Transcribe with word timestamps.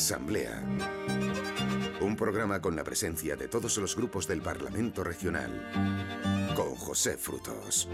Asamblea. 0.00 0.62
Un 2.00 2.16
programa 2.16 2.62
con 2.62 2.74
la 2.74 2.82
presencia 2.82 3.36
de 3.36 3.48
todos 3.48 3.76
los 3.76 3.94
grupos 3.94 4.26
del 4.26 4.40
Parlamento 4.40 5.04
Regional. 5.04 5.52
Con 6.56 6.74
José 6.74 7.18
Frutos. 7.18 7.86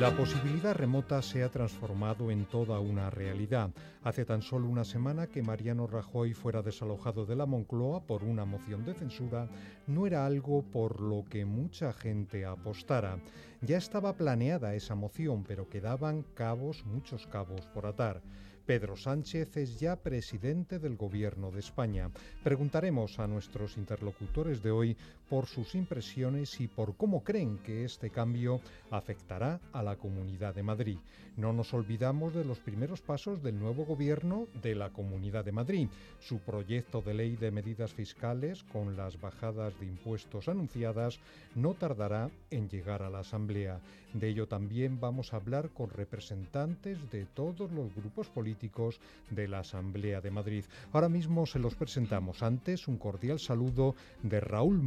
La 0.00 0.14
posibilidad 0.14 0.74
remota 0.74 1.22
se 1.22 1.42
ha 1.42 1.48
transformado 1.48 2.30
en 2.30 2.44
toda 2.44 2.78
una 2.80 3.08
realidad. 3.08 3.70
Hace 4.02 4.26
tan 4.26 4.42
solo 4.42 4.68
una 4.68 4.84
semana 4.84 5.26
que 5.26 5.42
Mariano 5.42 5.86
Rajoy 5.86 6.34
fuera 6.34 6.60
desalojado 6.60 7.24
de 7.24 7.34
la 7.34 7.46
Moncloa 7.46 8.02
por 8.02 8.22
una 8.22 8.44
moción 8.44 8.84
de 8.84 8.92
censura 8.92 9.48
no 9.86 10.06
era 10.06 10.26
algo 10.26 10.62
por 10.62 11.00
lo 11.00 11.24
que 11.24 11.46
mucha 11.46 11.94
gente 11.94 12.44
apostara. 12.44 13.18
Ya 13.62 13.78
estaba 13.78 14.12
planeada 14.12 14.74
esa 14.74 14.94
moción, 14.94 15.44
pero 15.44 15.70
quedaban 15.70 16.26
cabos, 16.34 16.84
muchos 16.84 17.26
cabos 17.26 17.62
por 17.68 17.86
atar. 17.86 18.20
Pedro 18.66 18.96
Sánchez 18.96 19.56
es 19.56 19.78
ya 19.78 19.94
presidente 19.94 20.80
del 20.80 20.96
Gobierno 20.96 21.52
de 21.52 21.60
España. 21.60 22.10
Preguntaremos 22.42 23.20
a 23.20 23.28
nuestros 23.28 23.76
interlocutores 23.76 24.60
de 24.60 24.72
hoy 24.72 24.96
por 25.28 25.46
sus 25.46 25.74
impresiones 25.74 26.60
y 26.60 26.68
por 26.68 26.96
cómo 26.96 27.24
creen 27.24 27.58
que 27.58 27.84
este 27.84 28.10
cambio 28.10 28.60
afectará 28.90 29.60
a 29.72 29.82
la 29.82 29.96
Comunidad 29.96 30.54
de 30.54 30.62
Madrid. 30.62 30.98
No 31.36 31.52
nos 31.52 31.74
olvidamos 31.74 32.34
de 32.34 32.44
los 32.44 32.60
primeros 32.60 33.02
pasos 33.02 33.42
del 33.42 33.58
nuevo 33.58 33.84
Gobierno 33.84 34.46
de 34.62 34.74
la 34.74 34.90
Comunidad 34.90 35.44
de 35.44 35.52
Madrid, 35.52 35.88
su 36.18 36.38
proyecto 36.38 37.02
de 37.02 37.12
ley 37.12 37.36
de 37.36 37.50
medidas 37.50 37.92
fiscales 37.92 38.62
con 38.72 38.96
las 38.96 39.20
bajadas 39.20 39.78
de 39.78 39.86
impuestos 39.86 40.48
anunciadas 40.48 41.20
no 41.54 41.74
tardará 41.74 42.30
en 42.50 42.68
llegar 42.68 43.02
a 43.02 43.10
la 43.10 43.20
Asamblea. 43.20 43.80
De 44.14 44.28
ello 44.28 44.46
también 44.46 44.98
vamos 44.98 45.32
a 45.32 45.36
hablar 45.36 45.70
con 45.70 45.90
representantes 45.90 47.10
de 47.10 47.26
todos 47.26 47.70
los 47.70 47.94
grupos 47.94 48.28
políticos 48.28 48.98
de 49.30 49.46
la 49.46 49.58
Asamblea 49.58 50.20
de 50.22 50.30
Madrid. 50.30 50.64
Ahora 50.92 51.10
mismo 51.10 51.44
se 51.44 51.58
los 51.58 51.74
presentamos. 51.74 52.42
Antes, 52.42 52.88
un 52.88 52.96
cordial 52.96 53.38
saludo 53.38 53.94
de 54.22 54.40
Raúl 54.40 54.82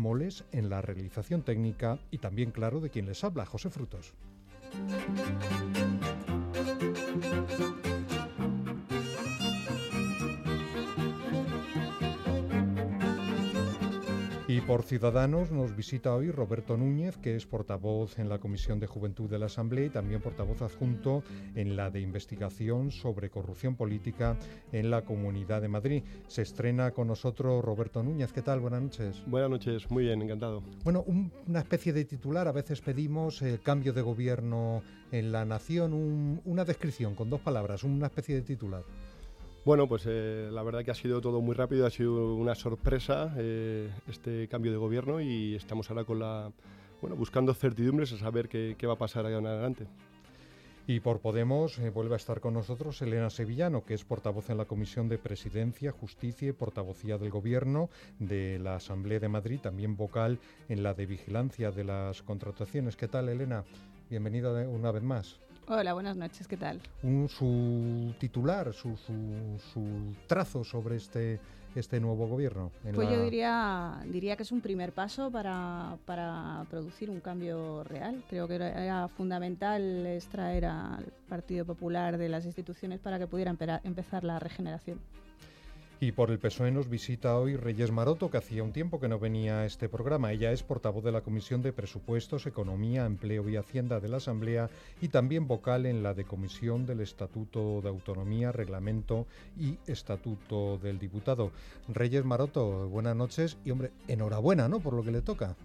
En 0.52 0.70
la 0.70 0.82
realización 0.82 1.42
técnica 1.42 2.00
y 2.12 2.20
también, 2.20 2.52
claro, 2.52 2.80
de 2.80 2.90
quien 2.90 3.08
les 3.08 3.24
habla, 3.24 3.46
José 3.46 3.70
Frutos. 3.70 4.14
Por 14.70 14.84
Ciudadanos 14.84 15.50
nos 15.50 15.76
visita 15.76 16.14
hoy 16.14 16.30
Roberto 16.30 16.78
Núñez, 16.78 17.18
que 17.18 17.36
es 17.36 17.48
portavoz 17.48 18.20
en 18.20 18.30
la 18.30 18.38
Comisión 18.38 18.80
de 18.80 18.86
Juventud 18.86 19.28
de 19.28 19.40
la 19.40 19.48
Asamblea 19.48 19.88
y 19.88 19.90
también 19.90 20.22
portavoz 20.22 20.62
adjunto 20.62 21.24
en 21.56 21.76
la 21.76 21.90
de 21.90 22.02
investigación 22.02 22.92
sobre 22.92 23.32
corrupción 23.32 23.76
política 23.76 24.38
en 24.72 24.92
la 24.92 25.02
Comunidad 25.02 25.64
de 25.64 25.70
Madrid. 25.70 26.04
Se 26.28 26.44
estrena 26.44 26.92
con 26.92 27.08
nosotros 27.08 27.66
Roberto 27.66 28.04
Núñez. 28.04 28.32
¿Qué 28.32 28.44
tal? 28.44 28.60
Buenas 28.60 28.84
noches. 28.84 29.24
Buenas 29.26 29.50
noches, 29.50 29.90
muy 29.90 30.04
bien, 30.04 30.22
encantado. 30.22 30.62
Bueno, 30.84 31.04
una 31.08 31.62
especie 31.62 31.92
de 31.92 32.06
titular, 32.06 32.48
a 32.48 32.52
veces 32.52 32.80
pedimos 32.80 33.42
el 33.42 33.62
cambio 33.62 33.92
de 33.92 34.04
gobierno 34.04 34.84
en 35.12 35.32
la 35.32 35.46
nación, 35.46 36.42
una 36.46 36.64
descripción 36.64 37.16
con 37.16 37.32
dos 37.32 37.42
palabras, 37.42 37.84
una 37.84 38.06
especie 38.06 38.36
de 38.36 38.42
titular. 38.44 38.84
Bueno, 39.66 39.88
pues 39.88 40.04
eh, 40.08 40.50
la 40.52 40.64
verdad 40.64 40.86
que 40.86 40.92
ha 40.92 40.96
sido 40.96 41.20
todo 41.20 41.42
muy 41.42 41.54
rápido, 41.54 41.86
ha 41.86 41.90
sido 41.90 42.34
una 42.36 42.56
sorpresa 42.56 43.34
eh, 43.38 43.90
este 44.08 44.48
cambio 44.48 44.72
de 44.72 44.78
gobierno 44.78 45.20
y 45.20 45.54
estamos 45.56 45.90
ahora 45.90 46.06
con 46.06 46.20
la, 46.20 46.52
bueno, 47.02 47.18
buscando 47.18 47.54
certidumbres 47.54 48.14
a 48.14 48.18
saber 48.18 48.48
qué, 48.48 48.76
va 48.88 48.94
a 48.94 48.98
pasar 48.98 49.26
allá 49.26 49.38
en 49.38 49.48
adelante. 49.48 49.86
Y 50.88 51.02
por 51.02 51.20
Podemos 51.20 51.78
eh, 51.78 51.90
vuelve 51.90 52.14
a 52.14 52.18
estar 52.18 52.40
con 52.40 52.54
nosotros 52.54 53.02
Elena 53.02 53.30
Sevillano, 53.30 53.84
que 53.84 53.94
es 53.94 54.06
portavoz 54.06 54.50
en 54.50 54.58
la 54.58 54.66
Comisión 54.66 55.10
de 55.10 55.18
Presidencia, 55.18 55.92
Justicia 55.92 56.48
y 56.48 56.54
Portavocía 56.54 57.18
del 57.18 57.30
Gobierno 57.30 57.90
de 58.18 58.60
la 58.60 58.76
Asamblea 58.76 59.20
de 59.20 59.28
Madrid, 59.28 59.60
también 59.60 59.98
vocal 59.98 60.40
en 60.70 60.84
la 60.84 60.94
de 60.94 61.06
Vigilancia 61.06 61.70
de 61.70 61.84
las 61.84 62.24
Contrataciones. 62.24 62.96
¿Qué 62.96 63.10
tal, 63.10 63.28
Elena? 63.28 63.66
Bienvenida 64.10 64.68
una 64.68 64.92
vez 64.92 65.04
más. 65.04 65.40
Hola, 65.72 65.94
buenas 65.94 66.18
noches, 66.18 66.48
¿qué 66.48 66.58
tal? 66.58 66.82
Un, 67.04 67.30
su 67.30 68.16
titular, 68.20 68.74
su, 68.74 68.98
su, 68.98 70.16
trazo 70.26 70.64
sobre 70.64 70.96
este, 70.96 71.40
este 71.76 72.00
nuevo 72.00 72.28
gobierno. 72.28 72.72
pues 72.96 73.08
yo 73.08 73.24
diría, 73.24 74.02
diría 74.08 74.36
que 74.36 74.42
es 74.42 74.52
un 74.52 74.62
primer 74.62 74.94
paso 74.94 75.30
para, 75.30 76.00
para 76.08 76.66
producir 76.72 77.12
un 77.12 77.20
cambio 77.20 77.84
real. 77.84 78.24
Creo 78.28 78.48
que 78.48 78.56
era, 78.56 79.08
fundamental 79.10 80.08
extraer 80.08 80.66
al 80.66 81.06
Partido 81.28 81.66
Popular 81.66 82.18
de 82.18 82.30
las 82.30 82.46
instituciones 82.46 83.00
para 83.00 83.20
que 83.20 83.28
pudiera 83.28 83.56
empezar 83.84 84.24
la 84.24 84.40
regeneración. 84.40 85.00
Y 86.02 86.14
por 86.14 86.32
el 86.32 86.40
PSOE 86.40 86.72
nos 86.72 86.88
visita 86.88 87.38
hoy 87.38 87.58
Reyes 87.58 87.92
Maroto, 87.92 88.32
que 88.32 88.38
hacía 88.38 88.64
un 88.64 88.72
tiempo 88.72 89.02
que 89.02 89.10
no 89.10 89.20
venía 89.20 89.60
a 89.60 89.66
este 89.66 89.90
programa. 89.90 90.32
Ella 90.32 90.54
es 90.54 90.64
portavoz 90.64 91.04
de 91.04 91.12
la 91.12 91.20
Comisión 91.20 91.62
de 91.62 91.74
Presupuestos, 91.74 92.46
Economía, 92.46 93.06
Empleo 93.06 93.50
y 93.50 93.58
Hacienda 93.58 94.00
de 94.00 94.08
la 94.08 94.18
Asamblea 94.18 94.70
y 95.02 95.10
también 95.10 95.46
vocal 95.46 95.86
en 95.86 96.02
la 96.02 96.14
de 96.14 96.24
Comisión 96.24 96.86
del 96.86 97.02
Estatuto 97.02 97.82
de 97.82 97.90
Autonomía, 97.90 98.54
Reglamento 98.54 99.28
y 99.60 99.78
Estatuto 99.88 100.78
del 100.78 101.00
Diputado. 101.00 101.52
Reyes 101.90 102.24
Maroto, 102.24 102.88
buenas 102.88 103.18
noches 103.18 103.58
y 103.66 103.72
hombre, 103.72 103.92
enhorabuena, 104.08 104.70
¿no? 104.70 104.80
Por 104.80 104.94
lo 104.94 105.04
que 105.04 105.12
le 105.12 105.22
toca. 105.22 105.58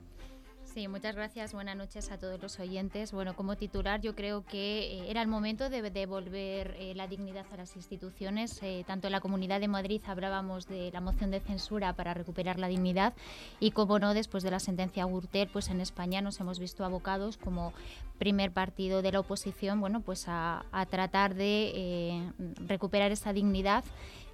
Sí, 0.74 0.88
muchas 0.88 1.14
gracias. 1.14 1.52
Buenas 1.52 1.76
noches 1.76 2.10
a 2.10 2.18
todos 2.18 2.42
los 2.42 2.58
oyentes. 2.58 3.12
Bueno, 3.12 3.36
como 3.36 3.54
titular 3.54 4.00
yo 4.00 4.16
creo 4.16 4.44
que 4.44 4.98
eh, 4.98 5.04
era 5.08 5.22
el 5.22 5.28
momento 5.28 5.70
de 5.70 5.88
devolver 5.88 6.74
eh, 6.80 6.94
la 6.96 7.06
dignidad 7.06 7.46
a 7.52 7.56
las 7.58 7.76
instituciones. 7.76 8.60
Eh, 8.60 8.82
tanto 8.84 9.06
en 9.06 9.12
la 9.12 9.20
Comunidad 9.20 9.60
de 9.60 9.68
Madrid 9.68 10.02
hablábamos 10.04 10.66
de 10.66 10.90
la 10.90 11.00
moción 11.00 11.30
de 11.30 11.38
censura 11.38 11.92
para 11.92 12.12
recuperar 12.12 12.58
la 12.58 12.66
dignidad 12.66 13.12
y 13.60 13.70
como 13.70 14.00
no, 14.00 14.14
después 14.14 14.42
de 14.42 14.50
la 14.50 14.58
sentencia 14.58 15.04
Gürtel, 15.04 15.48
pues 15.48 15.68
en 15.68 15.80
España 15.80 16.20
nos 16.22 16.40
hemos 16.40 16.58
visto 16.58 16.84
abocados 16.84 17.36
como 17.36 17.72
primer 18.18 18.50
partido 18.50 19.00
de 19.00 19.12
la 19.12 19.20
oposición, 19.20 19.78
bueno, 19.78 20.00
pues 20.00 20.26
a, 20.26 20.64
a 20.72 20.86
tratar 20.86 21.34
de 21.34 22.32
recuperar 22.66 23.12
esa 23.12 23.32
dignidad 23.32 23.84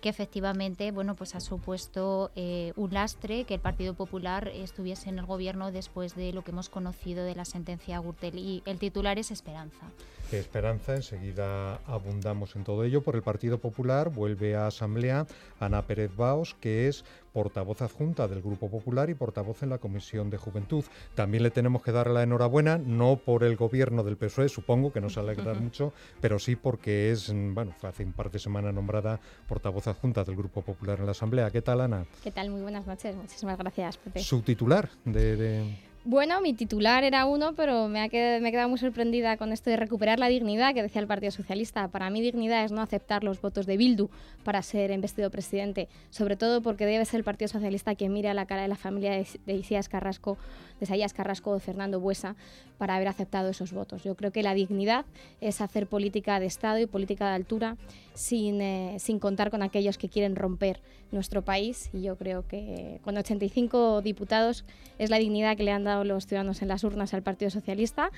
que 0.01 0.09
efectivamente 0.09 0.91
bueno, 0.91 1.15
pues 1.15 1.35
ha 1.35 1.41
supuesto 1.41 2.31
eh, 2.35 2.73
un 2.77 2.93
lastre 2.93 3.45
que 3.45 3.55
el 3.55 3.61
Partido 3.61 3.95
Popular 3.95 4.49
estuviese 4.49 5.09
en 5.09 5.19
el 5.19 5.27
gobierno 5.27 5.73
después 5.73 6.15
de 6.15 6.33
lo 6.33 6.43
que 6.43 6.51
hemos 6.51 6.69
conocido 6.69 7.25
de 7.25 7.35
la 7.35 7.45
sentencia 7.45 8.01
Gürtel. 8.01 8.39
Y 8.39 8.63
el 8.67 8.79
titular 8.79 9.19
es 9.19 9.31
Esperanza. 9.31 9.87
Esperanza, 10.33 10.95
enseguida 10.95 11.77
abundamos 11.87 12.55
en 12.55 12.65
todo 12.65 12.85
ello. 12.85 13.03
Por 13.03 13.17
el 13.17 13.23
Partido 13.23 13.59
Popular 13.59 14.11
vuelve 14.11 14.55
a 14.55 14.69
Asamblea 14.69 15.27
Ana 15.59 15.83
Pérez 15.83 16.15
Baos, 16.15 16.55
que 16.61 16.87
es 16.87 17.05
portavoz 17.33 17.83
adjunta 17.83 18.29
del 18.29 18.43
Grupo 18.43 18.69
Popular 18.69 19.11
y 19.11 19.15
portavoz 19.15 19.63
en 19.63 19.71
la 19.71 19.79
Comisión 19.79 20.31
de 20.31 20.37
Juventud. 20.37 20.85
También 21.15 21.43
le 21.43 21.51
tenemos 21.51 21.83
que 21.83 21.93
dar 21.93 22.11
la 22.11 22.23
enhorabuena, 22.23 22.79
no 22.79 23.17
por 23.17 23.45
el 23.45 23.57
gobierno 23.57 24.03
del 24.03 24.17
PSOE, 24.17 24.49
supongo 24.49 24.93
que 24.93 25.01
nos 25.01 25.17
alegra 25.19 25.55
mucho, 25.61 25.93
pero 26.21 26.39
sí 26.39 26.57
porque 26.57 27.11
es, 27.11 27.33
bueno, 27.33 27.75
hace 27.83 28.05
un 28.05 28.13
par 28.13 28.31
de 28.31 28.39
semanas 28.39 28.75
nombrada 28.75 29.21
portavoz 29.49 29.87
adjunta 29.91 30.25
del 30.25 30.37
Grupo 30.37 30.63
Popular 30.63 30.99
en 30.99 31.07
la 31.07 31.13
Asamblea. 31.13 31.51
¿Qué 31.51 31.63
tal, 31.63 31.81
Ana? 31.81 32.05
¿Qué 32.23 32.31
tal? 32.31 32.51
Muy 32.51 32.63
buenas 32.63 32.87
noches. 32.87 33.15
Muchísimas 33.17 33.59
gracias, 33.59 33.97
Pepe. 33.97 34.21
Su 34.21 34.43
titular 34.43 34.89
de... 35.05 35.77
Bueno, 36.03 36.41
mi 36.41 36.55
titular 36.55 37.05
era 37.05 37.27
uno, 37.27 37.53
pero 37.55 37.87
me, 37.87 38.01
ha 38.01 38.09
quedado, 38.09 38.41
me 38.41 38.49
he 38.49 38.53
quedado 38.53 38.71
muy 38.71 38.79
sorprendida 38.79 39.37
con 39.37 39.53
esto 39.53 39.69
de 39.69 39.77
recuperar 39.77 40.19
la 40.19 40.29
dignidad 40.29 40.73
que 40.73 40.83
decía 40.83 41.03
el 41.03 41.07
Partido 41.07 41.31
Socialista. 41.31 41.89
Para 41.89 42.09
mí 42.09 42.23
dignidad 42.23 42.65
es 42.65 42.73
no 42.73 42.81
aceptar 42.81 43.23
los 43.23 43.43
votos 43.43 43.67
de 43.67 43.77
Bildu 43.77 44.09
para 44.43 44.63
ser 44.63 44.93
investido 44.93 45.31
presidente, 45.31 45.89
sobre 46.09 46.37
todo 46.37 46.63
porque 46.63 46.87
debe 46.87 47.05
ser 47.05 47.19
el 47.19 47.25
Partido 47.25 47.49
Socialista 47.49 47.95
quien 47.97 48.15
mire 48.15 48.31
a 48.31 48.35
la 48.35 48.47
cara 48.47 48.63
de 48.63 48.69
la 48.69 48.77
familia 48.77 49.11
de, 49.11 49.27
de 49.45 49.55
Isías 49.55 49.91
Carrasco, 49.91 50.39
de 50.70 50.70
Isaías 50.81 51.13
Carrasco 51.13 51.51
o 51.51 51.59
Fernando 51.59 52.01
Buesa 52.01 52.37
para 52.79 52.97
haber 52.97 53.09
aceptado 53.09 53.51
esos 53.51 53.73
votos. 53.73 54.03
Yo 54.03 54.15
creo 54.15 54.33
que 54.33 54.43
la 54.43 54.55
dignidad 54.55 55.05
es 55.41 55.61
hacer 55.61 55.87
política 55.87 56.41
de 56.41 56.47
Estado 56.47 56.79
y 56.79 56.87
política 56.87 57.29
de 57.29 57.35
altura 57.35 57.77
sin, 58.15 58.61
eh, 58.61 58.97
sin 58.99 59.19
contar 59.19 59.51
con 59.51 59.63
aquellos 59.63 59.99
que 59.99 60.09
quieren 60.09 60.37
romper 60.37 60.81
nuestro 61.13 61.43
país 61.43 61.91
y 61.93 62.03
yo 62.03 62.17
creo 62.17 62.47
que 62.47 63.01
con 63.03 63.17
85 63.17 64.03
diputados 64.03 64.65
es 64.99 65.11
la 65.11 65.19
dignidad 65.19 65.57
que 65.57 65.65
le 65.65 65.73
han 65.73 65.85
dado 65.85 66.05
los 66.05 66.27
ciudadanos 66.27 66.63
en 66.63 66.69
las 66.69 66.85
urnas 66.85 67.15
al 67.15 67.23
Partido 67.23 67.51
Socialista, 67.51 68.11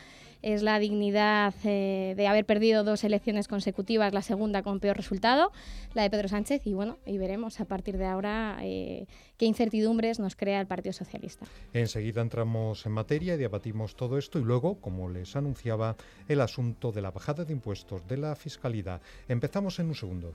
es 0.42 0.62
la 0.62 0.78
dignidad 0.78 1.54
eh, 1.64 2.14
de 2.16 2.26
haber 2.26 2.44
perdido 2.44 2.84
dos 2.84 3.04
elecciones 3.04 3.48
consecutivas, 3.48 4.12
la 4.12 4.22
segunda 4.22 4.62
con 4.62 4.80
peor 4.80 4.96
resultado, 4.96 5.52
la 5.94 6.02
de 6.02 6.10
Pedro 6.10 6.28
Sánchez 6.28 6.66
y 6.66 6.74
bueno, 6.74 6.98
y 7.06 7.18
veremos 7.18 7.60
a 7.60 7.64
partir 7.64 7.96
de 7.96 8.06
ahora 8.06 8.58
eh, 8.62 9.06
qué 9.38 9.46
incertidumbres 9.46 10.18
nos 10.18 10.36
crea 10.36 10.60
el 10.60 10.66
Partido 10.66 10.92
Socialista. 10.92 11.46
Enseguida 11.72 12.20
entramos 12.20 12.84
en 12.86 12.92
materia 12.92 13.34
y 13.34 13.38
debatimos 13.38 13.96
todo 13.96 14.18
esto 14.18 14.38
y 14.38 14.44
luego, 14.44 14.80
como 14.80 15.08
les 15.08 15.36
anunciaba, 15.36 15.96
el 16.28 16.40
asunto 16.40 16.92
de 16.92 17.02
la 17.02 17.10
bajada 17.10 17.44
de 17.44 17.52
impuestos 17.52 18.06
de 18.06 18.16
la 18.16 18.34
fiscalidad. 18.36 19.00
Empezamos 19.28 19.78
en 19.78 19.86
un 19.86 19.94
segundo. 19.94 20.34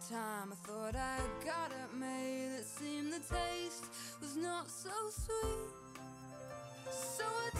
Time 0.00 0.52
I 0.52 0.56
thought 0.66 0.96
I 0.96 1.18
got 1.44 1.70
it 1.70 1.96
made, 1.96 2.56
it 2.58 2.66
seemed 2.66 3.12
the 3.12 3.18
taste 3.18 3.86
was 4.20 4.36
not 4.36 4.68
so 4.68 4.90
sweet. 5.10 5.70
So 6.90 7.24
I 7.24 7.50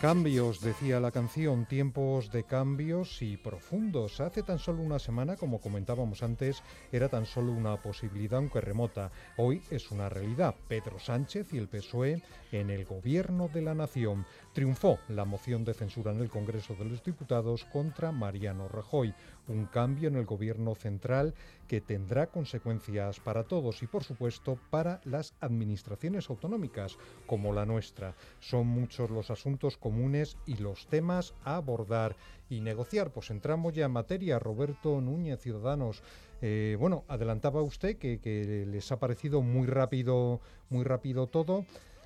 Cambios, 0.00 0.62
decía 0.62 0.98
la 0.98 1.10
canción, 1.10 1.66
tiempos 1.66 2.32
de 2.32 2.44
cambios 2.44 3.20
y 3.20 3.36
profundos. 3.36 4.18
Hace 4.22 4.42
tan 4.42 4.58
solo 4.58 4.82
una 4.82 4.98
semana, 4.98 5.36
como 5.36 5.60
comentábamos 5.60 6.22
antes, 6.22 6.62
era 6.90 7.10
tan 7.10 7.26
solo 7.26 7.52
una 7.52 7.76
posibilidad, 7.76 8.38
aunque 8.38 8.62
remota. 8.62 9.12
Hoy 9.36 9.60
es 9.70 9.90
una 9.90 10.08
realidad. 10.08 10.54
Pedro 10.68 10.98
Sánchez 10.98 11.52
y 11.52 11.58
el 11.58 11.68
PSOE 11.68 12.22
en 12.50 12.70
el 12.70 12.86
gobierno 12.86 13.48
de 13.48 13.60
la 13.60 13.74
nación. 13.74 14.24
Triunfó 14.54 14.98
la 15.08 15.26
moción 15.26 15.66
de 15.66 15.74
censura 15.74 16.12
en 16.12 16.20
el 16.22 16.30
Congreso 16.30 16.74
de 16.76 16.86
los 16.86 17.04
Diputados 17.04 17.66
contra 17.66 18.10
Mariano 18.10 18.68
Rajoy. 18.68 19.12
Un 19.48 19.66
cambio 19.66 20.08
en 20.08 20.16
el 20.16 20.26
gobierno 20.26 20.74
central 20.74 21.34
que 21.66 21.80
tendrá 21.80 22.28
consecuencias 22.28 23.20
para 23.20 23.44
todos 23.44 23.82
y, 23.82 23.86
por 23.86 24.04
supuesto, 24.04 24.58
para 24.70 25.00
las 25.04 25.34
administraciones 25.40 26.30
autonómicas 26.30 26.98
como 27.26 27.52
la 27.52 27.66
nuestra. 27.66 28.14
Son 28.38 28.66
muchos 28.66 29.10
los 29.10 29.30
asuntos 29.30 29.76
comunes 29.76 30.36
y 30.46 30.56
los 30.56 30.86
temas 30.86 31.34
a 31.44 31.56
abordar 31.56 32.16
y 32.48 32.60
negociar. 32.60 33.12
Pues 33.12 33.30
entramos 33.30 33.72
ya 33.72 33.86
en 33.86 33.92
materia. 33.92 34.38
Roberto 34.38 35.00
Núñez, 35.00 35.40
Ciudadanos. 35.40 36.02
Eh, 36.42 36.76
bueno, 36.78 37.04
adelantaba 37.08 37.62
usted 37.62 37.96
que, 37.96 38.66
les 38.66 38.92
ha 38.92 38.98
parecido 38.98 39.42
muy 39.42 39.66
rápido, 39.66 40.40
muy 40.68 40.84
rápido 40.84 41.26
todo. 41.26 41.64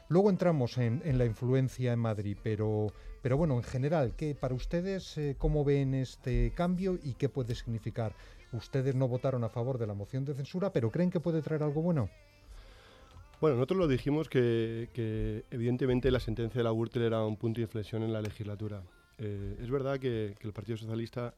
Luego 0.09 0.31
entramos 0.31 0.77
en, 0.79 1.01
en 1.05 1.19
la 1.19 1.25
influencia 1.25 1.93
en 1.93 1.99
Madrid, 1.99 2.37
pero, 2.43 2.93
pero 3.25 3.39
bueno, 3.39 3.57
en 3.57 3.63
general, 3.63 4.13
¿qué, 4.19 4.35
para 4.35 4.55
ustedes, 4.55 5.17
eh, 5.17 5.35
¿cómo 5.39 5.65
ven 5.65 5.95
este 5.95 6.53
cambio 6.55 6.99
y 7.03 7.15
qué 7.15 7.31
puede 7.31 7.55
significar? 7.55 8.15
Ustedes 8.53 8.95
no 8.95 9.09
votaron 9.09 9.45
a 9.45 9.49
favor 9.49 9.79
de 9.79 9.87
la 9.87 9.95
moción 9.95 10.27
de 10.27 10.35
censura, 10.35 10.75
pero 10.75 10.91
¿creen 10.91 11.11
que 11.11 11.21
puede 11.21 11.41
traer 11.41 11.63
algo 11.63 11.81
bueno? 11.81 12.11
Bueno, 13.41 13.57
nosotros 13.57 13.79
lo 13.79 13.89
dijimos 13.89 14.29
que, 14.29 15.43
evidentemente 15.51 16.11
la 16.11 16.21
sentencia 16.21 16.59
de 16.59 16.65
la 16.65 16.71
Gürtel 16.71 17.01
era 17.01 17.25
un 17.25 17.39
punto 17.39 17.61
de 17.61 17.63
inflexión 17.63 18.03
en 18.03 18.13
la 18.13 18.21
legislatura. 18.21 18.83
Eh, 19.17 19.57
es 19.59 19.71
verdad 19.71 19.99
que, 19.99 20.35
el 20.39 20.53
Partido 20.53 20.77
Socialista 20.77 21.33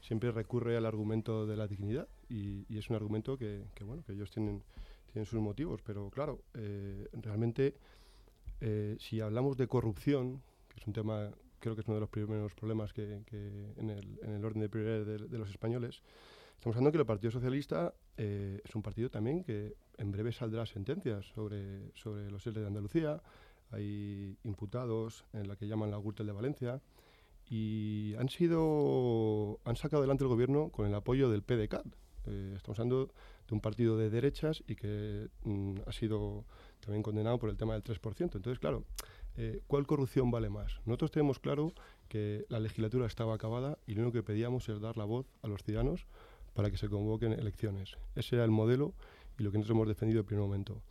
siempre 0.00 0.30
recurre 0.30 0.76
al 0.76 0.86
argumento 0.86 1.44
de 1.44 1.56
la 1.56 1.66
dignidad 1.66 2.06
y, 2.28 2.64
es 2.72 2.88
un 2.88 2.94
argumento 2.94 3.36
que, 3.36 3.64
bueno, 3.84 4.04
que 4.06 4.12
ellos 4.12 4.30
tienen, 4.30 4.62
tienen 5.12 5.26
sus 5.26 5.40
motivos, 5.40 5.80
pero 5.82 6.08
claro, 6.10 6.38
eh, 6.54 7.08
realmente 7.14 7.74
si 9.00 9.20
hablamos 9.20 9.56
de 9.56 9.66
corrupción, 9.66 10.40
que 10.72 10.80
es 10.80 10.86
un 10.86 10.92
tema, 10.92 11.30
creo 11.58 11.74
que 11.74 11.82
es 11.82 11.86
uno 11.86 11.96
de 11.96 12.00
los 12.00 12.10
primeros 12.10 12.54
problemas 12.54 12.92
que, 12.92 13.22
en 13.76 13.90
el, 13.90 14.18
en, 14.22 14.30
el, 14.30 14.44
orden 14.44 14.62
de 14.62 14.68
prioridades 14.68 15.06
de, 15.06 15.28
de 15.28 15.38
los 15.38 15.50
españoles, 15.50 16.02
Estamos 16.62 16.76
hablando 16.76 16.92
que 16.92 16.98
el 16.98 17.06
Partido 17.06 17.32
Socialista 17.32 17.92
eh, 18.16 18.60
es 18.64 18.74
un 18.76 18.82
partido 18.82 19.10
también 19.10 19.42
que 19.42 19.74
en 19.98 20.12
breve 20.12 20.30
saldrá 20.30 20.64
sentencias 20.64 21.26
sobre, 21.34 21.90
sobre 21.96 22.30
los 22.30 22.46
ERE 22.46 22.60
de 22.60 22.68
Andalucía. 22.68 23.20
Hay 23.72 24.38
imputados 24.44 25.24
en 25.32 25.48
la 25.48 25.56
que 25.56 25.66
llaman 25.66 25.90
la 25.90 25.96
Gürtel 25.96 26.28
de 26.28 26.32
Valencia 26.32 26.80
y 27.50 28.14
han 28.16 28.28
sido 28.28 29.58
han 29.64 29.74
sacado 29.74 30.02
adelante 30.02 30.22
el 30.22 30.28
gobierno 30.28 30.68
con 30.70 30.86
el 30.86 30.94
apoyo 30.94 31.28
del 31.30 31.42
PDCAT. 31.42 31.84
Eh, 32.26 32.52
estamos 32.54 32.78
hablando 32.78 33.12
de 33.48 33.54
un 33.56 33.60
partido 33.60 33.96
de 33.96 34.08
derechas 34.08 34.62
y 34.68 34.76
que 34.76 35.30
mm, 35.42 35.78
ha 35.84 35.90
sido 35.90 36.44
también 36.78 37.02
condenado 37.02 37.40
por 37.40 37.50
el 37.50 37.56
tema 37.56 37.72
del 37.72 37.82
3%. 37.82 38.20
Entonces, 38.20 38.60
claro, 38.60 38.84
eh, 39.36 39.60
¿cuál 39.66 39.86
corrupción 39.86 40.30
vale 40.30 40.50
más? 40.50 40.80
Nosotros 40.84 41.10
tenemos 41.10 41.38
claro 41.38 41.72
que 42.08 42.44
la 42.48 42.60
legislatura 42.60 43.06
estaba 43.06 43.34
acabada 43.34 43.78
y 43.86 43.94
lo 43.94 44.02
único 44.02 44.14
que 44.14 44.22
pedíamos 44.22 44.68
es 44.68 44.80
dar 44.80 44.96
la 44.96 45.04
voz 45.04 45.26
a 45.42 45.48
los 45.48 45.62
ciudadanos 45.62 46.06
para 46.54 46.70
que 46.70 46.76
se 46.76 46.88
convoquen 46.88 47.32
elecciones. 47.32 47.96
Ese 48.14 48.36
era 48.36 48.44
el 48.44 48.50
modelo 48.50 48.94
y 49.38 49.42
lo 49.42 49.50
que 49.50 49.58
nosotros 49.58 49.76
hemos 49.76 49.88
defendido 49.88 50.20
en 50.20 50.26
primer 50.26 50.44
momento. 50.44 50.82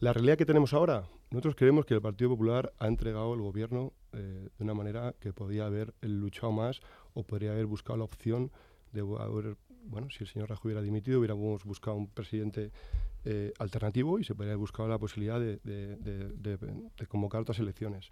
La 0.00 0.12
realidad 0.12 0.36
que 0.36 0.46
tenemos 0.46 0.72
ahora, 0.72 1.04
nosotros 1.30 1.54
creemos 1.54 1.84
que 1.84 1.94
el 1.94 2.00
Partido 2.00 2.30
Popular 2.30 2.72
ha 2.78 2.86
entregado 2.86 3.34
el 3.34 3.40
gobierno 3.40 3.92
eh, 4.12 4.48
de 4.56 4.64
una 4.64 4.74
manera 4.74 5.14
que 5.20 5.32
podía 5.32 5.66
haber 5.66 5.94
luchado 6.00 6.52
más 6.52 6.80
o 7.14 7.22
podría 7.22 7.52
haber 7.52 7.66
buscado 7.66 7.98
la 7.98 8.04
opción 8.04 8.50
de 8.92 9.00
haber, 9.00 9.56
bueno, 9.84 10.08
si 10.10 10.24
el 10.24 10.28
señor 10.28 10.48
Rajoy 10.48 10.70
hubiera 10.70 10.82
dimitido, 10.82 11.18
hubiéramos 11.18 11.64
buscado 11.64 11.96
un 11.96 12.08
presidente 12.08 12.72
eh, 13.24 13.52
alternativo 13.58 14.18
y 14.18 14.24
se 14.24 14.34
podría 14.34 14.52
haber 14.52 14.60
buscado 14.60 14.88
la 14.88 14.98
posibilidad 14.98 15.38
de, 15.38 15.58
de, 15.58 15.96
de, 15.96 16.56
de 16.56 17.06
convocar 17.06 17.42
otras 17.42 17.58
elecciones. 17.58 18.10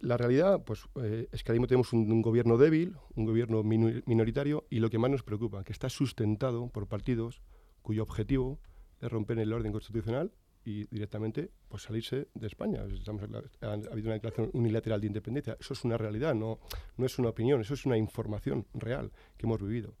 La 0.00 0.16
realidad 0.16 0.62
pues, 0.64 0.84
eh, 1.02 1.28
es 1.32 1.42
que 1.42 1.50
ahora 1.50 1.58
mismo 1.58 1.66
tenemos 1.66 1.92
un, 1.92 2.10
un, 2.10 2.22
gobierno 2.22 2.56
débil, 2.56 2.96
un 3.16 3.24
gobierno 3.24 3.62
minoritario 3.62 4.64
y 4.70 4.78
lo 4.78 4.90
que 4.90 4.98
más 4.98 5.10
nos 5.10 5.22
preocupa, 5.24 5.64
que 5.64 5.72
está 5.72 5.88
sustentado 5.88 6.68
por 6.68 6.86
partidos 6.86 7.42
cuyo 7.82 8.02
objetivo 8.04 8.60
es 9.00 9.10
romper 9.10 9.38
el 9.40 9.52
orden 9.52 9.72
constitucional 9.72 10.32
y 10.64 10.84
directamente 10.84 11.50
pues, 11.68 11.82
salirse 11.82 12.28
de 12.34 12.46
España. 12.46 12.84
Estamos, 12.92 13.22
ha, 13.60 13.66
ha, 13.66 13.72
habido 13.72 14.06
una 14.06 14.14
declaración 14.14 14.50
unilateral 14.52 15.00
de 15.00 15.06
independencia. 15.06 15.56
Eso 15.58 15.72
es 15.74 15.84
una 15.84 15.96
realidad, 15.96 16.34
no, 16.34 16.60
no 16.96 17.06
es 17.06 17.18
una 17.18 17.30
opinión, 17.30 17.60
eso 17.60 17.74
es 17.74 17.84
una 17.84 17.96
información 17.96 18.66
real 18.74 19.10
que 19.36 19.46
hemos 19.46 19.60
vivido. 19.60 19.94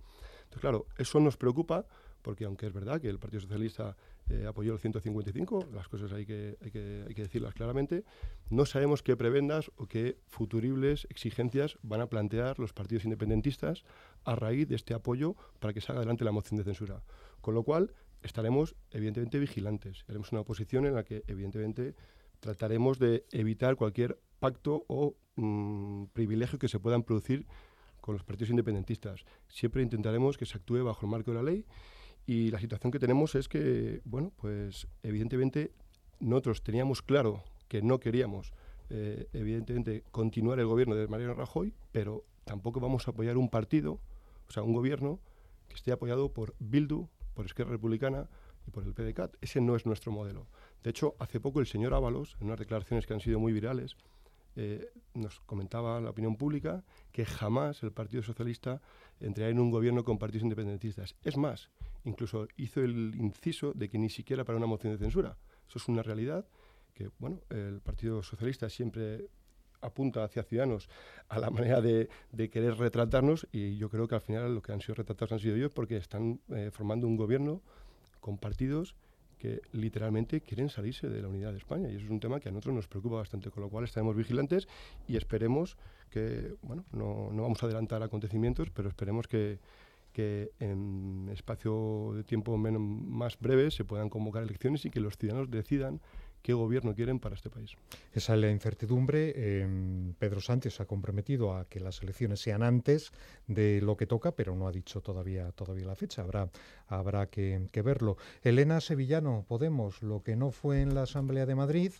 Entonces, 0.44 0.60
claro, 0.60 0.86
eso 0.96 1.20
nos 1.20 1.36
preocupa 1.36 1.86
porque 2.28 2.44
aunque 2.44 2.66
es 2.66 2.74
verdad 2.74 3.00
que 3.00 3.08
el 3.08 3.18
Partido 3.18 3.40
Socialista 3.40 3.96
eh, 4.28 4.44
apoyó 4.46 4.74
el 4.74 4.78
155, 4.78 5.68
las 5.72 5.88
cosas 5.88 6.12
hay 6.12 6.26
que, 6.26 6.58
hay, 6.60 6.70
que, 6.70 7.22
decirlas 7.22 7.54
claramente, 7.54 8.04
no 8.50 8.66
sabemos 8.66 9.02
qué 9.02 9.16
prebendas 9.16 9.70
o 9.76 9.86
qué 9.86 10.18
futuribles 10.26 11.06
exigencias 11.08 11.78
van 11.80 12.02
a 12.02 12.10
plantear 12.10 12.58
los 12.58 12.74
partidos 12.74 13.04
independentistas 13.04 13.82
a 14.24 14.34
raíz 14.34 14.68
de 14.68 14.74
este 14.74 14.92
apoyo 14.92 15.36
para 15.58 15.72
que 15.72 15.80
salga 15.80 16.00
adelante 16.00 16.22
la 16.22 16.32
moción 16.32 16.58
de 16.58 16.64
censura. 16.64 17.02
Con 17.40 17.54
lo 17.54 17.62
cual, 17.62 17.94
estaremos 18.20 18.76
evidentemente 18.90 19.38
vigilantes. 19.38 20.04
Haremos 20.06 20.30
una 20.30 20.42
oposición 20.42 20.84
en 20.84 20.96
la 20.96 21.04
que 21.04 21.24
evidentemente 21.28 21.94
trataremos 22.40 22.98
de 22.98 23.24
evitar 23.32 23.76
cualquier 23.76 24.20
pacto 24.38 24.84
o 24.88 25.16
mmm, 25.36 26.04
privilegio 26.12 26.58
que 26.58 26.68
se 26.68 26.78
puedan 26.78 27.04
producir 27.04 27.46
con 28.02 28.14
los 28.14 28.22
partidos 28.22 28.50
independentistas. 28.50 29.24
Siempre 29.48 29.82
intentaremos 29.82 30.36
que 30.36 30.44
se 30.44 30.58
actúe 30.58 30.84
bajo 30.84 31.06
el 31.06 31.10
marco 31.10 31.30
de 31.30 31.36
la 31.38 31.42
ley 31.42 31.64
y 32.28 32.50
la 32.50 32.60
situación 32.60 32.92
que 32.92 32.98
tenemos 32.98 33.34
es 33.36 33.48
que, 33.48 34.02
bueno, 34.04 34.34
pues 34.36 34.86
evidentemente 35.02 35.72
nosotros 36.20 36.62
teníamos 36.62 37.00
claro 37.00 37.42
que 37.68 37.80
no 37.80 38.00
queríamos, 38.00 38.52
eh, 38.90 39.28
evidentemente, 39.32 40.04
continuar 40.10 40.58
el 40.58 40.66
gobierno 40.66 40.94
de 40.94 41.08
Mariano 41.08 41.32
Rajoy, 41.32 41.72
pero 41.90 42.26
tampoco 42.44 42.80
vamos 42.80 43.08
a 43.08 43.12
apoyar 43.12 43.38
un 43.38 43.48
partido, 43.48 43.98
o 44.46 44.52
sea, 44.52 44.62
un 44.62 44.74
gobierno 44.74 45.20
que 45.68 45.76
esté 45.76 45.90
apoyado 45.90 46.34
por 46.34 46.54
Bildu, 46.58 47.08
por 47.32 47.46
Esquerra 47.46 47.70
Republicana 47.70 48.28
y 48.66 48.72
por 48.72 48.84
el 48.84 48.92
PDCAT. 48.92 49.36
Ese 49.40 49.62
no 49.62 49.74
es 49.74 49.86
nuestro 49.86 50.12
modelo. 50.12 50.48
De 50.82 50.90
hecho, 50.90 51.16
hace 51.18 51.40
poco 51.40 51.60
el 51.60 51.66
señor 51.66 51.94
Ábalos, 51.94 52.36
en 52.40 52.48
unas 52.48 52.58
declaraciones 52.58 53.06
que 53.06 53.14
han 53.14 53.20
sido 53.20 53.38
muy 53.38 53.54
virales, 53.54 53.96
eh, 54.56 54.90
nos 55.14 55.40
comentaba 55.40 56.00
la 56.00 56.10
opinión 56.10 56.36
pública 56.36 56.84
que 57.12 57.24
jamás 57.24 57.82
el 57.82 57.92
Partido 57.92 58.22
Socialista 58.22 58.80
entraría 59.20 59.50
en 59.50 59.60
un 59.60 59.70
gobierno 59.70 60.04
con 60.04 60.18
partidos 60.18 60.44
independentistas. 60.44 61.16
Es 61.22 61.36
más, 61.36 61.70
incluso 62.04 62.48
hizo 62.56 62.80
el 62.80 63.14
inciso 63.16 63.72
de 63.74 63.88
que 63.88 63.98
ni 63.98 64.10
siquiera 64.10 64.44
para 64.44 64.58
una 64.58 64.66
moción 64.66 64.92
de 64.92 64.98
censura. 64.98 65.36
Eso 65.68 65.78
es 65.78 65.88
una 65.88 66.02
realidad 66.02 66.46
que, 66.94 67.10
bueno, 67.18 67.40
el 67.50 67.80
Partido 67.80 68.22
Socialista 68.22 68.68
siempre 68.68 69.28
apunta 69.80 70.24
hacia 70.24 70.42
Ciudadanos 70.42 70.88
a 71.28 71.38
la 71.38 71.50
manera 71.50 71.80
de, 71.80 72.08
querer 72.50 72.76
retratarnos 72.76 73.46
y 73.52 73.76
yo 73.76 73.88
creo 73.90 74.08
que 74.08 74.16
al 74.16 74.20
final 74.20 74.54
lo 74.54 74.62
que 74.62 74.72
han 74.72 74.80
sido 74.80 74.94
retratados 74.94 75.32
han 75.32 75.38
sido 75.38 75.56
ellos 75.56 75.70
porque 75.72 75.96
están 75.96 76.40
eh, 76.48 76.70
formando 76.72 77.06
un 77.06 77.16
gobierno 77.16 77.62
con 78.20 78.38
partidos 78.38 78.96
que 79.38 79.60
literalmente 79.72 80.40
quieren 80.40 80.68
salirse 80.68 81.08
de 81.08 81.22
la 81.22 81.28
unidad 81.28 81.52
de 81.52 81.58
España 81.58 81.88
y 81.88 81.94
eso 81.94 82.04
es 82.04 82.10
un 82.10 82.20
tema 82.20 82.40
que 82.40 82.48
a 82.48 82.52
nosotros 82.52 82.74
nos 82.74 82.88
preocupa 82.88 83.16
bastante, 83.16 83.50
con 83.50 83.62
lo 83.62 83.70
cual 83.70 83.84
estaremos 83.84 84.16
vigilantes 84.16 84.68
y 85.06 85.16
esperemos 85.16 85.76
que, 86.10 86.54
bueno, 86.62 86.84
no, 86.92 87.30
no 87.32 87.42
vamos 87.42 87.62
a 87.62 87.66
adelantar 87.66 88.02
acontecimientos, 88.02 88.70
pero 88.70 88.88
esperemos 88.88 89.28
que, 89.28 89.58
que 90.12 90.50
en 90.58 91.28
espacio 91.32 92.12
de 92.14 92.24
tiempo 92.24 92.56
menos, 92.58 92.82
más 92.82 93.38
breve 93.38 93.70
se 93.70 93.84
puedan 93.84 94.08
convocar 94.08 94.42
elecciones 94.42 94.84
y 94.84 94.90
que 94.90 95.00
los 95.00 95.16
ciudadanos 95.16 95.50
decidan 95.50 96.00
qué 96.42 96.52
gobierno 96.52 96.94
quieren 96.94 97.18
para 97.18 97.34
este 97.34 97.50
país. 97.50 97.76
Esa 98.12 98.34
es 98.34 98.40
la 98.40 98.50
incertidumbre. 98.50 99.66
Pedro 100.18 100.40
Sánchez 100.40 100.74
se 100.76 100.82
ha 100.82 100.86
comprometido 100.86 101.54
a 101.54 101.66
que 101.66 101.80
las 101.80 102.02
elecciones 102.02 102.40
sean 102.40 102.62
antes 102.62 103.12
de 103.46 103.80
lo 103.80 103.96
que 103.96 104.06
toca, 104.06 104.32
pero 104.32 104.54
no 104.54 104.66
ha 104.66 104.72
dicho 104.72 105.00
todavía, 105.00 105.52
todavía 105.52 105.86
la 105.86 105.94
fecha. 105.94 106.22
Habrá, 106.22 106.50
habrá 106.86 107.26
que, 107.26 107.82
verlo. 107.84 108.16
Elena 108.42 108.80
Sevillano, 108.80 109.44
Podemos, 109.46 110.02
lo 110.02 110.22
que 110.22 110.36
no 110.36 110.50
fue 110.50 110.82
en 110.82 110.94
la 110.94 111.02
Asamblea 111.02 111.46
de 111.46 111.54
Madrid 111.54 111.92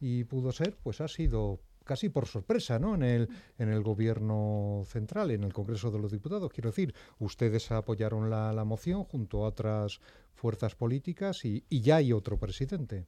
y 0.00 0.24
pudo 0.24 0.52
ser, 0.52 0.76
pues 0.82 1.00
ha 1.00 1.08
sido 1.08 1.60
casi 1.84 2.08
por 2.08 2.26
sorpresa, 2.26 2.78
¿no? 2.78 2.94
En 2.94 3.02
el, 3.02 3.28
en 3.58 3.68
el 3.68 3.82
gobierno 3.82 4.84
central, 4.86 5.32
en 5.32 5.42
el 5.42 5.52
Congreso 5.52 5.90
de 5.90 5.98
los 5.98 6.12
Diputados. 6.12 6.52
Quiero 6.52 6.70
decir, 6.70 6.94
ustedes 7.18 7.70
apoyaron 7.72 8.30
la, 8.30 8.52
la 8.52 8.64
moción 8.64 9.04
junto 9.04 9.44
a 9.44 9.48
otras 9.48 10.00
fuerzas 10.34 10.74
políticas 10.74 11.44
y, 11.44 11.64
ya 11.70 11.96
hay 11.96 12.12
otro 12.12 12.38
presidente. 12.38 13.06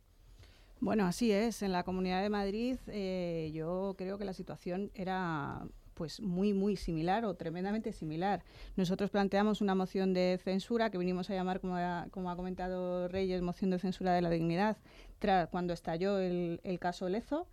Bueno, 0.84 1.06
así 1.06 1.32
es. 1.32 1.62
En 1.62 1.72
la 1.72 1.82
Comunidad 1.82 2.22
de 2.22 2.28
Madrid 2.28 2.76
eh, 2.88 3.50
yo 3.54 3.94
creo 3.96 4.18
que 4.18 4.26
la 4.26 4.34
situación 4.34 4.90
era 4.94 5.66
pues 5.94 6.20
muy 6.20 6.52
muy 6.52 6.76
similar 6.76 7.24
o 7.24 7.32
tremendamente 7.36 7.90
similar. 7.90 8.44
Nosotros 8.76 9.08
planteamos 9.08 9.62
una 9.62 9.74
moción 9.74 10.12
de 10.12 10.38
censura 10.44 10.90
que 10.90 10.98
vinimos 10.98 11.30
a 11.30 11.34
llamar, 11.34 11.60
como 11.60 11.78
ha, 11.78 12.36
comentado 12.36 13.08
Reyes, 13.08 13.40
moción 13.40 13.70
de 13.70 13.78
censura 13.78 14.12
de 14.12 14.20
la 14.20 14.28
dignidad, 14.28 14.76
tras 15.20 15.48
cuando 15.48 15.72
estalló 15.72 16.18
el, 16.18 16.60
el 16.64 16.78
caso 16.78 17.08
Lezo 17.08 17.48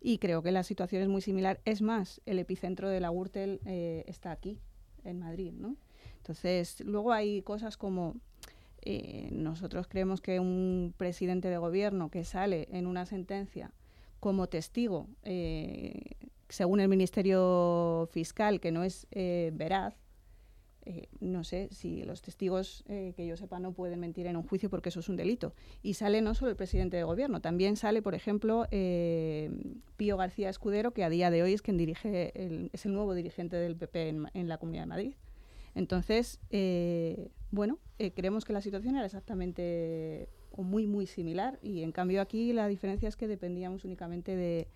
y 0.00 0.18
creo 0.18 0.40
que 0.44 0.52
la 0.52 0.62
situación 0.62 1.02
es 1.02 1.08
muy 1.08 1.22
similar. 1.22 1.58
Es 1.64 1.82
más, 1.82 2.20
el 2.24 2.38
epicentro 2.38 2.88
de 2.88 3.00
la 3.00 3.10
Gürtel 3.10 3.58
eh, 3.66 4.04
está 4.06 4.30
aquí, 4.30 4.60
en 5.02 5.18
Madrid, 5.18 5.52
¿no? 5.52 5.74
Entonces, 6.18 6.80
luego 6.82 7.12
hay 7.12 7.42
cosas 7.42 7.76
como 7.76 8.14
eh, 8.86 9.28
nosotros 9.32 9.88
creemos 9.88 10.20
que 10.20 10.38
un 10.38 10.94
presidente 10.96 11.48
de 11.48 11.58
gobierno 11.58 12.08
que 12.08 12.24
sale 12.24 12.68
en 12.70 12.86
una 12.86 13.04
sentencia 13.04 13.72
como 14.20 14.48
testigo, 14.48 15.08
eh, 15.24 16.16
según 16.48 16.80
el 16.80 16.88
Ministerio 16.88 18.08
Fiscal, 18.12 18.60
que 18.60 18.72
no 18.72 18.84
es 18.84 19.06
eh, 19.10 19.50
veraz, 19.54 19.94
eh, 20.84 21.08
no 21.18 21.42
sé 21.42 21.68
si 21.72 22.04
los 22.04 22.22
testigos 22.22 22.84
que 22.86 23.26
yo 23.26 23.36
sepa 23.36 23.58
no 23.58 23.72
pueden 23.72 23.98
mentir 23.98 24.28
en 24.28 24.36
un 24.36 24.44
juicio 24.44 24.70
porque 24.70 24.90
eso 24.90 25.00
es 25.00 25.08
un 25.08 25.16
delito. 25.16 25.52
Y 25.82 25.94
sale 25.94 26.22
no 26.22 26.34
solo 26.34 26.52
el 26.52 26.56
presidente 26.56 26.96
de 26.96 27.02
gobierno, 27.02 27.40
también 27.40 27.76
sale, 27.76 28.02
por 28.02 28.14
ejemplo, 28.14 28.66
Pío 29.96 30.16
García 30.16 30.48
Escudero, 30.48 30.92
que 30.92 31.02
a 31.02 31.10
día 31.10 31.30
de 31.30 31.42
hoy 31.42 31.54
es 31.54 31.62
quien 31.62 31.76
dirige, 31.76 32.32
el, 32.40 32.70
es 32.72 32.86
el 32.86 32.94
nuevo 32.94 33.14
dirigente 33.14 33.56
del 33.56 33.76
PP 33.76 34.08
en, 34.08 34.26
en 34.32 34.48
la 34.48 34.58
Comunidad 34.58 34.84
de 34.84 34.88
Madrid. 34.88 35.14
Entonces, 35.76 36.40
eh, 36.48 37.28
bueno, 37.50 37.78
eh, 37.98 38.12
creemos 38.12 38.44
que 38.44 38.52
la 38.52 38.60
situación 38.60 38.96
era 38.96 39.06
exactamente 39.06 40.28
o 40.50 40.62
muy, 40.62 40.86
muy 40.86 41.06
similar 41.06 41.58
y 41.62 41.82
en 41.82 41.92
cambio 41.92 42.20
aquí 42.20 42.52
la 42.52 42.66
diferencia 42.66 43.08
es 43.08 43.16
que 43.16 43.28
dependíamos 43.28 43.84
únicamente 43.84 44.34
de, 44.36 44.68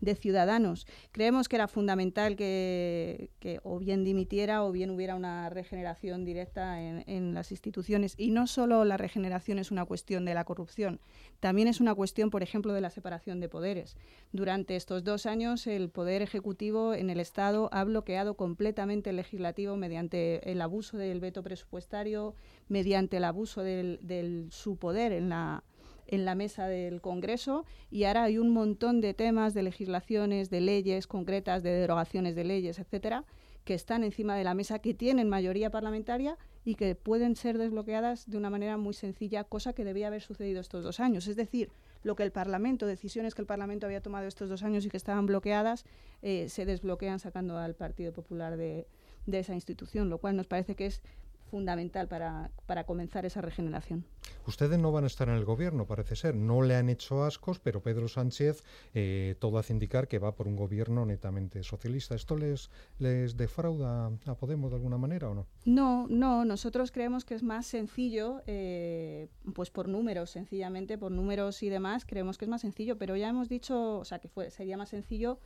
de 0.00 0.14
ciudadanos. 0.14 0.86
Creemos 1.12 1.48
que 1.48 1.56
era 1.56 1.68
fundamental 1.68 2.36
que, 2.36 3.30
que, 3.40 3.60
o 3.62 3.78
bien 3.78 4.04
dimitiera 4.04 4.64
o 4.64 4.72
bien 4.72 4.90
hubiera 4.90 5.14
una 5.14 5.50
regeneración 5.50 6.24
directa 6.24 6.80
en, 6.82 7.04
en, 7.06 7.34
las 7.34 7.50
instituciones. 7.50 8.14
Y 8.16 8.30
no 8.30 8.46
solo 8.46 8.84
la 8.84 8.96
regeneración 8.96 9.58
es 9.58 9.70
una 9.70 9.84
cuestión 9.84 10.24
de 10.24 10.34
la 10.34 10.44
corrupción, 10.44 11.00
también 11.40 11.68
es 11.68 11.80
una 11.80 11.94
cuestión, 11.94 12.30
por 12.30 12.42
ejemplo, 12.42 12.72
de 12.72 12.80
la 12.80 12.90
separación 12.90 13.40
de 13.40 13.48
poderes. 13.48 13.96
Durante 14.32 14.76
estos 14.76 15.04
dos 15.04 15.26
años 15.26 15.66
el 15.66 15.90
Poder 15.90 16.22
Ejecutivo 16.22 16.94
en 16.94 17.10
el 17.10 17.20
Estado 17.20 17.68
ha 17.72 17.84
bloqueado 17.84 18.34
completamente 18.34 19.10
el 19.10 19.16
legislativo 19.16 19.76
mediante 19.76 20.50
el 20.50 20.60
abuso 20.60 20.96
del 20.96 21.20
veto 21.20 21.42
presupuestario, 21.42 22.34
mediante 22.68 23.18
el 23.18 23.24
abuso 23.24 23.62
del, 23.62 23.98
del 24.02 24.48
su 24.50 24.76
poder 24.76 25.12
en 25.12 25.28
la 25.28 25.62
en 26.08 26.24
la 26.24 26.34
mesa 26.34 26.66
del 26.66 27.00
Congreso 27.00 27.64
y 27.90 28.04
ahora 28.04 28.24
hay 28.24 28.38
un 28.38 28.50
montón 28.50 29.00
de 29.00 29.14
temas, 29.14 29.54
de 29.54 29.62
legislaciones, 29.62 30.50
de 30.50 30.60
leyes 30.60 31.06
concretas, 31.06 31.62
de 31.62 31.70
derogaciones 31.70 32.34
de 32.34 32.44
leyes, 32.44 32.78
etcétera, 32.78 33.24
que 33.64 33.74
están 33.74 34.02
encima 34.02 34.34
de 34.34 34.44
la 34.44 34.54
mesa, 34.54 34.78
que 34.78 34.94
tienen 34.94 35.28
mayoría 35.28 35.70
parlamentaria 35.70 36.38
y 36.64 36.74
que 36.74 36.94
pueden 36.94 37.36
ser 37.36 37.58
desbloqueadas 37.58 38.28
de 38.28 38.38
una 38.38 38.48
manera 38.48 38.78
muy 38.78 38.94
sencilla, 38.94 39.44
cosa 39.44 39.74
que 39.74 39.84
debía 39.84 40.06
haber 40.06 40.22
sucedido 40.22 40.60
estos 40.60 40.82
dos 40.82 41.00
años. 41.00 41.26
Es 41.28 41.36
decir, 41.36 41.70
lo 42.02 42.16
que 42.16 42.22
el 42.22 42.32
Parlamento, 42.32 42.86
decisiones 42.86 43.34
que 43.34 43.42
el 43.42 43.46
Parlamento 43.46 43.84
había 43.84 44.00
tomado 44.00 44.26
estos 44.26 44.48
dos 44.48 44.62
años 44.62 44.86
y 44.86 44.88
que 44.88 44.96
estaban 44.96 45.26
bloqueadas, 45.26 45.84
eh, 46.22 46.48
se 46.48 46.64
desbloquean 46.64 47.18
sacando 47.18 47.58
al 47.58 47.74
Partido 47.74 48.12
Popular 48.12 48.56
de, 48.56 48.86
de 49.26 49.38
esa 49.38 49.54
institución, 49.54 50.08
lo 50.08 50.18
cual 50.18 50.36
nos 50.36 50.46
parece 50.46 50.74
que 50.74 50.86
es 50.86 51.02
fundamental 51.48 52.08
para, 52.08 52.50
para, 52.66 52.84
comenzar 52.84 53.26
esa 53.26 53.40
regeneración. 53.40 54.04
Ustedes 54.46 54.78
no 54.78 54.92
van 54.92 55.04
a 55.04 55.06
estar 55.08 55.28
en 55.28 55.34
el 55.34 55.44
gobierno, 55.44 55.86
parece 55.86 56.16
ser. 56.16 56.34
No 56.34 56.62
le 56.62 56.76
han 56.76 56.88
hecho 56.88 57.24
ascos, 57.24 57.58
pero 57.58 57.82
Pedro 57.82 58.08
Sánchez 58.08 58.62
eh, 58.94 59.34
todo 59.38 59.58
hace 59.58 59.72
indicar 59.72 60.08
que 60.08 60.18
va 60.18 60.34
por 60.34 60.46
un 60.46 60.56
gobierno 60.56 61.04
netamente 61.04 61.62
socialista. 61.62 62.14
¿Esto 62.14 62.36
les, 62.36 62.70
les 62.98 63.36
defrauda 63.36 64.10
a 64.26 64.34
Podemos 64.34 64.70
de 64.70 64.76
alguna 64.76 64.98
manera 64.98 65.28
o 65.28 65.34
no? 65.34 65.46
No, 65.64 66.06
no. 66.08 66.44
Nosotros 66.44 66.92
creemos 66.92 67.24
que 67.24 67.34
es 67.34 67.42
más 67.42 67.66
sencillo, 67.66 68.42
eh, 68.46 69.28
pues 69.54 69.70
por 69.70 69.88
números, 69.88 70.30
sencillamente, 70.30 70.96
por 70.96 71.10
números 71.10 71.62
y 71.62 71.68
demás, 71.68 72.04
creemos 72.04 72.38
que 72.38 72.44
es 72.44 72.48
más 72.48 72.60
sencillo, 72.60 72.98
pero 72.98 73.16
ya 73.16 73.28
hemos 73.28 73.48
dicho, 73.48 73.98
o 73.98 74.04
sea, 74.04 74.18
que 74.18 74.28
fue, 74.28 74.50
sería 74.50 74.76
más 74.76 74.90
sencillo 74.90 75.38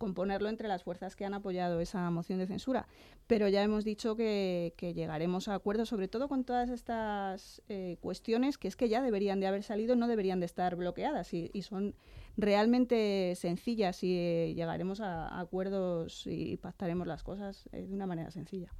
componerlo 0.00 0.48
entre 0.48 0.66
las 0.66 0.82
fuerzas 0.82 1.14
que 1.14 1.26
han 1.26 1.34
apoyado 1.34 1.78
esa 1.78 2.10
moción 2.10 2.38
de 2.38 2.46
censura. 2.46 2.88
Pero 3.26 3.48
ya 3.48 3.62
hemos 3.62 3.84
dicho 3.84 4.16
que, 4.16 4.72
llegaremos 4.80 5.46
a 5.46 5.54
acuerdos, 5.54 5.90
sobre 5.90 6.08
todo 6.08 6.26
con 6.26 6.42
todas 6.44 6.70
estas 6.70 7.62
eh, 7.68 7.98
cuestiones 8.00 8.56
que 8.56 8.66
es 8.66 8.76
que 8.76 8.88
ya 8.88 9.02
deberían 9.02 9.40
de 9.40 9.46
haber 9.46 9.62
salido, 9.62 9.96
no 9.96 10.08
deberían 10.08 10.40
de 10.40 10.46
estar 10.46 10.74
bloqueadas 10.74 11.32
y, 11.34 11.50
son 11.60 11.94
realmente 12.38 13.34
sencillas 13.36 14.02
y 14.02 14.16
eh, 14.16 14.54
llegaremos 14.54 15.00
a, 15.00 15.28
a, 15.28 15.40
acuerdos 15.40 16.26
y 16.26 16.56
pactaremos 16.56 17.06
las 17.06 17.22
cosas 17.22 17.68
eh, 17.72 17.86
de 17.86 17.94
una 17.94 18.06
manera 18.06 18.30
sencilla. 18.30 18.72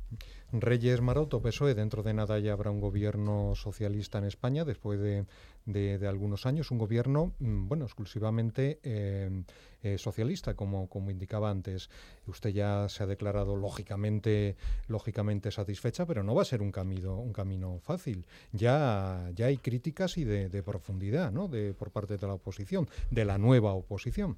Reyes 0.52 1.02
Maroto, 1.02 1.42
PSOE, 1.42 1.74
dentro 1.74 2.02
de 2.02 2.14
nada 2.14 2.38
ya 2.38 2.54
habrá 2.54 2.70
un 2.70 2.80
gobierno 2.80 3.54
socialista 3.54 4.16
en 4.16 4.24
España 4.24 4.64
después 4.64 4.98
de, 4.98 5.26
de, 5.66 5.98
de 5.98 6.08
algunos 6.08 6.46
años, 6.46 6.70
un 6.70 6.78
gobierno, 6.78 7.32
mm, 7.38 7.68
bueno, 7.68 7.84
exclusivamente 7.84 8.80
eh, 8.82 9.42
eh, 9.82 9.98
socialista, 9.98 10.54
como, 10.54 10.88
como 10.88 11.10
indicaba 11.10 11.50
antes. 11.50 11.88
Usted 12.26 12.50
ya 12.50 12.88
se 12.88 13.02
ha 13.02 13.06
declarado 13.06 13.56
lógicamente, 13.56 14.56
lógicamente 14.88 15.50
satisfecha, 15.50 16.06
pero 16.06 16.22
no 16.22 16.34
va 16.34 16.42
a 16.42 16.44
ser 16.44 16.62
un 16.62 16.72
camino, 16.72 17.16
un 17.16 17.32
camino 17.32 17.78
fácil. 17.80 18.26
Ya, 18.52 19.30
ya 19.34 19.46
hay 19.46 19.58
críticas 19.58 20.18
y 20.18 20.24
de, 20.24 20.48
de 20.48 20.62
profundidad, 20.62 21.32
¿no? 21.32 21.48
De, 21.48 21.74
por 21.74 21.90
parte 21.90 22.16
de 22.16 22.26
la 22.26 22.34
oposición, 22.34 22.88
de 23.10 23.24
la 23.24 23.38
nueva 23.38 23.72
oposición. 23.72 24.36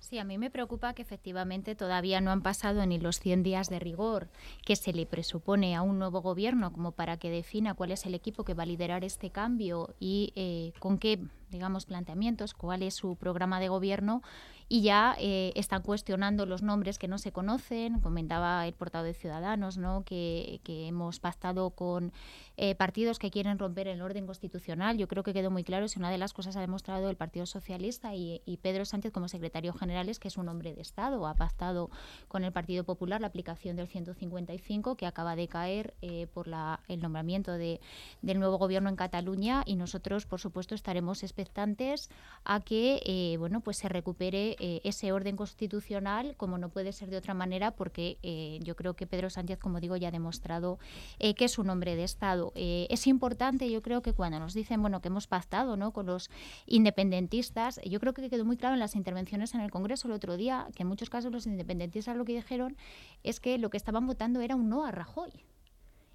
Sí, 0.00 0.18
a 0.18 0.24
mí 0.24 0.38
me 0.38 0.50
preocupa 0.50 0.94
que 0.94 1.02
efectivamente 1.02 1.74
todavía 1.74 2.20
no 2.20 2.30
han 2.30 2.40
pasado 2.40 2.86
ni 2.86 2.98
los 2.98 3.18
100 3.18 3.42
días 3.42 3.68
de 3.68 3.78
rigor 3.80 4.28
que 4.64 4.76
se 4.76 4.92
le 4.92 5.06
presupone 5.06 5.74
a 5.74 5.82
un 5.82 5.98
nuevo 5.98 6.22
gobierno 6.22 6.72
como 6.72 6.92
para 6.92 7.16
que 7.16 7.30
defina 7.30 7.74
cuál 7.74 7.90
es 7.90 8.06
el 8.06 8.14
equipo 8.14 8.44
que 8.44 8.54
va 8.54 8.62
a 8.62 8.66
liderar 8.66 9.04
este 9.04 9.30
cambio 9.30 9.94
y 9.98 10.32
eh, 10.36 10.72
con 10.78 10.98
qué, 10.98 11.20
digamos, 11.50 11.84
planteamientos, 11.84 12.54
cuál 12.54 12.84
es 12.84 12.94
su 12.94 13.16
programa 13.16 13.58
de 13.58 13.68
gobierno 13.68 14.22
y 14.68 14.82
ya 14.82 15.16
eh, 15.18 15.52
están 15.56 15.82
cuestionando 15.82 16.46
los 16.46 16.62
nombres 16.62 16.98
que 16.98 17.08
no 17.08 17.18
se 17.18 17.32
conocen. 17.32 18.00
Comentaba 18.00 18.66
el 18.66 18.74
portavoz 18.74 19.06
de 19.06 19.14
Ciudadanos 19.14 19.78
¿no? 19.78 20.04
que, 20.04 20.60
que 20.62 20.86
hemos 20.86 21.18
pactado 21.20 21.70
con 21.70 22.12
eh, 22.60 22.74
partidos 22.74 23.20
que 23.20 23.30
quieren 23.30 23.56
romper 23.56 23.86
el 23.86 24.02
orden 24.02 24.26
constitucional. 24.26 24.98
Yo 24.98 25.06
creo 25.06 25.22
que 25.22 25.32
quedó 25.32 25.48
muy 25.48 25.62
claro 25.62 25.86
si 25.86 26.00
una 26.00 26.10
de 26.10 26.18
las 26.18 26.32
cosas 26.32 26.56
ha 26.56 26.60
demostrado 26.60 27.08
el 27.08 27.14
Partido 27.14 27.46
Socialista 27.46 28.16
y, 28.16 28.42
Pedro 28.62 28.84
Sánchez 28.84 29.12
como 29.12 29.28
secretario 29.28 29.72
general 29.72 30.08
es 30.08 30.18
que 30.18 30.26
es 30.26 30.36
un 30.36 30.48
hombre 30.48 30.74
de 30.74 30.80
Estado. 30.80 31.24
Ha 31.28 31.34
pactado 31.34 31.88
con 32.26 32.42
el 32.42 32.50
Partido 32.50 32.82
Popular 32.82 33.20
la 33.20 33.28
aplicación 33.28 33.76
del 33.76 33.86
155 33.86 34.96
que 34.96 35.06
acaba 35.06 35.36
de 35.36 35.46
caer 35.46 35.94
eh, 36.02 36.26
por 36.34 36.48
la, 36.48 36.80
el 36.88 37.00
nombramiento 37.00 37.52
de, 37.52 37.80
del 38.22 38.40
nuevo 38.40 38.58
gobierno 38.58 38.88
en 38.88 38.96
Cataluña 38.96 39.62
y 39.64 39.76
nosotros, 39.76 40.26
por 40.26 40.40
supuesto, 40.40 40.74
estaremos 40.74 41.22
expectantes 41.22 42.10
a 42.42 42.58
que 42.58 43.00
eh, 43.06 43.36
bueno, 43.38 43.60
pues 43.60 43.76
se 43.76 43.88
recupere 43.88 44.56
ese 44.82 45.12
orden 45.12 45.36
constitucional, 45.36 46.34
como 46.36 46.58
no 46.58 46.70
puede 46.70 46.92
ser 46.92 47.08
de 47.08 47.18
otra 47.18 47.34
manera, 47.34 47.70
porque 47.70 48.18
yo 48.64 48.74
creo 48.74 48.94
que 48.94 49.06
Pedro 49.06 49.30
Sánchez, 49.30 49.60
como 49.60 49.78
digo, 49.78 49.96
ya 49.96 50.08
ha 50.08 50.10
demostrado 50.10 50.80
que 51.20 51.44
es 51.44 51.56
un 51.58 51.70
hombre 51.70 51.94
de 51.94 52.02
Estado. 52.02 52.47
Es 52.54 53.06
importante, 53.06 53.70
yo 53.70 53.82
creo 53.82 54.02
que 54.02 54.12
cuando 54.12 54.38
nos 54.38 54.54
dicen 54.54 54.80
bueno, 54.80 55.00
que 55.00 55.08
hemos 55.08 55.26
pactado 55.26 55.76
¿no? 55.76 55.92
con 55.92 56.06
los 56.06 56.30
independentistas, 56.66 57.80
yo 57.84 58.00
creo 58.00 58.14
que 58.14 58.28
quedó 58.30 58.44
muy 58.44 58.56
claro 58.56 58.74
en 58.74 58.80
las 58.80 58.96
intervenciones 58.96 59.54
en 59.54 59.60
el 59.60 59.70
Congreso 59.70 60.08
el 60.08 60.14
otro 60.14 60.36
día, 60.36 60.68
que 60.74 60.82
en 60.82 60.88
muchos 60.88 61.10
casos 61.10 61.32
los 61.32 61.46
independentistas 61.46 62.16
lo 62.16 62.24
que 62.24 62.34
dijeron 62.34 62.76
es 63.22 63.40
que 63.40 63.58
lo 63.58 63.70
que 63.70 63.76
estaban 63.76 64.06
votando 64.06 64.40
era 64.40 64.56
un 64.56 64.68
no 64.68 64.84
a 64.84 64.90
Rajoy. 64.90 65.30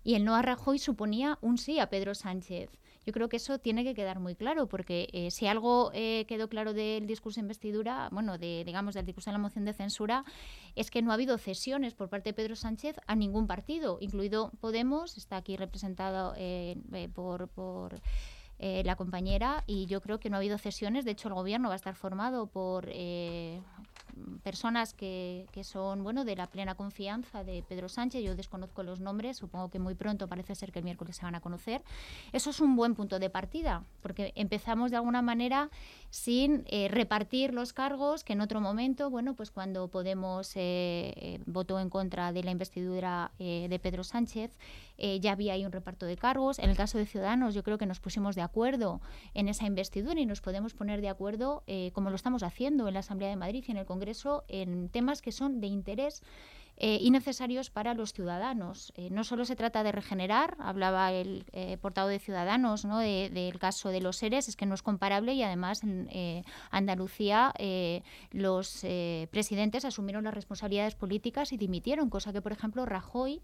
Y 0.03 0.15
el 0.15 0.25
no 0.25 0.35
a 0.35 0.41
Rajoy 0.41 0.79
suponía 0.79 1.37
un 1.41 1.57
sí 1.57 1.79
a 1.79 1.89
Pedro 1.89 2.13
Sánchez. 2.13 2.69
Yo 3.05 3.13
creo 3.13 3.29
que 3.29 3.37
eso 3.37 3.59
tiene 3.59 3.83
que 3.83 3.93
quedar 3.93 4.19
muy 4.19 4.35
claro, 4.35 4.67
porque 4.67 5.09
eh, 5.13 5.31
si 5.31 5.47
algo 5.47 5.91
eh, 5.93 6.25
quedó 6.27 6.49
claro 6.49 6.73
del 6.73 7.07
discurso 7.07 7.39
de 7.39 7.45
investidura, 7.45 8.09
bueno, 8.11 8.37
de, 8.37 8.63
digamos, 8.65 8.95
del 8.95 9.05
discurso 9.05 9.29
de 9.29 9.33
la 9.33 9.39
moción 9.39 9.65
de 9.65 9.73
censura, 9.73 10.23
es 10.75 10.89
que 10.89 11.01
no 11.01 11.11
ha 11.11 11.15
habido 11.15 11.37
cesiones 11.37 11.93
por 11.93 12.09
parte 12.09 12.29
de 12.29 12.33
Pedro 12.33 12.55
Sánchez 12.55 12.97
a 13.07 13.15
ningún 13.15 13.47
partido, 13.47 13.97
incluido 14.01 14.51
Podemos, 14.59 15.17
está 15.17 15.37
aquí 15.37 15.57
representado 15.57 16.33
eh, 16.37 16.77
por, 17.13 17.47
por 17.49 17.99
eh, 18.59 18.81
la 18.85 18.95
compañera 18.95 19.63
y 19.67 19.87
yo 19.87 19.99
creo 19.99 20.19
que 20.19 20.29
no 20.29 20.37
ha 20.37 20.39
habido 20.39 20.57
cesiones. 20.57 21.03
De 21.03 21.11
hecho, 21.11 21.27
el 21.27 21.33
gobierno 21.33 21.67
va 21.67 21.73
a 21.73 21.75
estar 21.75 21.95
formado 21.95 22.47
por 22.47 22.85
eh, 22.87 23.61
personas 24.43 24.93
que, 24.93 25.47
que, 25.51 25.63
son 25.63 26.03
bueno 26.03 26.25
de 26.25 26.35
la 26.35 26.47
plena 26.47 26.75
confianza 26.75 27.43
de 27.43 27.63
Pedro 27.67 27.89
Sánchez. 27.89 28.23
Yo 28.23 28.35
desconozco 28.35 28.83
los 28.83 28.99
nombres, 28.99 29.37
supongo 29.37 29.69
que 29.69 29.79
muy 29.79 29.95
pronto 29.95 30.27
parece 30.27 30.55
ser 30.55 30.71
que 30.71 30.79
el 30.79 30.85
miércoles 30.85 31.15
se 31.15 31.25
van 31.25 31.35
a 31.35 31.41
conocer. 31.41 31.83
Eso 32.31 32.49
es 32.49 32.59
un 32.59 32.75
buen 32.75 32.95
punto 32.95 33.19
de 33.19 33.29
partida, 33.29 33.83
porque 34.01 34.33
empezamos 34.35 34.91
de 34.91 34.97
alguna 34.97 35.21
manera 35.21 35.69
sin 36.09 36.63
eh, 36.67 36.87
repartir 36.89 37.53
los 37.53 37.73
cargos 37.73 38.23
que 38.23 38.33
en 38.33 38.41
otro 38.41 38.61
momento, 38.61 39.09
bueno, 39.09 39.33
pues 39.33 39.51
cuando 39.51 39.83
Podemos 39.87 40.55
eh, 40.55 41.13
eh, 41.15 41.39
votó 41.45 41.79
en 41.79 41.89
contra 41.89 42.31
de 42.31 42.43
la 42.43 42.51
investidura 42.51 43.31
de 43.37 43.79
Pedro 43.81 44.03
Sánchez, 44.03 44.51
eh, 44.97 45.19
ya 45.19 45.31
había 45.31 45.53
ahí 45.53 45.65
un 45.65 45.71
reparto 45.71 46.05
de 46.05 46.17
cargos. 46.17 46.59
En 46.59 46.69
el 46.69 46.77
caso 46.77 46.97
de 46.97 47.05
Ciudadanos, 47.05 47.53
yo 47.53 47.63
creo 47.63 47.77
que 47.77 47.85
nos 47.85 47.99
pusimos 47.99 48.35
de 48.35 48.41
acuerdo 48.41 49.01
en 49.33 49.47
esa 49.47 49.65
investidura 49.65 50.19
y 50.19 50.25
nos 50.25 50.41
podemos 50.41 50.73
poner 50.73 51.01
de 51.01 51.09
acuerdo, 51.09 51.63
eh, 51.67 51.91
como 51.93 52.09
lo 52.09 52.15
estamos 52.15 52.43
haciendo 52.43 52.87
en 52.87 52.93
la 52.93 52.99
Asamblea 52.99 53.29
de 53.29 53.35
Madrid 53.35 53.63
y 53.67 53.71
en 53.71 53.77
el 53.77 53.85
Congreso, 53.85 54.43
en 54.47 54.89
temas 54.89 55.21
que 55.21 55.31
son 55.31 55.61
de 55.61 55.67
interés 55.67 56.21
eh, 56.77 56.97
y 56.99 57.11
necesarios 57.11 57.69
para 57.69 57.93
los 57.93 58.13
ciudadanos. 58.13 58.93
Eh, 58.95 59.09
no 59.11 59.23
solo 59.23 59.45
se 59.45 59.55
trata 59.55 59.83
de 59.83 59.91
regenerar, 59.91 60.57
hablaba 60.59 61.11
el 61.11 61.45
portavoz 61.81 62.11
de 62.11 62.19
Ciudadanos 62.19 62.83
¿no? 62.83 62.97
de, 62.97 63.29
del 63.31 63.59
caso 63.59 63.89
de 63.89 64.01
los 64.01 64.17
seres, 64.17 64.47
es 64.47 64.55
que 64.55 64.65
no 64.65 64.73
es 64.73 64.81
comparable 64.81 65.33
y 65.33 65.43
además 65.43 65.83
en 65.83 66.43
Andalucía 66.71 67.53
los 68.31 68.85
presidentes 69.29 69.85
asumieron 69.85 70.23
las 70.23 70.33
responsabilidades 70.33 70.95
políticas 70.95 71.53
y 71.53 71.57
dimitieron, 71.57 72.09
cosa 72.09 72.33
que 72.33 72.41
por 72.41 72.51
ejemplo 72.51 72.85
Rajoy 72.85 73.41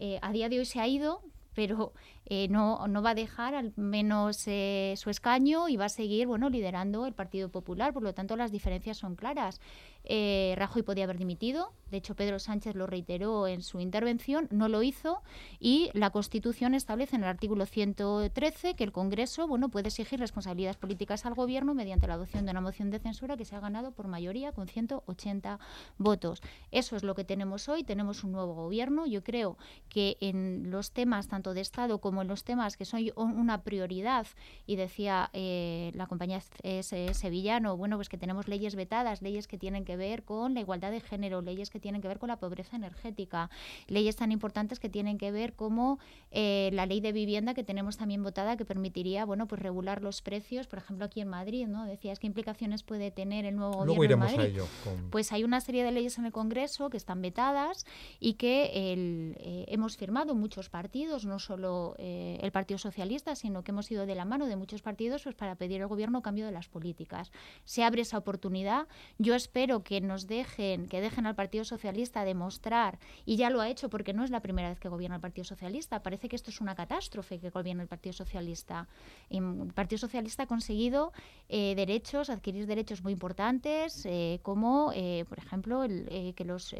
eh, 0.00 0.18
a 0.22 0.32
día 0.32 0.48
de 0.48 0.58
hoy 0.58 0.64
se 0.64 0.80
ha 0.80 0.88
ido 0.88 1.22
pero 1.54 1.92
eh, 2.26 2.48
no, 2.48 2.86
no 2.86 3.02
va 3.02 3.10
a 3.10 3.14
dejar 3.14 3.54
al 3.54 3.72
menos 3.76 4.46
eh, 4.46 4.94
su 4.96 5.10
escaño 5.10 5.68
y 5.68 5.76
va 5.76 5.86
a 5.86 5.88
seguir 5.88 6.26
bueno, 6.26 6.48
liderando 6.48 7.06
el 7.06 7.12
Partido 7.12 7.48
Popular. 7.50 7.92
Por 7.92 8.02
lo 8.02 8.14
tanto, 8.14 8.36
las 8.36 8.52
diferencias 8.52 8.98
son 8.98 9.16
claras. 9.16 9.60
Eh, 10.04 10.54
Rajoy 10.56 10.82
podía 10.82 11.04
haber 11.04 11.18
dimitido, 11.18 11.72
de 11.90 11.98
hecho 11.98 12.14
Pedro 12.14 12.38
Sánchez 12.38 12.74
lo 12.74 12.86
reiteró 12.86 13.46
en 13.46 13.62
su 13.62 13.80
intervención, 13.80 14.48
no 14.50 14.68
lo 14.68 14.82
hizo 14.82 15.22
y 15.58 15.90
la 15.92 16.10
Constitución 16.10 16.74
establece 16.74 17.16
en 17.16 17.22
el 17.22 17.28
artículo 17.28 17.66
113 17.66 18.74
que 18.74 18.84
el 18.84 18.92
Congreso 18.92 19.46
bueno, 19.46 19.68
puede 19.68 19.88
exigir 19.88 20.18
responsabilidades 20.18 20.76
políticas 20.76 21.26
al 21.26 21.34
Gobierno 21.34 21.74
mediante 21.74 22.06
la 22.06 22.14
adopción 22.14 22.44
de 22.44 22.52
una 22.52 22.60
moción 22.60 22.90
de 22.90 22.98
censura 22.98 23.36
que 23.36 23.44
se 23.44 23.56
ha 23.56 23.60
ganado 23.60 23.92
por 23.92 24.08
mayoría 24.08 24.52
con 24.52 24.68
180 24.68 25.58
votos. 25.98 26.42
Eso 26.70 26.96
es 26.96 27.02
lo 27.02 27.14
que 27.14 27.24
tenemos 27.24 27.68
hoy, 27.68 27.84
tenemos 27.84 28.24
un 28.24 28.32
nuevo 28.32 28.54
Gobierno. 28.54 29.06
Yo 29.06 29.22
creo 29.22 29.56
que 29.88 30.16
en 30.20 30.70
los 30.70 30.92
temas 30.92 31.28
tanto 31.28 31.54
de 31.54 31.60
Estado 31.60 32.00
como 32.00 32.22
en 32.22 32.28
los 32.28 32.44
temas 32.44 32.76
que 32.76 32.84
son 32.84 33.00
una 33.16 33.62
prioridad, 33.62 34.26
y 34.66 34.76
decía 34.76 35.30
eh, 35.32 35.92
la 35.94 36.06
compañía 36.06 36.42
es, 36.62 36.94
sevillano, 37.12 37.76
bueno, 37.76 37.96
pues 37.96 38.08
que 38.08 38.18
tenemos 38.18 38.48
leyes 38.48 38.74
vetadas, 38.74 39.22
leyes 39.22 39.48
que 39.48 39.58
tienen 39.58 39.84
que 39.84 39.89
ver 39.96 40.22
con 40.22 40.54
la 40.54 40.60
igualdad 40.60 40.90
de 40.90 41.00
género, 41.00 41.42
leyes 41.42 41.70
que 41.70 41.80
tienen 41.80 42.00
que 42.00 42.08
ver 42.08 42.18
con 42.18 42.28
la 42.28 42.38
pobreza 42.38 42.76
energética, 42.76 43.50
leyes 43.86 44.16
tan 44.16 44.32
importantes 44.32 44.80
que 44.80 44.88
tienen 44.88 45.18
que 45.18 45.30
ver 45.30 45.54
como 45.54 45.98
eh, 46.30 46.70
la 46.72 46.86
ley 46.86 47.00
de 47.00 47.12
vivienda 47.12 47.54
que 47.54 47.64
tenemos 47.64 47.96
también 47.96 48.22
votada 48.22 48.56
que 48.56 48.64
permitiría, 48.64 49.24
bueno, 49.24 49.46
pues 49.46 49.60
regular 49.60 50.02
los 50.02 50.22
precios, 50.22 50.66
por 50.66 50.78
ejemplo, 50.78 51.06
aquí 51.06 51.20
en 51.20 51.28
Madrid, 51.28 51.66
¿no? 51.66 51.84
Decías, 51.84 52.18
¿qué 52.18 52.26
implicaciones 52.26 52.82
puede 52.82 53.10
tener 53.10 53.44
el 53.44 53.56
nuevo 53.56 53.84
Luego 53.84 53.94
gobierno 53.94 54.04
iremos 54.04 54.30
en 54.32 54.36
Madrid? 54.36 54.50
a 54.50 54.54
ello. 54.54 54.66
Con... 54.84 55.10
Pues 55.10 55.32
hay 55.32 55.44
una 55.44 55.60
serie 55.60 55.84
de 55.84 55.92
leyes 55.92 56.18
en 56.18 56.26
el 56.26 56.32
Congreso 56.32 56.90
que 56.90 56.96
están 56.96 57.22
vetadas 57.22 57.86
y 58.18 58.34
que 58.34 58.92
el, 58.92 59.36
eh, 59.38 59.66
hemos 59.68 59.96
firmado 59.96 60.34
muchos 60.34 60.68
partidos, 60.68 61.24
no 61.24 61.38
solo 61.38 61.94
eh, 61.98 62.38
el 62.40 62.52
Partido 62.52 62.78
Socialista, 62.78 63.34
sino 63.34 63.62
que 63.62 63.72
hemos 63.72 63.90
ido 63.90 64.06
de 64.06 64.14
la 64.14 64.24
mano 64.24 64.46
de 64.46 64.56
muchos 64.56 64.82
partidos 64.82 65.24
pues, 65.24 65.34
para 65.34 65.54
pedir 65.56 65.82
al 65.82 65.88
Gobierno 65.88 66.22
cambio 66.22 66.46
de 66.46 66.52
las 66.52 66.68
políticas. 66.68 67.32
Se 67.64 67.82
abre 67.82 68.02
esa 68.02 68.18
oportunidad. 68.18 68.86
Yo 69.18 69.34
espero 69.34 69.79
que 69.82 70.00
nos 70.00 70.26
dejen, 70.26 70.88
que 70.88 71.00
dejen 71.00 71.26
al 71.26 71.34
Partido 71.34 71.64
Socialista 71.64 72.24
demostrar, 72.24 72.98
y 73.24 73.36
ya 73.36 73.50
lo 73.50 73.60
ha 73.60 73.68
hecho 73.68 73.88
porque 73.88 74.12
no 74.12 74.24
es 74.24 74.30
la 74.30 74.40
primera 74.40 74.68
vez 74.68 74.78
que 74.78 74.88
gobierna 74.88 75.16
el 75.16 75.22
Partido 75.22 75.44
Socialista, 75.44 76.02
parece 76.02 76.28
que 76.28 76.36
esto 76.36 76.50
es 76.50 76.60
una 76.60 76.74
catástrofe 76.74 77.38
que 77.38 77.50
gobierna 77.50 77.82
el 77.82 77.88
Partido 77.88 78.12
Socialista. 78.12 78.88
Y 79.28 79.38
el 79.38 79.72
Partido 79.74 79.98
Socialista 79.98 80.44
ha 80.44 80.46
conseguido 80.46 81.12
eh, 81.48 81.74
derechos, 81.74 82.30
adquirir 82.30 82.66
derechos 82.66 83.02
muy 83.02 83.12
importantes, 83.12 84.04
eh, 84.06 84.40
como, 84.42 84.92
eh, 84.94 85.24
por 85.28 85.38
ejemplo, 85.38 85.84
el, 85.84 86.34
que 86.34 86.44
los 86.44 86.74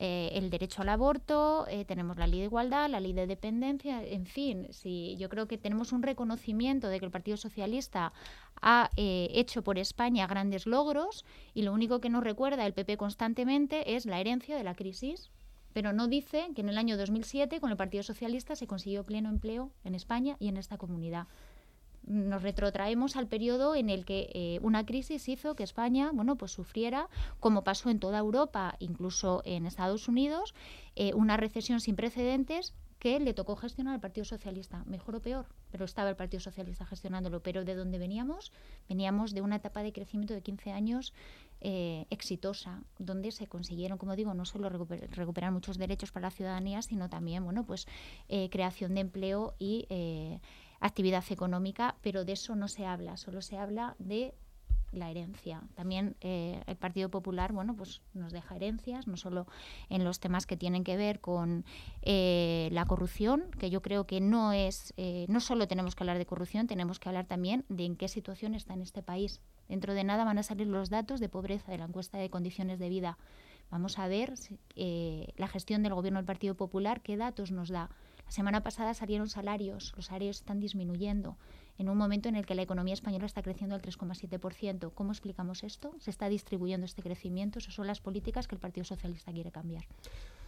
eh, 0.00 0.30
el 0.34 0.48
derecho 0.48 0.82
al 0.82 0.90
aborto, 0.90 1.66
eh, 1.68 1.84
tenemos 1.84 2.16
la 2.16 2.28
ley 2.28 2.38
de 2.38 2.44
igualdad, 2.46 2.88
la 2.88 3.00
ley 3.00 3.12
de 3.12 3.26
dependencia, 3.26 4.02
en 4.02 4.26
fin, 4.26 4.68
sí, 4.70 5.16
yo 5.18 5.28
creo 5.28 5.48
que 5.48 5.58
tenemos 5.58 5.92
un 5.92 6.04
reconocimiento 6.04 6.88
de 6.88 7.00
que 7.00 7.04
el 7.04 7.10
Partido 7.10 7.36
Socialista 7.36 8.12
ha 8.62 8.90
eh, 8.96 9.28
hecho 9.32 9.62
por 9.62 9.76
España 9.76 10.28
grandes 10.28 10.66
logros 10.66 11.24
y 11.52 11.62
lo 11.62 11.72
único 11.72 12.00
que 12.00 12.10
nos 12.10 12.22
recuerda 12.22 12.64
el 12.64 12.74
PP 12.74 12.96
constantemente 12.96 13.96
es 13.96 14.06
la 14.06 14.20
herencia 14.20 14.56
de 14.56 14.64
la 14.64 14.74
crisis. 14.74 15.30
Pero 15.72 15.92
no 15.92 16.08
dice 16.08 16.48
que 16.54 16.62
en 16.62 16.70
el 16.70 16.78
año 16.78 16.96
2007 16.96 17.60
con 17.60 17.70
el 17.70 17.76
Partido 17.76 18.02
Socialista 18.02 18.56
se 18.56 18.66
consiguió 18.66 19.04
pleno 19.04 19.28
empleo 19.28 19.70
en 19.84 19.94
España 19.94 20.36
y 20.40 20.48
en 20.48 20.56
esta 20.56 20.78
comunidad 20.78 21.26
nos 22.08 22.42
retrotraemos 22.42 23.16
al 23.16 23.28
periodo 23.28 23.74
en 23.74 23.90
el 23.90 24.04
que 24.04 24.30
eh, 24.32 24.58
una 24.62 24.86
crisis 24.86 25.28
hizo 25.28 25.54
que 25.54 25.62
España 25.62 26.10
bueno 26.12 26.36
pues 26.36 26.52
sufriera 26.52 27.08
como 27.38 27.64
pasó 27.64 27.90
en 27.90 28.00
toda 28.00 28.18
Europa 28.18 28.76
incluso 28.78 29.42
en 29.44 29.66
Estados 29.66 30.08
Unidos 30.08 30.54
eh, 30.96 31.12
una 31.14 31.36
recesión 31.36 31.80
sin 31.80 31.96
precedentes 31.96 32.74
que 32.98 33.20
le 33.20 33.32
tocó 33.32 33.54
gestionar 33.54 33.94
al 33.94 34.00
Partido 34.00 34.24
Socialista, 34.24 34.82
mejor 34.84 35.14
o 35.14 35.22
peor, 35.22 35.46
pero 35.70 35.84
estaba 35.84 36.10
el 36.10 36.16
Partido 36.16 36.40
Socialista 36.40 36.84
gestionándolo. 36.84 37.40
Pero 37.44 37.64
de 37.64 37.76
dónde 37.76 37.96
veníamos? 37.96 38.50
Veníamos 38.88 39.34
de 39.34 39.40
una 39.40 39.54
etapa 39.54 39.84
de 39.84 39.92
crecimiento 39.92 40.34
de 40.34 40.42
15 40.42 40.72
años 40.72 41.14
eh, 41.60 42.06
exitosa, 42.10 42.82
donde 42.98 43.30
se 43.30 43.46
consiguieron, 43.46 43.98
como 43.98 44.16
digo, 44.16 44.34
no 44.34 44.44
solo 44.44 44.68
recuper 44.68 45.08
recuperar 45.12 45.52
muchos 45.52 45.78
derechos 45.78 46.10
para 46.10 46.26
la 46.26 46.30
ciudadanía, 46.32 46.82
sino 46.82 47.08
también, 47.08 47.44
bueno, 47.44 47.64
pues 47.64 47.86
creación 48.50 48.94
de 48.94 49.00
empleo 49.02 49.54
y 49.60 49.86
actividad 50.80 51.24
económica, 51.30 51.96
pero 52.02 52.24
de 52.24 52.32
eso 52.32 52.54
no 52.54 52.68
se 52.68 52.86
habla, 52.86 53.16
solo 53.16 53.42
se 53.42 53.58
habla 53.58 53.96
de 53.98 54.34
la 54.92 55.10
herencia. 55.10 55.62
También 55.74 56.16
eh, 56.20 56.62
el 56.66 56.76
Partido 56.76 57.10
Popular, 57.10 57.52
bueno, 57.52 57.74
pues 57.76 58.00
nos 58.14 58.32
deja 58.32 58.56
herencias, 58.56 59.06
no 59.06 59.16
solo 59.16 59.46
en 59.88 60.04
los 60.04 60.20
temas 60.20 60.46
que 60.46 60.56
tienen 60.56 60.84
que 60.84 60.96
ver 60.96 61.20
con 61.20 61.64
eh, 62.02 62.68
la 62.72 62.86
corrupción, 62.86 63.50
que 63.58 63.70
yo 63.70 63.82
creo 63.82 64.06
que 64.06 64.20
no 64.20 64.52
es, 64.52 64.94
eh, 64.96 65.26
no 65.28 65.40
solo 65.40 65.68
tenemos 65.68 65.94
que 65.94 66.04
hablar 66.04 66.18
de 66.18 66.26
corrupción, 66.26 66.66
tenemos 66.66 66.98
que 66.98 67.08
hablar 67.08 67.26
también 67.26 67.64
de 67.68 67.84
en 67.84 67.96
qué 67.96 68.08
situación 68.08 68.54
está 68.54 68.74
en 68.74 68.82
este 68.82 69.02
país. 69.02 69.40
Dentro 69.68 69.94
de 69.94 70.04
nada 70.04 70.24
van 70.24 70.38
a 70.38 70.42
salir 70.42 70.66
los 70.66 70.88
datos 70.88 71.20
de 71.20 71.28
pobreza 71.28 71.70
de 71.70 71.78
la 71.78 71.84
encuesta 71.84 72.18
de 72.18 72.30
condiciones 72.30 72.78
de 72.78 72.88
vida. 72.88 73.18
Vamos 73.70 73.98
a 73.98 74.08
ver 74.08 74.32
la 74.74 75.46
gestión 75.46 75.82
del 75.82 75.92
gobierno 75.92 76.18
del 76.18 76.24
Partido 76.24 76.54
Popular, 76.54 77.02
qué 77.02 77.18
datos 77.18 77.52
nos 77.52 77.68
da. 77.68 77.90
La 78.28 78.32
semana 78.32 78.62
pasada 78.62 78.92
salieron 78.92 79.30
salarios, 79.30 79.94
los 79.96 80.04
salarios 80.04 80.36
están 80.36 80.60
disminuyendo 80.60 81.38
en 81.78 81.88
un 81.88 81.96
momento 81.96 82.28
en 82.28 82.36
el 82.36 82.44
que 82.44 82.54
la 82.54 82.60
economía 82.60 82.92
española 82.92 83.24
está 83.24 83.40
creciendo 83.40 83.74
al 83.74 83.80
3,7%. 83.80 84.92
¿Cómo 84.94 85.12
explicamos 85.12 85.64
esto? 85.64 85.94
¿Se 85.98 86.10
está 86.10 86.28
distribuyendo 86.28 86.84
este 86.84 87.02
crecimiento? 87.02 87.58
Esas 87.58 87.72
son 87.72 87.86
las 87.86 88.00
políticas 88.02 88.46
que 88.46 88.54
el 88.54 88.60
Partido 88.60 88.84
Socialista 88.84 89.32
quiere 89.32 89.50
cambiar. 89.50 89.86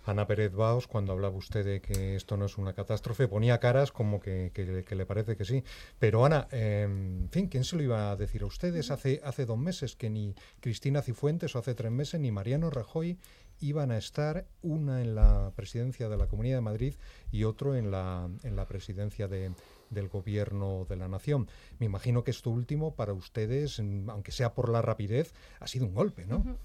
Ana 0.05 0.27
Pérez 0.27 0.53
Baos, 0.53 0.87
cuando 0.87 1.13
hablaba 1.13 1.35
usted 1.35 1.65
de 1.65 1.81
que 1.81 2.17
esto 2.17 2.37
no 2.37 2.45
es 2.45 2.59
una 2.59 2.75
catástrofe, 2.75 3.29
ponía 3.29 3.59
caras 3.61 3.93
como 3.93 4.21
que, 4.21 4.51
que, 4.53 4.85
que 4.85 4.95
le 4.95 5.07
parece 5.07 5.39
que 5.39 5.47
sí. 5.47 5.65
Pero 5.99 6.27
Ana, 6.27 6.49
eh, 6.53 6.83
en 6.83 7.31
fin, 7.31 7.49
¿quién 7.49 7.65
se 7.65 7.77
lo 7.77 7.83
iba 7.83 8.11
a 8.11 8.17
decir 8.17 8.43
a 8.43 8.47
ustedes 8.47 8.91
hace, 8.91 9.23
hace 9.25 9.47
dos 9.47 9.59
meses 9.59 9.97
que 9.97 10.11
ni 10.11 10.35
Cristina 10.61 11.01
Cifuentes 11.01 11.57
o 11.57 11.59
hace 11.59 11.75
tres 11.75 11.93
meses 11.93 12.21
ni 12.21 12.31
Mariano 12.31 12.69
Rajoy 12.69 13.19
iban 13.61 13.91
a 13.91 13.99
estar 13.99 14.47
una 14.63 15.03
en 15.03 15.15
la 15.15 15.53
presidencia 15.55 16.09
de 16.09 16.17
la 16.17 16.27
Comunidad 16.27 16.57
de 16.57 16.63
Madrid 16.63 16.95
y 17.31 17.45
otro 17.45 17.77
en 17.77 17.91
la, 17.91 18.29
en 18.43 18.57
la 18.57 18.67
presidencia 18.67 19.29
de, 19.29 19.53
del 19.91 20.09
gobierno 20.09 20.87
de 20.89 20.97
la 20.97 21.09
nación. 21.09 21.49
Me 21.79 21.87
imagino 21.87 22.25
que 22.25 22.31
esto 22.31 22.51
último 22.51 22.95
para 22.95 23.13
ustedes, 23.13 23.79
aunque 24.09 24.33
sea 24.33 24.55
por 24.55 24.69
la 24.71 24.83
rapidez, 24.83 25.35
ha 25.61 25.67
sido 25.67 25.87
un 25.87 25.95
golpe, 25.95 26.27
¿no? 26.27 26.59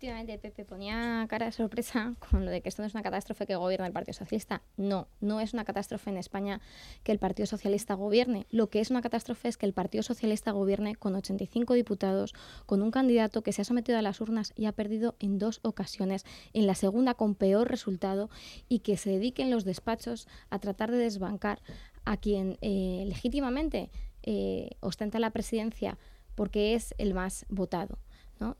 Efectivamente, 0.00 0.38
Pepe 0.38 0.64
ponía 0.64 1.26
cara 1.28 1.44
de 1.44 1.52
sorpresa 1.52 2.14
con 2.30 2.46
lo 2.46 2.50
de 2.50 2.62
que 2.62 2.70
esto 2.70 2.80
no 2.80 2.86
es 2.86 2.94
una 2.94 3.02
catástrofe 3.02 3.44
que 3.46 3.54
gobierna 3.54 3.86
el 3.86 3.92
Partido 3.92 4.14
Socialista. 4.14 4.62
No, 4.78 5.08
no 5.20 5.42
es 5.42 5.52
una 5.52 5.66
catástrofe 5.66 6.08
en 6.08 6.16
España 6.16 6.62
que 7.02 7.12
el 7.12 7.18
Partido 7.18 7.44
Socialista 7.44 7.92
gobierne. 7.92 8.46
Lo 8.48 8.70
que 8.70 8.80
es 8.80 8.88
una 8.90 9.02
catástrofe 9.02 9.48
es 9.48 9.58
que 9.58 9.66
el 9.66 9.74
Partido 9.74 10.02
Socialista 10.02 10.52
gobierne 10.52 10.96
con 10.96 11.14
85 11.16 11.74
diputados, 11.74 12.32
con 12.64 12.80
un 12.80 12.90
candidato 12.90 13.42
que 13.42 13.52
se 13.52 13.60
ha 13.60 13.66
sometido 13.66 13.98
a 13.98 14.02
las 14.02 14.22
urnas 14.22 14.54
y 14.56 14.64
ha 14.64 14.72
perdido 14.72 15.16
en 15.18 15.38
dos 15.38 15.60
ocasiones, 15.64 16.24
en 16.54 16.66
la 16.66 16.76
segunda 16.76 17.12
con 17.12 17.34
peor 17.34 17.68
resultado, 17.68 18.30
y 18.70 18.78
que 18.78 18.96
se 18.96 19.10
dediquen 19.10 19.50
los 19.50 19.66
despachos 19.66 20.28
a 20.48 20.60
tratar 20.60 20.90
de 20.90 20.96
desbancar 20.96 21.60
a 22.06 22.16
quien 22.16 22.56
eh, 22.62 23.04
legítimamente 23.06 23.90
eh, 24.22 24.70
ostenta 24.80 25.18
la 25.18 25.28
presidencia 25.28 25.98
porque 26.36 26.72
es 26.72 26.94
el 26.96 27.12
más 27.12 27.44
votado. 27.50 27.98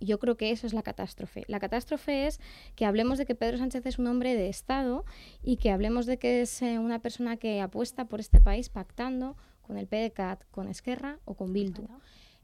Yo 0.00 0.18
creo 0.18 0.36
que 0.36 0.50
eso 0.50 0.66
es 0.66 0.74
la 0.74 0.82
catástrofe. 0.82 1.44
La 1.48 1.60
catástrofe 1.60 2.26
es 2.26 2.40
que 2.76 2.84
hablemos 2.84 3.18
de 3.18 3.26
que 3.26 3.34
Pedro 3.34 3.58
Sánchez 3.58 3.86
es 3.86 3.98
un 3.98 4.06
hombre 4.06 4.34
de 4.34 4.48
Estado 4.48 5.04
y 5.42 5.56
que 5.56 5.70
hablemos 5.70 6.06
de 6.06 6.18
que 6.18 6.42
es 6.42 6.62
eh, 6.62 6.78
una 6.78 7.00
persona 7.00 7.36
que 7.36 7.60
apuesta 7.60 8.04
por 8.06 8.20
este 8.20 8.40
país 8.40 8.68
pactando 8.68 9.36
con 9.62 9.78
el 9.78 9.86
PDCAT, 9.86 10.44
con 10.50 10.68
Esquerra 10.68 11.18
o 11.24 11.34
con 11.34 11.52
Bildu. 11.52 11.86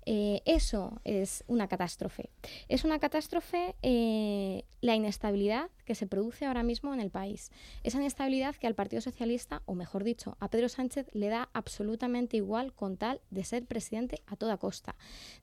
Eh, 0.07 0.41
eso 0.45 1.01
es 1.05 1.43
una 1.49 1.67
catástrofe. 1.67 2.31
Es 2.69 2.85
una 2.85 3.01
catástrofe 3.01 3.75
eh, 3.83 4.65
la 4.81 4.95
inestabilidad 4.95 5.69
que 5.85 5.97
se 5.97 6.07
produce 6.07 6.47
ahora 6.47 6.63
mismo 6.63 6.95
en 6.95 7.01
el 7.01 7.11
país. 7.11 7.51
Esa 7.83 7.99
inestabilidad 7.99 8.55
que 8.55 8.69
al 8.69 8.75
Partido 8.75 9.03
Socialista, 9.03 9.63
o 9.67 9.75
mejor 9.75 10.05
dicho, 10.05 10.37
a 10.39 10.49
Pedro 10.49 10.69
Sánchez 10.69 11.09
le 11.13 11.29
da 11.29 11.49
absolutamente 11.53 12.37
igual 12.37 12.73
con 12.73 12.97
tal 12.97 13.21
de 13.31 13.45
ser 13.45 13.65
presidente 13.65 14.23
a 14.27 14.37
toda 14.37 14.59
costa, 14.59 14.95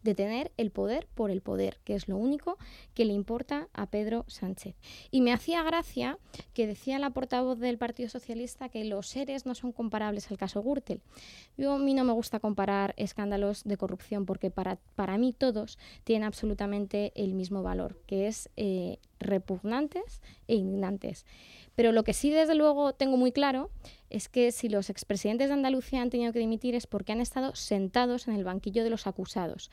de 0.02 0.16
tener 0.16 0.52
el 0.56 0.72
poder 0.72 1.08
por 1.14 1.30
el 1.30 1.42
poder, 1.42 1.80
que 1.84 1.96
es 1.96 2.08
lo 2.08 2.18
único 2.18 2.58
que 2.94 3.06
le 3.06 3.14
importa 3.14 3.68
a 3.74 3.88
Pedro 3.88 4.24
Sánchez. 4.28 4.76
Y 5.12 5.22
me 5.22 5.34
hacía 5.34 5.64
gracia 5.64 6.20
que 6.54 6.68
decía 6.68 7.00
la 7.00 7.10
portavoz 7.10 7.60
del 7.60 7.78
Partido 7.78 8.08
Socialista 8.08 8.70
que 8.70 8.86
los 8.86 9.08
seres 9.08 9.46
no 9.46 9.56
son 9.56 9.74
comparables 9.74 10.32
al 10.32 10.38
caso 10.38 10.64
Gürtel. 10.64 11.02
Yo 11.58 11.74
a 11.74 11.80
mí 11.80 11.94
no 11.94 12.06
me 12.06 12.14
gusta 12.14 12.40
comparar 12.40 12.94
escándalos 12.98 13.64
de 13.66 13.76
corrupción 13.76 14.26
porque 14.26 14.52
para, 14.54 14.78
para 14.96 15.18
mí 15.18 15.34
todos 15.34 15.78
tienen 16.04 16.26
absolutamente 16.26 17.12
el 17.16 17.34
mismo 17.34 17.64
valor, 17.64 18.00
que 18.08 18.28
es 18.28 18.50
eh, 18.56 19.00
repugnantes 19.20 20.22
e 20.48 20.56
indignantes. 20.56 21.26
Pero 21.76 21.92
lo 21.92 22.04
que 22.04 22.14
sí, 22.14 22.30
desde 22.30 22.56
luego, 22.56 22.94
tengo 22.94 23.18
muy 23.18 23.32
claro 23.32 23.72
es 24.10 24.30
que 24.30 24.52
si 24.52 24.70
los 24.70 24.92
expresidentes 24.92 25.48
de 25.48 25.56
Andalucía 25.56 26.02
han 26.02 26.12
tenido 26.12 26.32
que 26.32 26.40
dimitir 26.40 26.76
es 26.76 26.86
porque 26.86 27.12
han 27.12 27.22
estado 27.22 27.56
sentados 27.56 28.28
en 28.28 28.36
el 28.36 28.44
banquillo 28.44 28.84
de 28.84 28.92
los 28.92 29.08
acusados. 29.08 29.72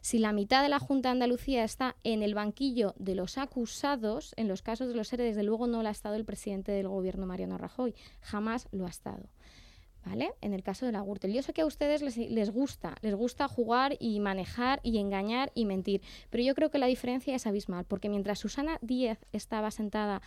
Si 0.00 0.18
la 0.18 0.32
mitad 0.32 0.62
de 0.62 0.68
la 0.68 0.78
Junta 0.78 1.08
de 1.08 1.14
Andalucía 1.14 1.64
está 1.64 1.96
en 2.04 2.22
el 2.22 2.34
banquillo 2.34 2.94
de 2.98 3.16
los 3.16 3.36
acusados, 3.36 4.32
en 4.36 4.46
los 4.46 4.62
casos 4.62 4.88
de 4.88 4.94
los 4.94 5.08
seres, 5.08 5.34
desde 5.34 5.42
luego 5.42 5.66
no 5.66 5.82
lo 5.82 5.88
ha 5.88 5.92
estado 5.92 6.14
el 6.14 6.24
presidente 6.24 6.70
del 6.70 6.86
gobierno, 6.86 7.26
Mariano 7.26 7.58
Rajoy. 7.58 7.96
Jamás 8.20 8.68
lo 8.70 8.86
ha 8.86 8.90
estado. 8.90 9.24
¿Vale? 10.04 10.32
En 10.40 10.54
el 10.54 10.62
caso 10.62 10.86
de 10.86 10.92
la 10.92 11.02
Gürtel. 11.02 11.32
Yo 11.32 11.42
sé 11.42 11.52
que 11.52 11.60
a 11.60 11.66
ustedes 11.66 12.00
les, 12.00 12.16
les, 12.16 12.50
gusta, 12.50 12.94
les 13.02 13.14
gusta 13.14 13.48
jugar 13.48 13.96
y 14.00 14.18
manejar 14.20 14.80
y 14.82 14.98
engañar 14.98 15.52
y 15.54 15.66
mentir, 15.66 16.00
pero 16.30 16.42
yo 16.42 16.54
creo 16.54 16.70
que 16.70 16.78
la 16.78 16.86
diferencia 16.86 17.34
es 17.34 17.46
abismal, 17.46 17.84
porque 17.84 18.08
mientras 18.08 18.38
Susana 18.38 18.78
Díez 18.80 19.18
estaba 19.32 19.70
sentada 19.70 20.22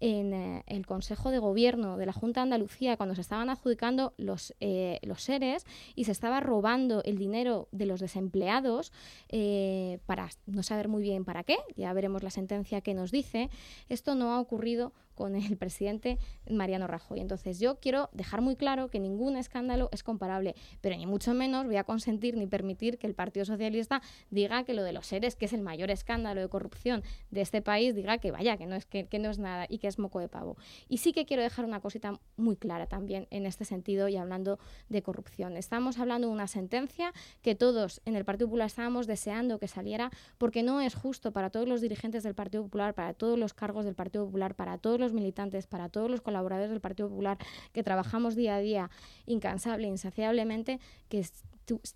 en 0.00 0.32
eh, 0.32 0.64
el 0.66 0.86
Consejo 0.86 1.30
de 1.30 1.38
Gobierno 1.38 1.96
de 1.96 2.06
la 2.06 2.12
Junta 2.12 2.40
de 2.40 2.44
Andalucía 2.44 2.96
cuando 2.96 3.14
se 3.14 3.20
estaban 3.20 3.50
adjudicando 3.50 4.14
los, 4.16 4.54
eh, 4.60 4.98
los 5.02 5.22
seres 5.22 5.64
y 5.94 6.04
se 6.04 6.12
estaba 6.12 6.40
robando 6.40 7.02
el 7.04 7.18
dinero 7.18 7.68
de 7.72 7.86
los 7.86 8.00
desempleados 8.00 8.92
eh, 9.28 9.98
para 10.06 10.28
no 10.46 10.62
saber 10.62 10.88
muy 10.88 11.02
bien 11.02 11.24
para 11.24 11.44
qué, 11.44 11.56
ya 11.76 11.92
veremos 11.92 12.22
la 12.22 12.30
sentencia 12.30 12.80
que 12.80 12.94
nos 12.94 13.10
dice, 13.10 13.50
esto 13.88 14.14
no 14.14 14.32
ha 14.32 14.40
ocurrido 14.40 14.92
con 15.16 15.34
el 15.34 15.56
presidente 15.56 16.18
Mariano 16.48 16.86
Rajoy. 16.86 17.18
Entonces 17.18 17.58
yo 17.58 17.80
quiero 17.80 18.08
dejar 18.12 18.42
muy 18.42 18.54
claro 18.54 18.88
que 18.88 19.00
ningún 19.00 19.36
escándalo 19.36 19.88
es 19.90 20.04
comparable, 20.04 20.54
pero 20.80 20.96
ni 20.96 21.06
mucho 21.06 21.34
menos 21.34 21.66
voy 21.66 21.76
a 21.76 21.84
consentir 21.84 22.36
ni 22.36 22.46
permitir 22.46 22.98
que 22.98 23.08
el 23.08 23.14
Partido 23.14 23.44
Socialista 23.44 24.02
diga 24.30 24.62
que 24.64 24.74
lo 24.74 24.84
de 24.84 24.92
los 24.92 25.06
seres, 25.06 25.34
que 25.34 25.46
es 25.46 25.52
el 25.52 25.62
mayor 25.62 25.90
escándalo 25.90 26.40
de 26.40 26.48
corrupción 26.48 27.02
de 27.30 27.40
este 27.40 27.62
país, 27.62 27.94
diga 27.94 28.18
que 28.18 28.30
vaya, 28.30 28.56
que 28.56 28.66
no 28.66 28.76
es, 28.76 28.86
que, 28.86 29.06
que 29.06 29.18
no 29.18 29.30
es 29.30 29.38
nada 29.38 29.66
y 29.68 29.78
que 29.78 29.85
es 29.88 29.98
moco 29.98 30.20
de 30.20 30.28
pavo. 30.28 30.56
Y 30.88 30.98
sí 30.98 31.12
que 31.12 31.26
quiero 31.26 31.42
dejar 31.42 31.64
una 31.64 31.80
cosita 31.80 32.20
muy 32.36 32.56
clara 32.56 32.86
también 32.86 33.26
en 33.30 33.46
este 33.46 33.64
sentido 33.64 34.08
y 34.08 34.16
hablando 34.16 34.58
de 34.88 35.02
corrupción. 35.02 35.56
Estamos 35.56 35.98
hablando 35.98 36.28
de 36.28 36.32
una 36.32 36.46
sentencia 36.46 37.12
que 37.42 37.54
todos 37.54 38.00
en 38.04 38.16
el 38.16 38.24
Partido 38.24 38.48
Popular 38.48 38.66
estábamos 38.66 39.06
deseando 39.06 39.58
que 39.58 39.68
saliera 39.68 40.10
porque 40.38 40.62
no 40.62 40.80
es 40.80 40.94
justo 40.94 41.32
para 41.32 41.50
todos 41.50 41.68
los 41.68 41.80
dirigentes 41.80 42.22
del 42.22 42.34
Partido 42.34 42.64
Popular, 42.64 42.94
para 42.94 43.14
todos 43.14 43.38
los 43.38 43.54
cargos 43.54 43.84
del 43.84 43.94
Partido 43.94 44.26
Popular, 44.26 44.54
para 44.54 44.78
todos 44.78 45.00
los 45.00 45.12
militantes, 45.12 45.66
para 45.66 45.88
todos 45.88 46.10
los 46.10 46.20
colaboradores 46.20 46.70
del 46.70 46.80
Partido 46.80 47.08
Popular 47.08 47.38
que 47.72 47.82
trabajamos 47.82 48.34
día 48.34 48.56
a 48.56 48.60
día 48.60 48.90
incansable, 49.26 49.88
insaciablemente, 49.88 50.80
que 51.08 51.24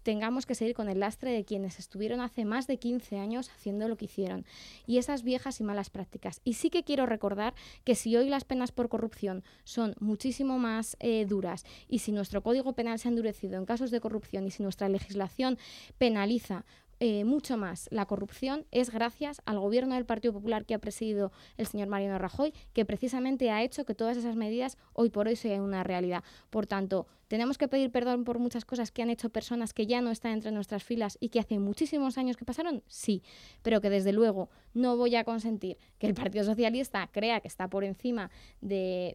tengamos 0.02 0.46
que 0.46 0.54
seguir 0.54 0.74
con 0.74 0.88
el 0.88 1.00
lastre 1.00 1.32
de 1.32 1.44
quienes 1.44 1.78
estuvieron 1.78 2.20
hace 2.20 2.44
más 2.44 2.66
de 2.66 2.78
15 2.78 3.18
años 3.18 3.50
haciendo 3.50 3.88
lo 3.88 3.96
que 3.96 4.06
hicieron 4.06 4.44
y 4.86 4.98
esas 4.98 5.22
viejas 5.22 5.60
y 5.60 5.64
malas 5.64 5.90
prácticas. 5.90 6.40
Y 6.44 6.54
sí 6.54 6.70
que 6.70 6.84
quiero 6.84 7.06
recordar 7.06 7.54
que 7.84 7.94
si 7.94 8.16
hoy 8.16 8.28
las 8.28 8.44
penas 8.44 8.72
por 8.72 8.88
corrupción 8.88 9.44
son 9.64 9.94
muchísimo 10.00 10.58
más 10.58 10.96
eh, 11.00 11.26
duras 11.26 11.64
y 11.88 12.00
si 12.00 12.12
nuestro 12.12 12.42
Código 12.42 12.72
Penal 12.72 12.98
se 12.98 13.08
ha 13.08 13.10
endurecido 13.10 13.56
en 13.56 13.66
casos 13.66 13.90
de 13.90 14.00
corrupción 14.00 14.46
y 14.46 14.50
si 14.50 14.62
nuestra 14.62 14.88
legislación 14.88 15.58
penaliza 15.98 16.64
eh, 17.02 17.24
mucho 17.24 17.56
más 17.56 17.88
la 17.90 18.04
corrupción 18.04 18.66
es 18.72 18.90
gracias 18.90 19.40
al 19.46 19.58
gobierno 19.58 19.94
del 19.94 20.04
Partido 20.04 20.34
Popular 20.34 20.66
que 20.66 20.74
ha 20.74 20.78
presidido 20.78 21.32
el 21.56 21.66
señor 21.66 21.88
Mariano 21.88 22.18
Rajoy, 22.18 22.52
que 22.74 22.84
precisamente 22.84 23.50
ha 23.50 23.62
hecho 23.62 23.86
que 23.86 23.94
todas 23.94 24.18
esas 24.18 24.36
medidas 24.36 24.76
hoy 24.92 25.08
por 25.08 25.26
hoy 25.26 25.34
sean 25.34 25.62
una 25.62 25.82
realidad. 25.82 26.22
Por 26.50 26.66
tanto, 26.66 27.06
tenemos 27.30 27.58
que 27.58 27.68
pedir 27.68 27.92
perdón 27.92 28.24
por 28.24 28.40
muchas 28.40 28.64
cosas 28.64 28.90
que 28.90 29.02
han 29.02 29.08
hecho 29.08 29.30
personas 29.30 29.72
que 29.72 29.86
ya 29.86 30.00
no 30.00 30.10
están 30.10 30.32
entre 30.32 30.50
nuestras 30.50 30.82
filas 30.82 31.16
y 31.20 31.28
que 31.28 31.38
hace 31.38 31.60
muchísimos 31.60 32.18
años 32.18 32.36
que 32.36 32.44
pasaron, 32.44 32.82
sí, 32.88 33.22
pero 33.62 33.80
que 33.80 33.88
desde 33.88 34.12
luego 34.12 34.50
no 34.74 34.96
voy 34.96 35.14
a 35.14 35.22
consentir 35.22 35.78
que 36.00 36.08
el 36.08 36.14
Partido 36.14 36.42
Socialista 36.44 37.08
crea 37.12 37.38
que 37.38 37.46
está 37.46 37.68
por 37.68 37.84
encima 37.84 38.32
de, 38.60 39.12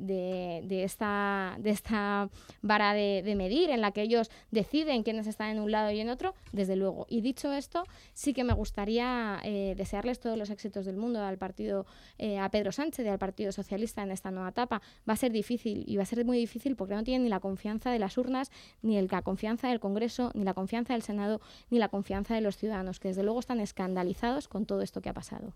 esta 0.70 2.30
vara 2.62 2.94
de, 2.94 3.36
medir 3.36 3.70
en 3.70 3.82
la 3.82 3.92
que 3.92 4.04
ellos 4.04 4.32
deciden 4.50 5.04
quiénes 5.04 5.28
están 5.28 5.50
en 5.50 5.60
un 5.60 5.72
lado 5.72 5.92
y 5.92 6.00
en 6.00 6.10
otro, 6.10 6.36
desde 6.54 6.78
luego. 6.78 7.08
Y 7.10 7.20
dicho 7.20 7.52
esto, 7.52 7.84
sí 8.14 8.34
que 8.34 8.46
me 8.46 8.54
gustaría 8.54 9.42
eh, 9.44 9.74
desearles 9.76 10.22
todos 10.22 10.38
los 10.38 10.50
éxitos 10.50 10.86
del 10.86 10.96
mundo 10.96 11.22
al 11.22 11.38
partido, 11.38 11.86
eh, 12.18 12.40
a 12.40 12.50
Pedro 12.50 12.72
Sánchez 12.72 13.06
y 13.06 13.10
al 13.10 13.20
Partido 13.20 13.52
Socialista 13.52 14.04
en 14.04 14.12
esta 14.12 14.32
nueva 14.32 14.50
etapa. 14.50 14.82
Va 15.10 15.14
a 15.14 15.18
ser 15.18 15.34
difícil 15.34 15.84
y 15.86 15.98
va 15.98 16.04
a 16.04 16.06
ser 16.06 16.24
muy 16.24 16.38
difícil 16.38 16.78
porque 16.78 16.96
no 16.96 17.04
tienen 17.04 17.24
ni 17.24 17.30
la 17.30 17.42
confianza 17.42 17.92
de 17.92 18.00
la 18.00 18.05
las 18.06 18.18
urnas, 18.18 18.52
ni 18.82 19.02
la 19.02 19.22
confianza 19.22 19.68
del 19.68 19.80
Congreso, 19.80 20.32
ni 20.36 20.44
la 20.44 20.54
confianza 20.54 20.94
del 20.94 21.02
Senado, 21.02 21.42
ni 21.70 21.80
la 21.80 21.90
confianza 21.90 22.36
de 22.36 22.42
los 22.42 22.58
ciudadanos, 22.58 23.00
que 23.00 23.08
desde 23.08 23.24
luego 23.24 23.40
están 23.40 23.60
escandalizados 23.60 24.48
con 24.48 24.66
todo 24.66 24.82
esto 24.82 25.02
que 25.02 25.10
ha 25.10 25.14
pasado. 25.14 25.54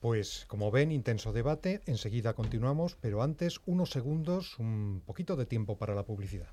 Pues 0.00 0.46
como 0.46 0.70
ven, 0.70 0.92
intenso 0.92 1.32
debate, 1.32 1.82
enseguida 1.86 2.32
continuamos, 2.34 2.96
pero 3.00 3.22
antes 3.22 3.60
unos 3.66 3.90
segundos, 3.90 4.58
un 4.58 5.02
poquito 5.04 5.36
de 5.36 5.44
tiempo 5.46 5.76
para 5.76 5.94
la 5.94 6.04
publicidad. 6.04 6.48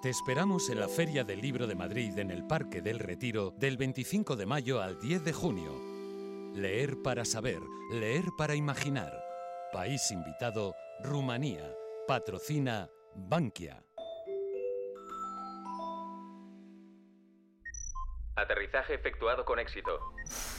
Te 0.00 0.10
esperamos 0.10 0.70
en 0.70 0.80
la 0.80 0.88
Feria 0.88 1.24
del 1.24 1.40
Libro 1.40 1.66
de 1.66 1.74
Madrid 1.74 2.16
en 2.18 2.30
el 2.30 2.46
Parque 2.46 2.80
del 2.80 3.00
Retiro 3.00 3.50
del 3.50 3.76
25 3.76 4.36
de 4.36 4.46
mayo 4.46 4.80
al 4.80 4.98
10 5.00 5.24
de 5.24 5.32
junio. 5.32 5.72
Leer 6.54 7.02
para 7.02 7.24
saber, 7.24 7.58
leer 7.90 8.24
para 8.38 8.54
imaginar. 8.54 9.12
País 9.72 10.10
invitado 10.10 10.74
Rumanía. 11.00 11.74
Patrocina 12.08 12.90
Bankia. 13.14 13.84
Aterrizaje 18.34 18.94
efectuado 18.94 19.44
con 19.44 19.60
éxito. 19.60 20.00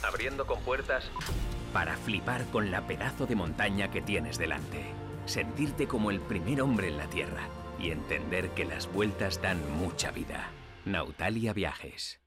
Abriendo 0.02 0.46
con 0.46 0.62
puertas. 0.62 1.10
Para 1.74 1.96
flipar 1.96 2.46
con 2.46 2.70
la 2.70 2.86
pedazo 2.86 3.26
de 3.26 3.36
montaña 3.36 3.90
que 3.90 4.00
tienes 4.00 4.38
delante. 4.38 4.86
Sentirte 5.26 5.86
como 5.86 6.10
el 6.10 6.20
primer 6.20 6.62
hombre 6.62 6.88
en 6.88 6.96
la 6.96 7.08
Tierra. 7.08 7.46
Y 7.78 7.90
entender 7.90 8.50
que 8.50 8.64
las 8.64 8.90
vueltas 8.90 9.42
dan 9.42 9.70
mucha 9.72 10.10
vida. 10.10 10.50
Nautalia 10.86 11.52
Viajes. 11.52 12.20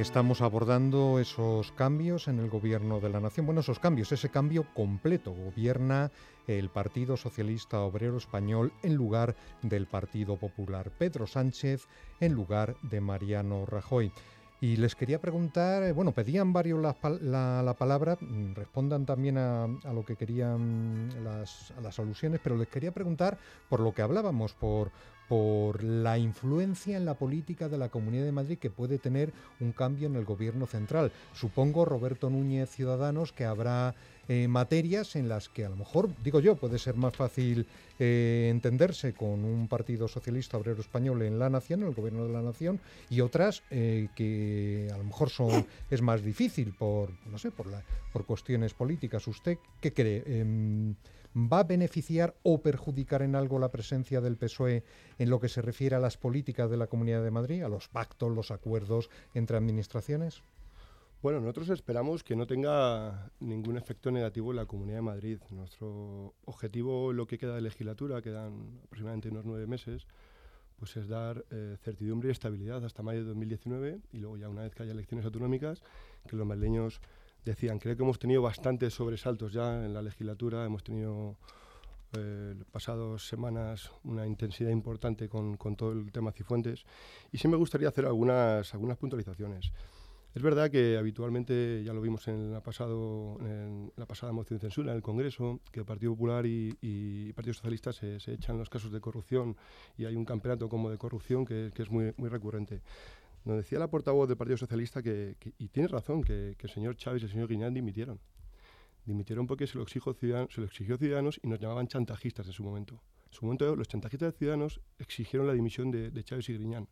Estamos 0.00 0.42
abordando 0.42 1.20
esos 1.20 1.70
cambios 1.70 2.26
en 2.26 2.40
el 2.40 2.50
gobierno 2.50 2.98
de 2.98 3.10
la 3.10 3.20
nación. 3.20 3.46
Bueno, 3.46 3.60
esos 3.60 3.78
cambios, 3.78 4.10
ese 4.10 4.28
cambio 4.28 4.66
completo. 4.74 5.32
Gobierna 5.32 6.10
el 6.48 6.68
Partido 6.68 7.16
Socialista 7.16 7.80
Obrero 7.80 8.16
Español 8.16 8.72
en 8.82 8.96
lugar 8.96 9.36
del 9.62 9.86
Partido 9.86 10.36
Popular. 10.36 10.90
Pedro 10.98 11.28
Sánchez 11.28 11.86
en 12.18 12.32
lugar 12.32 12.74
de 12.82 13.00
Mariano 13.00 13.66
Rajoy. 13.66 14.10
Y 14.60 14.76
les 14.76 14.94
quería 14.94 15.20
preguntar, 15.20 15.82
eh, 15.82 15.92
bueno, 15.92 16.12
pedían 16.12 16.52
varios 16.52 16.80
la, 16.80 17.74
palabra, 17.78 18.16
mm, 18.20 18.54
respondan 18.54 19.04
también 19.04 19.36
a, 19.36 19.66
lo 19.92 20.04
que 20.04 20.16
querían 20.16 21.10
las, 21.22 21.72
a 21.72 21.80
las 21.80 21.98
alusiones, 21.98 22.40
pero 22.42 22.56
les 22.56 22.68
quería 22.68 22.92
preguntar 22.92 23.36
por 23.68 23.80
lo 23.80 23.92
que 23.92 24.02
hablábamos, 24.02 24.54
por, 24.54 24.90
por 25.28 25.82
la 25.82 26.18
influencia 26.18 26.96
en 26.96 27.04
la 27.04 27.14
política 27.14 27.68
de 27.68 27.78
la 27.78 27.88
Comunidad 27.88 28.24
de 28.24 28.32
Madrid 28.32 28.58
que 28.58 28.70
puede 28.70 28.98
tener 28.98 29.32
un 29.60 29.72
cambio 29.72 30.06
en 30.06 30.16
el 30.16 30.24
gobierno 30.24 30.66
central. 30.66 31.12
Supongo, 31.32 31.84
Roberto 31.84 32.30
Núñez 32.30 32.70
Ciudadanos, 32.70 33.32
que 33.32 33.44
habrá 33.44 33.94
eh, 34.28 34.48
materias 34.48 35.16
en 35.16 35.28
las 35.28 35.48
que 35.48 35.64
a 35.64 35.68
lo 35.68 35.76
mejor, 35.76 36.10
digo 36.22 36.40
yo, 36.40 36.56
puede 36.56 36.78
ser 36.78 36.96
más 36.96 37.14
fácil 37.14 37.66
eh, 37.98 38.48
entenderse 38.50 39.12
con 39.12 39.44
un 39.44 39.68
partido 39.68 40.08
socialista 40.08 40.56
obrero 40.56 40.80
español 40.80 41.22
en 41.22 41.38
la 41.38 41.50
nación, 41.50 41.82
en 41.82 41.88
el 41.88 41.94
gobierno 41.94 42.26
de 42.26 42.32
la 42.32 42.42
nación, 42.42 42.80
y 43.10 43.20
otras 43.20 43.62
eh, 43.70 44.08
que 44.16 44.88
a 44.92 44.98
lo 44.98 45.04
mejor 45.04 45.30
son 45.30 45.66
es 45.90 46.02
más 46.02 46.22
difícil 46.22 46.72
por 46.72 47.10
no 47.26 47.38
sé 47.38 47.50
por 47.50 47.66
la, 47.66 47.82
por 48.12 48.24
cuestiones 48.24 48.74
políticas. 48.74 49.26
¿Usted 49.26 49.58
qué 49.80 49.92
cree? 49.92 50.22
Em, 50.26 50.94
¿Va 51.36 51.60
a 51.60 51.64
beneficiar 51.64 52.36
o 52.44 52.62
perjudicar 52.62 53.22
en 53.22 53.34
algo 53.34 53.58
la 53.58 53.72
presencia 53.72 54.20
del 54.20 54.36
PSOE 54.36 54.84
en 55.18 55.30
lo 55.30 55.40
que 55.40 55.48
se 55.48 55.62
refiere 55.62 55.96
a 55.96 55.98
las 55.98 56.16
políticas 56.16 56.70
de 56.70 56.76
la 56.76 56.86
Comunidad 56.86 57.24
de 57.24 57.32
Madrid, 57.32 57.64
a 57.64 57.68
los 57.68 57.88
pactos, 57.88 58.30
los 58.30 58.52
acuerdos 58.52 59.10
entre 59.34 59.56
administraciones? 59.56 60.44
Bueno, 61.24 61.40
nosotros 61.40 61.70
esperamos 61.70 62.22
que 62.22 62.36
no 62.36 62.46
tenga 62.46 63.30
ningún 63.40 63.78
efecto 63.78 64.10
negativo 64.10 64.50
en 64.50 64.56
la 64.56 64.66
Comunidad 64.66 64.96
de 64.96 65.02
Madrid. 65.04 65.38
Nuestro 65.52 66.34
objetivo 66.44 67.14
lo 67.14 67.26
que 67.26 67.38
queda 67.38 67.54
de 67.54 67.62
legislatura, 67.62 68.20
quedan 68.20 68.80
aproximadamente 68.84 69.30
unos 69.30 69.46
nueve 69.46 69.66
meses, 69.66 70.06
pues 70.76 70.98
es 70.98 71.08
dar 71.08 71.42
eh, 71.50 71.78
certidumbre 71.82 72.28
y 72.28 72.32
estabilidad 72.32 72.84
hasta 72.84 73.02
mayo 73.02 73.20
de 73.20 73.28
2019 73.28 74.00
y 74.12 74.18
luego 74.18 74.36
ya 74.36 74.50
una 74.50 74.64
vez 74.64 74.74
que 74.74 74.82
haya 74.82 74.92
elecciones 74.92 75.24
autonómicas, 75.24 75.80
que 76.28 76.36
los 76.36 76.46
madrileños 76.46 77.00
decían, 77.42 77.78
creo 77.78 77.96
que 77.96 78.02
hemos 78.02 78.18
tenido 78.18 78.42
bastantes 78.42 78.92
sobresaltos 78.92 79.54
ya 79.54 79.82
en 79.82 79.94
la 79.94 80.02
legislatura, 80.02 80.66
hemos 80.66 80.84
tenido 80.84 81.38
eh, 82.18 82.54
pasadas 82.70 83.26
semanas 83.26 83.90
una 84.02 84.26
intensidad 84.26 84.68
importante 84.68 85.30
con, 85.30 85.56
con, 85.56 85.74
todo 85.74 85.92
el 85.92 86.12
tema 86.12 86.32
Cifuentes 86.32 86.84
y 87.32 87.38
sí 87.38 87.48
me 87.48 87.56
gustaría 87.56 87.88
hacer 87.88 88.04
algunas, 88.04 88.74
algunas 88.74 88.98
puntualizaciones. 88.98 89.72
Es 90.34 90.42
verdad 90.42 90.68
que 90.68 90.96
habitualmente, 90.96 91.84
ya 91.84 91.92
lo 91.92 92.00
vimos 92.00 92.26
en 92.26 92.50
la, 92.50 92.60
pasado, 92.60 93.38
en 93.40 93.92
la 93.94 94.04
pasada 94.04 94.32
moción 94.32 94.58
de 94.58 94.62
censura 94.62 94.90
en 94.90 94.96
el 94.96 95.02
Congreso, 95.02 95.60
que 95.70 95.78
el 95.78 95.86
Partido 95.86 96.12
Popular 96.12 96.44
y, 96.44 96.76
y 96.80 97.32
Partido 97.34 97.54
Socialista 97.54 97.92
se, 97.92 98.18
se, 98.18 98.32
echan 98.32 98.58
los 98.58 98.68
casos 98.68 98.90
de 98.90 99.00
corrupción 99.00 99.56
y 99.96 100.06
hay 100.06 100.16
un 100.16 100.24
campeonato 100.24 100.68
como 100.68 100.90
de 100.90 100.98
corrupción 100.98 101.44
que, 101.44 101.70
es 101.72 101.88
muy, 101.88 102.10
recurrente. 102.18 102.82
Nos 103.44 103.58
decía 103.58 103.78
la 103.78 103.86
portavoz 103.86 104.26
del 104.26 104.36
Partido 104.36 104.56
Socialista 104.56 105.04
que, 105.04 105.36
y 105.56 105.68
tiene 105.68 105.86
razón, 105.86 106.24
que, 106.24 106.56
el 106.58 106.70
señor 106.70 106.96
Chávez 106.96 107.22
y 107.22 107.26
el 107.26 107.30
señor 107.30 107.48
Guiñán 107.48 107.72
dimitieron. 107.72 108.18
Dimitieron 109.04 109.46
porque 109.46 109.68
se 109.68 109.78
lo, 109.78 109.84
exigió 109.84 110.14
Ciudadanos, 110.14 110.52
se 110.52 110.60
lo 110.60 110.66
exigió 110.66 110.96
Ciudadanos 110.98 111.38
y 111.44 111.46
nos 111.46 111.60
llamaban 111.60 111.86
chantajistas 111.86 112.44
en 112.48 112.52
su 112.52 112.64
momento. 112.64 113.00
En 113.28 113.34
su 113.34 113.44
momento 113.44 113.76
los 113.76 113.86
chantajistas 113.86 114.32
de 114.32 114.38
Ciudadanos 114.38 114.80
exigieron 114.98 115.46
la 115.46 115.52
dimisión 115.52 115.92
de, 115.92 116.10
de 116.10 116.24
Chávez 116.24 116.48
y 116.48 116.54
Griñán. 116.54 116.88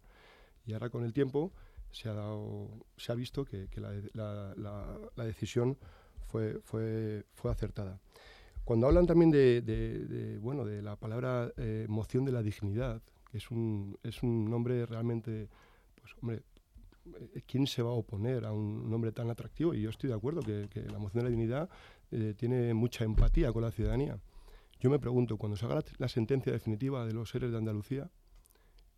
Y 0.65 0.75
ahora 0.75 0.91
con 0.91 1.03
el 1.03 1.13
tiempo 1.13 1.53
se 1.93 2.09
ha, 2.09 3.15
visto 3.15 3.45
que, 3.45 3.69
la, 4.15 5.25
decisión 5.25 5.79
fue, 6.27 7.25
acertada. 7.45 8.01
Cuando 8.65 8.87
hablan 8.87 9.07
también 9.07 9.31
de, 9.31 10.39
bueno, 10.41 10.65
de 10.65 10.83
la 10.83 10.97
palabra 10.97 11.53
eh, 11.57 11.87
moción 11.89 12.25
de 12.25 12.33
la 12.33 12.43
dignidad, 12.43 13.03
que 13.31 13.39
es 13.39 13.51
un, 13.51 13.99
nombre 14.23 14.87
realmente, 14.87 15.49
pues 16.01 16.15
hombre, 16.21 16.43
eh, 17.35 17.43
¿quién 17.47 17.67
se 17.67 17.83
va 17.83 17.91
a 17.91 17.95
oponer 17.95 18.45
a 18.45 18.53
un 18.53 18.89
nombre 18.89 19.13
tan 19.13 19.31
atractivo? 19.31 19.75
Y 19.75 19.83
yo 19.83 19.91
estoy 19.91 20.09
de 20.09 20.17
acuerdo 20.17 20.41
que, 20.43 20.69
que 20.71 20.83
la 20.83 20.99
moción 20.99 21.25
de 21.25 21.31
la 21.31 21.31
dignidad 21.31 21.69
eh, 22.11 22.35
tiene 22.37 22.73
mucha 22.75 23.05
empatía 23.05 23.53
con 23.53 23.63
la 23.63 23.71
ciudadanía. 23.71 24.19
Yo 24.81 24.91
me 24.91 24.99
pregunto, 24.99 25.37
cuando 25.37 25.57
se 25.57 25.65
haga 25.67 25.77
la, 25.77 25.85
la 25.99 26.09
sentencia 26.09 26.53
definitiva 26.53 27.05
de 27.07 27.13
los 27.13 27.31
seres 27.31 27.53
de 27.53 27.59
Andalucía, 27.59 28.11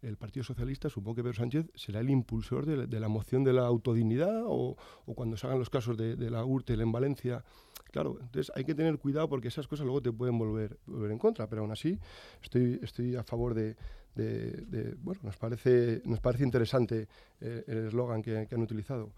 el 0.04 0.16
Partido 0.16 0.44
Socialista, 0.44 0.88
supongo 0.88 1.16
que 1.16 1.22
Pedro 1.22 1.34
Sánchez 1.34 1.66
será 1.74 2.00
el 2.00 2.10
impulsor 2.10 2.66
de, 2.66 3.00
la 3.00 3.08
moción 3.08 3.44
de 3.44 3.52
la 3.52 3.62
autodignidad 3.62 4.42
o, 4.44 4.76
cuando 5.06 5.36
se 5.36 5.46
hagan 5.46 5.58
los 5.58 5.70
casos 5.70 5.96
de, 5.96 6.30
la 6.30 6.42
Gürtel 6.42 6.80
en 6.80 6.92
Valencia. 6.92 7.44
Claro, 7.90 8.18
entonces 8.20 8.52
hay 8.54 8.64
que 8.64 8.74
tener 8.74 8.98
cuidado 8.98 9.28
porque 9.28 9.48
esas 9.48 9.66
cosas 9.68 9.86
luego 9.86 10.02
te 10.02 10.12
pueden 10.12 10.38
volver, 10.38 10.78
volver 10.86 11.10
en 11.10 11.18
contra, 11.18 11.48
pero 11.48 11.62
aún 11.62 11.70
así 11.70 11.98
estoy, 12.42 12.80
estoy 12.82 13.14
a 13.16 13.22
favor 13.22 13.54
de, 13.54 13.76
de, 14.14 14.50
de, 14.66 14.94
bueno, 14.96 15.20
nos 15.22 15.36
parece, 15.36 16.02
nos 16.04 16.20
parece 16.20 16.44
interesante 16.44 17.08
eh, 17.40 17.64
el 17.66 17.86
eslogan 17.86 18.22
que, 18.22 18.46
que, 18.48 18.54
han 18.54 18.62
utilizado. 18.62 19.12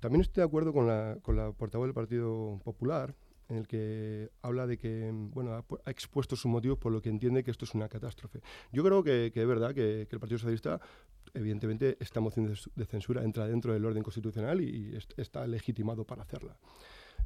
También 0.00 0.22
estoy 0.22 0.42
de 0.42 0.46
acuerdo 0.46 0.72
con 0.72 0.86
la, 0.86 1.18
con 1.22 1.36
la 1.36 1.52
portavoz 1.52 1.86
del 1.86 1.94
Partido 1.94 2.58
Popular, 2.64 3.14
en 3.50 3.56
el 3.56 3.66
que 3.66 4.30
habla 4.42 4.66
de 4.66 4.78
que 4.78 5.10
bueno, 5.12 5.52
ha, 5.54 5.90
expuesto 5.90 6.36
sus 6.36 6.50
motivos 6.50 6.78
por 6.78 6.92
lo 6.92 7.02
que 7.02 7.08
entiende 7.08 7.44
que 7.44 7.50
esto 7.50 7.64
es 7.64 7.74
una 7.74 7.88
catástrofe. 7.88 8.40
Yo 8.72 8.82
creo 8.82 9.02
que, 9.02 9.32
es 9.34 9.46
verdad 9.46 9.74
que, 9.74 10.02
el 10.10 10.20
Partido 10.20 10.38
Socialista, 10.38 10.80
evidentemente, 11.34 11.96
esta 12.00 12.20
moción 12.20 12.54
de, 12.74 12.86
censura 12.86 13.24
entra 13.24 13.46
dentro 13.46 13.72
del 13.72 13.84
orden 13.84 14.02
constitucional 14.02 14.60
y, 14.60 14.96
está 15.16 15.46
legitimado 15.46 16.04
para 16.04 16.22
hacerla. 16.22 16.56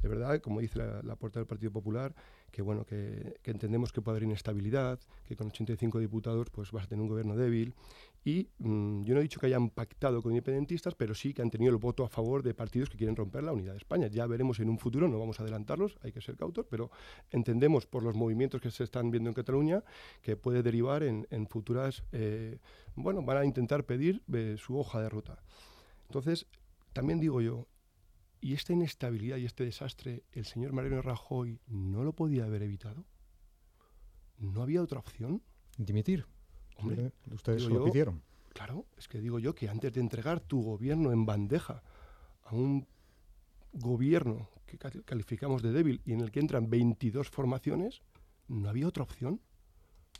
Es 0.03 0.09
verdad, 0.09 0.39
como 0.41 0.59
dice 0.59 0.79
la, 0.79 1.01
la 1.03 1.15
porta 1.15 1.39
del 1.39 1.47
Partido 1.47 1.71
Popular, 1.71 2.13
que 2.55 2.61
bueno, 2.61 2.85
que, 2.85 3.37
entendemos 3.43 3.91
que 3.91 4.01
puede 4.01 4.15
haber 4.15 4.23
inestabilidad, 4.23 4.97
que 5.25 5.35
con 5.35 5.47
85 5.47 5.99
diputados 5.99 6.49
pues 6.49 6.71
vas 6.71 6.85
a 6.85 6.87
tener 6.87 7.01
un 7.01 7.09
gobierno 7.09 7.35
débil 7.35 7.73
y 8.27 8.49
mmm, 8.57 9.03
yo 9.03 9.13
no 9.13 9.19
he 9.19 9.23
dicho 9.23 9.39
que 9.39 9.45
hayan 9.45 9.69
pactado 9.69 10.19
con 10.23 10.31
independentistas, 10.31 10.95
pero 10.95 11.13
sí 11.13 11.31
que 11.31 11.43
han 11.43 11.51
tenido 11.51 11.71
el 11.71 11.77
voto 11.77 12.03
a 12.03 12.09
favor 12.09 12.41
de 12.41 12.55
partidos 12.55 12.89
que 12.89 12.97
quieren 12.97 13.15
romper 13.15 13.43
la 13.43 13.53
unidad 13.53 13.73
de 13.73 13.77
España. 13.77 14.07
Ya 14.07 14.25
veremos 14.25 14.59
en 14.59 14.67
un 14.67 14.79
futuro, 14.79 15.07
no 15.07 15.19
vamos 15.19 15.39
a 15.39 15.43
adelantarlos, 15.43 15.95
hay 16.01 16.11
que 16.11 16.21
ser 16.21 16.35
cautos, 16.35 16.65
pero 16.67 16.89
entendemos 17.29 17.85
por 17.85 18.01
los 18.01 18.15
movimientos 18.15 18.59
que 18.59 18.71
se 18.71 18.83
están 18.83 19.11
viendo 19.11 19.29
en 19.29 19.35
Cataluña 19.35 19.83
que 20.23 20.35
puede 20.35 20.63
derivar 20.63 21.03
en, 21.03 21.27
en 21.29 21.45
futuras, 21.47 22.03
eh, 22.11 22.57
bueno, 22.95 23.21
van 23.21 23.37
a 23.37 23.45
intentar 23.45 23.85
pedir 23.85 24.23
eh, 24.33 24.55
su 24.57 24.75
hoja 24.75 25.01
de 25.01 25.09
ruta. 25.09 25.43
Entonces, 26.07 26.47
también 26.93 27.19
digo 27.19 27.41
yo, 27.41 27.67
y 28.41 28.53
esta 28.53 28.73
inestabilidad 28.73 29.37
y 29.37 29.45
este 29.45 29.65
desastre, 29.65 30.23
el 30.31 30.45
señor 30.45 30.73
Mariano 30.73 31.03
Rajoy 31.03 31.59
no 31.67 32.03
lo 32.03 32.13
podía 32.13 32.45
haber 32.45 32.63
evitado. 32.63 33.05
¿No 34.39 34.63
había 34.63 34.81
otra 34.81 34.99
opción? 34.99 35.43
Dimitir. 35.77 36.25
Hombre, 36.77 37.11
ustedes 37.31 37.63
lo 37.63 37.75
yo, 37.75 37.85
pidieron. 37.85 38.21
Claro, 38.53 38.85
es 38.97 39.07
que 39.07 39.19
digo 39.19 39.39
yo 39.39 39.53
que 39.53 39.69
antes 39.69 39.93
de 39.93 39.99
entregar 39.99 40.39
tu 40.39 40.61
gobierno 40.61 41.11
en 41.11 41.25
bandeja 41.25 41.83
a 42.43 42.55
un 42.55 42.87
gobierno 43.73 44.49
que 44.65 44.77
calificamos 44.77 45.61
de 45.61 45.71
débil 45.71 46.01
y 46.05 46.13
en 46.13 46.21
el 46.21 46.31
que 46.31 46.39
entran 46.39 46.69
22 46.69 47.29
formaciones, 47.29 48.01
no 48.47 48.69
había 48.69 48.87
otra 48.87 49.03
opción. 49.03 49.41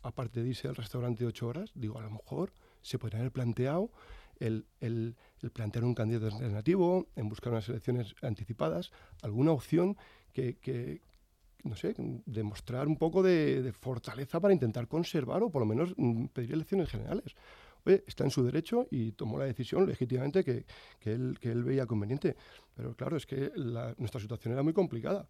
Aparte 0.02 0.44
de 0.44 0.50
irse 0.50 0.68
al 0.68 0.76
restaurante 0.76 1.24
de 1.24 1.30
ocho 1.30 1.48
horas, 1.48 1.72
digo, 1.74 1.98
a 1.98 2.04
lo 2.04 2.12
mejor 2.12 2.54
se 2.82 3.00
podría 3.00 3.20
haber 3.20 3.32
planteado 3.32 3.89
el, 4.38 4.68
el, 4.80 5.15
el, 5.41 5.52
plantear 5.52 5.86
un 5.86 5.96
candidato 5.96 6.28
alternativo, 6.28 7.08
en 7.15 7.30
buscar 7.30 7.54
unas 7.54 7.68
elecciones 7.70 8.13
anticipadas, 8.22 8.91
alguna 9.24 9.52
opción 9.52 9.98
que, 10.34 10.58
que 10.58 11.02
no 11.63 11.76
sé, 11.76 11.96
demostrar 12.26 12.88
un 12.88 12.98
poco 12.98 13.24
de, 13.24 13.74
fortaleza 13.80 14.39
para 14.39 14.54
intentar 14.54 14.88
conservar 14.88 15.44
o 15.44 15.50
por 15.50 15.62
lo 15.62 15.65
menos 15.65 15.94
mm, 15.98 16.26
pedir 16.28 16.54
elecciones 16.54 16.89
generales. 16.89 17.36
Oye, 17.86 18.04
está 18.08 18.24
en 18.24 18.32
su 18.32 18.44
derecho 18.44 18.88
y 18.89 19.12
tomó 19.12 19.38
la 19.38 19.46
decisión 19.46 19.86
legítimamente 19.88 20.44
que, 20.44 20.65
él, 21.04 21.63
veía 21.63 21.86
conveniente. 21.86 22.36
Pero 22.74 22.96
claro, 22.96 23.15
es 23.18 23.26
que 23.26 23.52
nuestra 23.98 24.20
situación 24.20 24.54
era 24.54 24.63
muy 24.63 24.74
complicada 24.74 25.28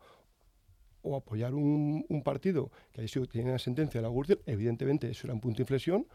o 1.02 1.16
apoyar 1.16 1.54
un, 1.54 2.06
partido 2.24 2.72
que 2.92 3.02
ha 3.02 3.08
sido, 3.08 3.28
tiene 3.28 3.50
una 3.50 3.60
sentencia 3.60 4.02
de 4.02 4.08
la 4.08 4.14
Gürtel, 4.14 4.42
evidentemente 4.46 5.10
eso 5.10 5.28
era 5.28 5.34
un 5.34 5.42
punto 5.42 5.58
de 5.58 5.64
inflexión, 5.64 6.08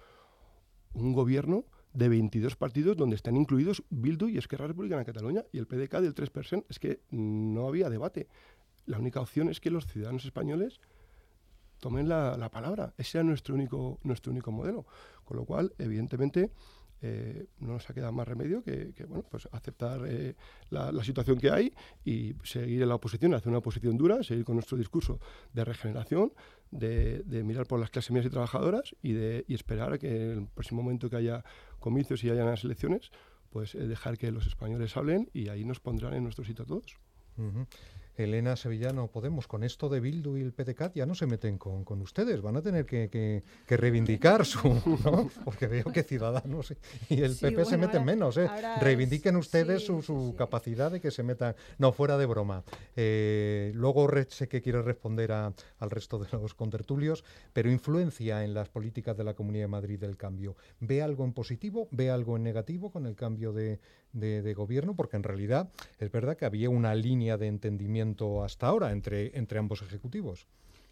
un 0.95 1.13
gobierno 1.13 1.65
de 1.93 2.09
22 2.09 2.57
partidos 2.57 2.97
donde 2.97 3.17
están 3.17 3.37
incluidos 3.37 3.83
Bildu 3.91 4.29
y 4.29 4.39
Esquerra 4.39 4.67
Republicana 4.67 5.01
de 5.01 5.07
Cataluña 5.07 5.45
y 5.53 5.59
el 5.59 5.67
PDK 5.67 6.01
del 6.01 6.15
3%. 6.15 6.65
Es 6.69 6.79
que 6.79 7.01
no 7.11 7.67
había 7.67 7.91
debate. 7.91 8.29
La 8.91 8.99
única 8.99 9.21
opción 9.21 9.49
es 9.49 9.61
que 9.61 9.71
los 9.71 9.87
ciudadanos 9.87 10.25
españoles 10.25 10.81
tomen 11.79 12.09
la, 12.09 12.37
la 12.37 12.51
palabra. 12.51 12.93
Ese 12.99 13.19
era 13.19 13.25
nuestro 13.25 13.55
único, 13.55 13.99
nuestro 14.03 14.33
único 14.33 14.53
modelo. 14.53 14.87
Con 15.25 15.37
lo 15.37 15.45
cual, 15.45 15.73
evidentemente, 15.79 16.51
eh, 17.03 17.47
no 17.61 17.75
nos 17.75 17.89
ha 17.89 17.95
quedado 17.95 18.13
más 18.13 18.29
remedio 18.29 18.63
que, 18.63 18.93
que 18.93 19.05
bueno, 19.05 19.25
pues 19.31 19.49
aceptar 19.53 20.03
eh, 20.07 20.35
la, 20.69 20.93
situación 21.03 21.39
que 21.39 21.51
hay 21.51 21.73
y 22.05 22.35
seguir 22.43 22.83
en 22.83 22.89
la 22.89 22.97
oposición, 22.97 23.33
hacer 23.33 23.49
una 23.49 23.59
oposición 23.59 23.97
dura, 23.97 24.23
seguir 24.23 24.45
con 24.45 24.57
nuestro 24.57 24.77
discurso 24.77 25.19
de 25.55 25.65
regeneración, 25.65 26.35
de, 26.71 27.25
mirar 27.43 27.67
por 27.67 27.81
las 27.81 27.89
clases 27.89 28.11
medias 28.11 28.27
y 28.27 28.31
trabajadoras 28.31 28.95
y, 29.03 29.13
de, 29.13 29.47
esperar 29.49 29.99
que 29.99 30.33
en 30.33 30.39
el 30.41 30.47
próximo 30.49 30.83
momento 30.83 31.09
que 31.09 31.17
haya 31.17 31.43
comicios 31.79 32.23
y 32.23 32.31
haya 32.31 32.45
las 32.45 32.65
elecciones, 32.65 33.11
pues 33.49 33.75
eh, 33.75 33.87
dejar 33.87 34.19
que 34.19 34.31
los 34.31 34.47
españoles 34.47 34.95
hablen 34.97 35.31
y 35.33 35.49
ahí 35.49 35.65
nos 35.65 35.81
pondrán 35.81 36.13
en 36.13 36.25
nuestro 36.25 36.45
sitio 36.45 36.65
a 36.65 36.67
todos. 36.67 36.99
Elena 38.25 38.57
Sevillano, 38.57 39.09
Podemos, 39.09 39.47
con 39.47 39.65
esto 39.65 39.89
de 39.89 40.01
Bildu 40.01 40.37
y 40.37 40.43
el 40.43 40.53
PDCAT 40.53 40.95
ya 40.95 41.07
no 41.07 41.15
se 41.15 41.27
meten 41.27 41.59
con, 41.59 41.85
con 41.85 42.01
ustedes, 42.03 42.41
van 42.43 42.57
a 42.57 42.63
tener 42.63 42.87
que, 42.87 43.09
que, 43.09 43.43
que 43.67 43.77
reivindicar 43.77 44.45
su, 44.47 44.69
¿no? 45.05 45.31
porque 45.45 45.67
veo 45.67 45.85
que 45.93 46.03
Ciudadanos 46.03 46.75
y 47.09 47.23
el 47.23 47.35
Sí, 47.35 47.47
PP 47.47 47.65
se 47.65 47.77
meten 47.77 48.01
ahora- 48.01 48.05
menos, 48.05 48.37
¿eh? 48.37 48.49
reivindiquen 48.81 49.37
es- 49.37 49.47
ustedes 49.47 49.81
sí, 49.81 49.87
su, 49.87 50.03
su 50.03 50.29
sí. 50.31 50.37
capacidad 50.37 50.91
de 50.91 51.01
que 51.01 51.11
se 51.11 51.23
metan, 51.23 51.55
no, 51.79 51.93
fuera 51.93 52.17
de 52.19 52.27
broma. 52.27 52.63
Eh, 52.97 53.73
luego 53.75 54.09
sé 54.29 54.49
que 54.49 54.61
quiere 54.63 54.83
responder 54.83 55.33
a- 55.33 55.53
al 55.79 55.91
resto 55.91 56.19
de 56.19 56.29
los 56.33 56.55
contertulios, 56.55 57.25
pero 57.53 57.71
influencia 57.71 58.45
en 58.45 58.55
las 58.55 58.69
políticas 58.69 59.17
de 59.17 59.25
la 59.25 59.35
Comunidad 59.35 59.65
de 59.65 59.69
Madrid 59.69 59.99
del 59.99 60.17
cambio. 60.17 60.57
¿Ve 60.81 61.03
algo 61.03 61.25
en 61.25 61.33
positivo? 61.33 61.89
¿Ve 61.91 62.11
algo 62.11 62.37
en 62.37 62.43
negativo 62.43 62.91
con 62.91 63.07
el 63.07 63.15
cambio 63.17 63.53
de, 63.53 63.79
de- 64.13 64.43
de 64.43 64.55
gobierno? 64.55 64.95
Porque 64.95 65.17
en 65.17 65.23
realidad 65.23 65.71
es 65.99 66.11
verdad 66.11 66.37
que 66.37 66.45
había 66.45 66.69
una 66.71 66.95
línea 66.95 67.37
de 67.37 67.47
entendimiento 67.47 68.10
hasta 68.45 68.67
ahora 68.67 68.93
entre, 68.93 69.37
entre 69.37 69.59
ambos 69.59 69.83
ejecutivos. 69.83 70.47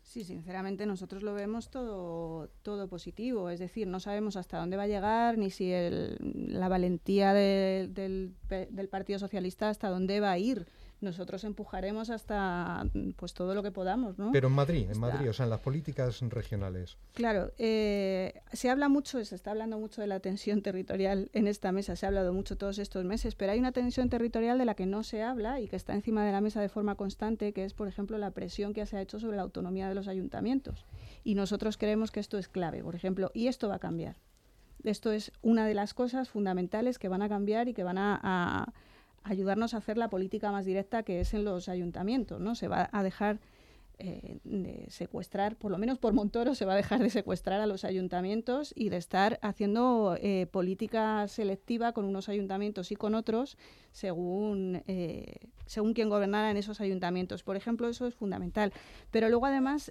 Sí, 0.09 0.25
sinceramente 0.25 0.87
nosotros 0.87 1.23
lo 1.23 1.35
vemos 1.35 1.69
todo, 1.69 2.49
todo 2.63 2.89
positivo. 2.89 3.51
Es 3.51 3.59
decir, 3.59 3.87
no 3.87 4.01
sabemos 4.01 4.37
hasta 4.37 4.59
dónde 4.59 4.79
va 4.79 4.85
a 4.85 4.87
llegar, 4.87 5.37
ni 5.37 5.51
si 5.51 5.71
la 5.71 6.69
valentía 6.69 7.35
del 7.35 8.35
Partido 8.91 9.19
Socialista 9.19 9.69
hasta 9.69 9.91
dónde 9.91 10.21
va 10.21 10.33
a 10.33 10.39
ir. 10.39 10.67
Nosotros 11.01 11.45
empujaremos 11.45 12.11
hasta 12.11 12.85
pues 13.17 13.33
todo 13.33 13.55
lo 13.55 13.63
que 13.63 13.71
podamos, 13.71 14.19
¿no? 14.19 14.33
Pero 14.33 14.49
en 14.49 14.55
Madrid, 14.55 14.85
en 14.87 14.91
Está- 14.91 15.01
Madrid, 15.01 15.31
o 15.31 15.33
sea, 15.33 15.45
en 15.45 15.51
las 15.51 15.61
políticas 15.61 16.21
regionales. 16.23 16.97
Claro, 17.15 17.53
eh, 17.57 18.41
se 18.53 18.69
habla 18.69 18.89
mucho, 18.89 19.25
se 19.25 19.35
está 19.37 19.53
hablando 19.53 19.79
mucho 19.79 20.01
de 20.01 20.09
la 20.09 20.19
tensión 20.19 20.61
territorial 20.61 21.31
en 21.35 21.47
esta 21.47 21.71
mesa, 21.71 21.95
se 21.95 22.05
ha 22.05 22.09
hablado 22.09 22.33
mucho 22.33 22.57
todos 22.59 22.79
estos 22.79 23.05
meses, 23.05 23.37
pero 23.37 23.53
hay 23.53 23.61
una 23.61 23.71
tensión 23.71 24.09
territorial 24.09 24.59
de 24.59 24.65
la 24.65 24.75
que 24.75 24.87
no 24.87 25.05
se 25.05 25.23
habla 25.23 25.61
y 25.61 25.69
que 25.69 25.77
está 25.77 25.95
encima 25.95 26.25
de 26.27 26.33
la 26.33 26.41
mesa 26.41 26.61
de 26.61 26.69
forma 26.69 26.97
constante, 26.97 27.53
que 27.53 27.65
es, 27.65 27.75
por 27.75 27.87
ejemplo, 27.87 28.19
la 28.19 28.33
presión 28.33 28.75
que 28.75 28.85
se 28.85 28.97
ha 28.97 29.01
hecho 29.01 29.21
sobre 29.21 29.37
la 29.37 29.43
autonomía 29.43 29.89
de 29.89 29.95
los 29.95 30.09
ayuntamientos. 30.09 30.85
Y 31.23 31.37
nosotros 31.37 31.77
creemos 31.79 32.11
que 32.11 32.19
esto 32.19 32.39
es 32.39 32.49
clave, 32.49 32.83
por 32.83 32.97
ejemplo, 32.97 33.31
y 33.35 33.47
esto 33.47 33.69
va 33.69 33.77
a 33.77 33.79
cambiar. 33.79 34.17
Esto 34.83 35.13
es 35.13 35.33
una 35.43 35.67
de 35.67 35.75
las 35.75 35.95
cosas 35.95 36.29
fundamentales 36.29 36.99
que 36.99 37.09
van 37.09 37.23
a 37.23 37.29
cambiar 37.29 37.69
y 37.69 37.75
que 37.75 37.83
van 37.85 37.99
a, 37.99 38.19
a 38.23 38.73
ayudarnos 39.25 39.75
a 39.75 39.79
hacer 39.79 39.99
la 39.99 40.09
política 40.09 40.51
más 40.53 40.65
directa 40.65 41.03
que 41.03 41.21
es 41.21 41.35
en 41.35 41.45
los 41.45 41.69
ayuntamientos, 41.69 42.41
¿no? 42.41 42.55
Se 42.55 42.69
va 42.69 42.89
a 42.93 43.03
dejar 43.03 43.39
eh, 44.01 44.39
de 44.45 44.87
secuestrar, 44.91 45.57
por 45.57 45.73
lo 45.73 45.79
menos 45.79 45.99
por 45.99 46.13
Montoro, 46.13 46.55
se 46.55 46.65
va 46.65 46.75
a 46.75 46.77
dejar 46.77 47.01
de 47.01 47.11
secuestrar 47.11 47.61
a 47.61 47.67
los 47.67 47.85
ayuntamientos 47.85 48.73
y 48.77 48.91
de 48.91 48.97
estar 48.97 49.41
haciendo 49.43 50.17
eh, 50.21 50.47
política 50.53 51.27
selectiva 51.27 51.91
con 51.91 52.05
unos 52.05 52.29
ayuntamientos 52.29 52.93
y 52.93 52.95
con 52.95 53.17
otros 53.17 53.59
según, 53.91 54.85
eh, 54.87 55.49
según 55.67 55.95
quien 55.95 56.11
gobernara 56.11 56.53
en 56.53 56.59
esos 56.59 56.81
ayuntamientos. 56.81 57.43
Por 57.43 57.57
ejemplo, 57.57 57.89
eso 57.89 58.07
es 58.07 58.15
fundamental. 58.15 58.73
Pero 59.11 59.29
luego, 59.31 59.47
además, 59.47 59.91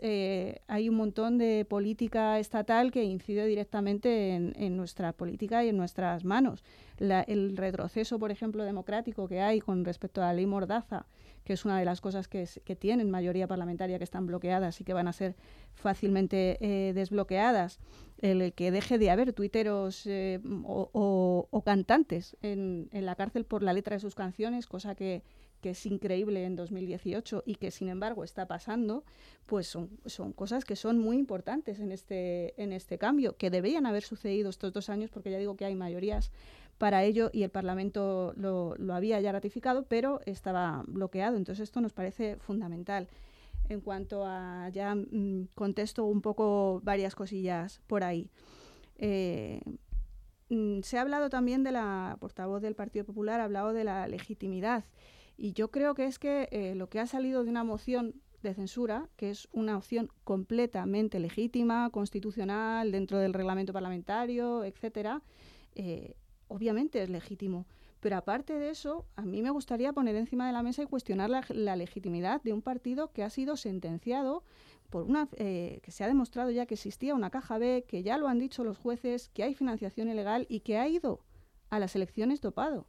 hay 0.67 0.87
un 0.87 0.95
montón 0.95 1.37
de 1.37 1.65
política 1.65 2.39
estatal 2.39 2.93
que 2.93 3.03
incide 3.03 3.45
directamente 3.45 4.35
en, 4.35 4.53
en 4.55 4.77
nuestra 4.77 5.11
política 5.11 5.65
y 5.65 5.69
en 5.69 5.75
nuestras 5.75 6.23
manos. 6.23 6.63
La- 6.97 7.21
el 7.21 7.55
retroceso, 7.57 8.19
por 8.19 8.31
ejemplo, 8.31 8.63
democrático 8.63 9.27
que 9.27 9.41
hay 9.41 9.59
con 9.59 9.85
respecto 9.85 10.21
a 10.21 10.27
la 10.27 10.33
ley 10.33 10.45
Mordaza, 10.45 11.05
que 11.47 11.53
es 11.53 11.63
una 11.63 11.79
de 11.79 11.85
las 11.85 12.01
cosas 12.01 12.27
que, 12.27 12.45
tienen 12.77 13.09
mayoría 13.09 13.47
parlamentaria 13.47 13.97
que 13.97 14.03
están 14.03 14.27
bloqueadas 14.27 14.81
y 14.81 14.83
que 14.83 14.93
van 14.93 15.07
a 15.07 15.13
ser 15.13 15.35
fácilmente 15.75 16.57
eh, 16.59 16.91
desbloqueadas, 16.93 17.79
el, 18.19 18.51
que 18.53 18.69
deje 18.69 18.97
de 18.97 19.11
haber 19.11 19.31
tuiteros 19.31 20.05
eh, 20.07 20.41
o, 20.65 21.63
cantantes 21.63 22.35
en, 22.41 22.89
la 22.91 23.15
cárcel 23.15 23.45
por 23.45 23.63
la 23.63 23.71
letra 23.71 23.95
de 23.95 24.01
sus 24.01 24.13
canciones, 24.13 24.67
cosa 24.67 24.93
que, 24.93 25.23
que 25.61 25.69
es 25.69 25.85
increíble 25.85 26.43
en 26.43 26.55
2018 26.55 27.43
y 27.45 27.55
que 27.55 27.71
sin 27.71 27.89
embargo 27.89 28.23
está 28.23 28.45
pasando, 28.45 29.03
pues 29.45 29.67
son, 29.67 29.89
son 30.05 30.33
cosas 30.33 30.65
que 30.65 30.75
son 30.75 30.99
muy 30.99 31.17
importantes 31.17 31.79
en 31.79 31.91
este, 31.91 32.61
en 32.61 32.73
este 32.73 32.97
cambio, 32.97 33.37
que 33.37 33.49
deberían 33.49 33.85
haber 33.85 34.03
sucedido 34.03 34.49
estos 34.49 34.73
dos 34.73 34.89
años, 34.89 35.09
porque 35.09 35.31
ya 35.31 35.37
digo 35.37 35.55
que 35.55 35.65
hay 35.65 35.75
mayorías 35.75 36.31
para 36.77 37.03
ello 37.03 37.29
y 37.33 37.43
el 37.43 37.49
Parlamento 37.49 38.33
lo, 38.35 38.75
lo 38.77 38.93
había 38.93 39.19
ya 39.19 39.31
ratificado, 39.31 39.83
pero 39.83 40.21
estaba 40.25 40.83
bloqueado. 40.87 41.37
Entonces 41.37 41.63
esto 41.63 41.81
nos 41.81 41.93
parece 41.93 42.37
fundamental. 42.37 43.07
En 43.69 43.81
cuanto 43.81 44.25
a 44.25 44.69
ya 44.69 44.95
mm, 44.95 45.49
contesto 45.55 46.05
un 46.05 46.21
poco 46.21 46.79
varias 46.83 47.15
cosillas 47.15 47.81
por 47.87 48.03
ahí. 48.03 48.29
Eh, 48.97 49.61
mm, 50.49 50.81
se 50.81 50.97
ha 50.97 51.01
hablado 51.01 51.29
también 51.29 51.63
de 51.63 51.71
la 51.71 52.17
portavoz 52.19 52.61
del 52.61 52.75
Partido 52.75 53.05
Popular, 53.05 53.41
ha 53.41 53.45
hablado 53.45 53.73
de 53.73 53.83
la 53.83 54.07
legitimidad. 54.07 54.85
Y 55.37 55.53
yo 55.53 55.69
creo 55.69 55.93
que 55.93 56.05
es 56.05 56.17
que 56.17 56.47
eh, 56.51 56.75
lo 56.75 56.89
que 56.89 56.99
ha 56.99 57.07
salido 57.07 57.43
de 57.43 57.49
una 57.49 57.63
moción 57.63 58.15
de 58.41 58.53
censura, 58.53 59.09
que 59.17 59.29
es 59.29 59.47
una 59.51 59.77
opción 59.77 60.09
completamente 60.23 61.19
legítima, 61.19 61.89
constitucional, 61.91 62.91
dentro 62.91 63.19
del 63.19 63.33
reglamento 63.33 63.73
parlamentario, 63.73 64.63
etcétera, 64.63 65.21
eh, 65.75 66.15
obviamente 66.47 67.01
es 67.01 67.09
legítimo. 67.09 67.65
Pero 67.99 68.17
aparte 68.17 68.59
de 68.59 68.69
eso, 68.69 69.05
a 69.15 69.23
mí 69.23 69.41
me 69.41 69.49
gustaría 69.49 69.91
poner 69.91 70.15
encima 70.15 70.45
de 70.45 70.53
la 70.53 70.61
mesa 70.61 70.83
y 70.83 70.85
cuestionar 70.85 71.29
la, 71.29 71.75
legitimidad 71.75 72.41
de 72.43 72.53
un 72.53 72.61
partido 72.61 73.11
que 73.11 73.23
ha 73.23 73.29
sido 73.29 73.57
sentenciado 73.57 74.43
por 74.89 75.03
una 75.03 75.27
eh, 75.35 75.79
que 75.83 75.91
se 75.91 76.03
ha 76.03 76.07
demostrado 76.07 76.51
ya 76.51 76.65
que 76.65 76.75
existía 76.75 77.15
una 77.15 77.29
caja 77.29 77.57
B, 77.57 77.85
que 77.87 78.03
ya 78.03 78.17
lo 78.17 78.27
han 78.27 78.39
dicho 78.39 78.63
los 78.63 78.77
jueces, 78.77 79.29
que 79.29 79.43
hay 79.43 79.55
financiación 79.55 80.09
ilegal 80.09 80.45
y 80.47 80.61
que 80.61 80.77
ha 80.77 80.87
ido 80.87 81.21
a 81.69 81.79
las 81.79 81.95
elecciones 81.95 82.39
dopado. 82.39 82.87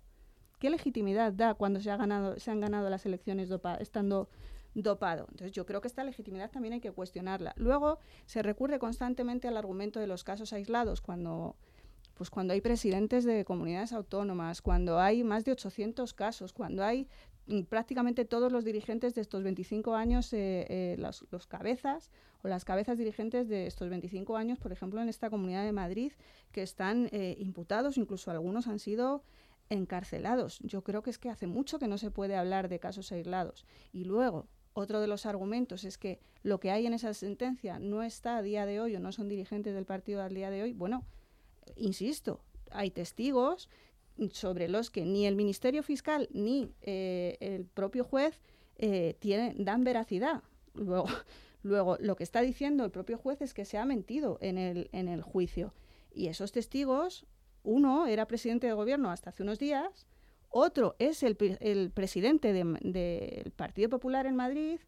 ¿Qué 0.59 0.71
legitimidad 0.71 1.33
da 1.33 1.55
cuando 1.55 1.81
se, 1.81 1.91
ha 1.91 1.97
ganado, 1.97 2.39
se 2.39 2.51
han 2.51 2.61
ganado 2.61 2.91
las 2.91 3.07
elecciones 3.07 3.49
dopa, 3.49 3.77
estando 3.77 4.29
dopado? 4.75 5.27
Entonces 5.31 5.53
yo 5.53 5.65
creo 5.67 5.81
que 5.81 5.89
esta 5.89 6.05
legitimidad 6.05 6.51
también 6.51 6.75
hay 6.75 6.81
que 6.81 6.93
cuestionarla. 6.93 7.55
Luego 7.57 7.99
se 8.27 8.43
recurre 8.43 8.79
constantemente 8.79 9.49
al 9.49 9.57
argumento 9.57 10.01
de 10.01 10.07
los 10.07 10.23
casos 10.23 10.53
aislados 10.53 11.01
cuando 11.01 11.57
pues 12.19 12.31
cuando 12.31 12.53
hay 12.53 12.61
presidentes 12.61 13.25
de 13.25 13.45
comunidades 13.45 13.93
autónomas, 13.93 14.61
cuando 14.61 14.99
hay 14.99 15.23
más 15.23 15.45
de 15.45 15.53
800 15.53 16.13
casos, 16.13 16.53
cuando 16.53 16.85
hay 16.85 17.09
mm, 17.47 17.63
prácticamente 17.63 18.25
todos 18.25 18.51
los 18.53 18.65
dirigentes 18.65 19.15
de 19.15 19.21
estos 19.21 19.45
25 19.45 19.95
años, 19.95 20.33
eh, 20.33 20.67
eh, 20.69 20.97
los, 20.99 21.47
cabezas 21.47 22.11
o 22.43 22.49
las 22.49 22.65
cabezas 22.65 22.99
dirigentes 22.99 23.49
de 23.49 23.67
estos 23.67 23.89
25 23.89 24.37
años, 24.37 24.59
por 24.59 24.73
ejemplo, 24.73 25.01
en 25.01 25.09
esta 25.09 25.31
comunidad 25.31 25.65
de 25.65 25.73
Madrid, 25.73 26.13
que 26.51 26.63
están 26.63 27.09
eh, 27.13 27.37
imputados, 27.39 27.97
incluso 27.97 28.33
algunos 28.33 28.67
han 28.67 28.81
sido 28.81 29.23
encarcelados. 29.71 30.59
Yo 30.61 30.83
creo 30.83 31.03
que 31.03 31.11
es 31.11 31.19
que 31.19 31.31
hace 31.31 31.47
mucho 31.47 31.79
que 31.79 31.87
no 31.87 31.99
se 31.99 32.11
puede 32.11 32.37
hablar 32.37 32.69
de 32.69 32.81
casos 32.81 33.13
aislados. 33.13 33.65
Y 33.93 34.05
luego, 34.05 34.49
otro 34.73 35.01
de 35.01 35.07
los 35.07 35.25
argumentos 35.25 35.85
es 35.85 35.99
que 35.99 36.21
lo 36.43 36.59
que 36.59 36.73
hay 36.73 36.87
en 36.87 36.95
esa 36.95 37.15
sentencia 37.15 37.79
no 37.79 38.03
está 38.03 38.39
a 38.39 38.43
día 38.43 38.67
de 38.67 38.81
hoy 38.81 38.97
o 38.97 39.01
no 39.01 39.13
son 39.13 39.29
dirigentes 39.29 39.75
del 39.75 39.87
partido 39.87 40.23
al 40.23 40.35
día 40.35 40.51
de 40.51 40.63
hoy. 40.63 40.73
Bueno, 40.73 41.05
insisto, 41.77 42.41
hay 42.71 42.91
testigos 42.91 43.69
sobre 44.33 44.69
los 44.69 44.91
que 44.91 45.05
ni 45.05 45.27
el 45.27 45.37
Ministerio 45.37 45.83
Fiscal 45.83 46.29
ni 46.33 46.73
eh, 46.83 47.37
el 47.41 47.65
propio 47.67 48.05
juez 48.05 48.41
eh, 48.77 49.17
tienen, 49.21 49.65
dan 49.65 49.85
veracidad. 49.85 50.43
Luego, 50.75 51.07
luego, 51.63 51.97
lo 52.01 52.17
que 52.17 52.25
está 52.25 52.41
diciendo 52.41 52.85
el 52.85 52.91
propio 52.91 53.19
juez 53.19 53.41
es 53.43 53.55
que 53.55 53.65
se 53.65 53.79
ha 53.79 53.85
mentido 53.85 54.39
en 54.41 54.59
el, 54.59 54.89
en 54.93 55.09
el 55.09 55.23
juicio. 55.23 55.73
Y 56.13 56.27
esos 56.29 56.53
testigos, 56.53 57.27
uno 57.63 58.07
era 58.07 58.27
presidente 58.27 58.67
de 58.67 58.73
gobierno 58.73 59.11
hasta 59.11 59.31
hace 59.31 59.43
unos 59.43 59.59
días, 59.59 60.07
otro 60.51 60.97
es 60.99 61.23
el, 61.23 61.37
el 61.61 61.91
presidente 61.91 62.53
de- 62.53 62.65
del 62.81 63.53
Partido 63.53 63.89
Popular 63.91 64.27
en 64.27 64.35
Madrid, 64.35 64.81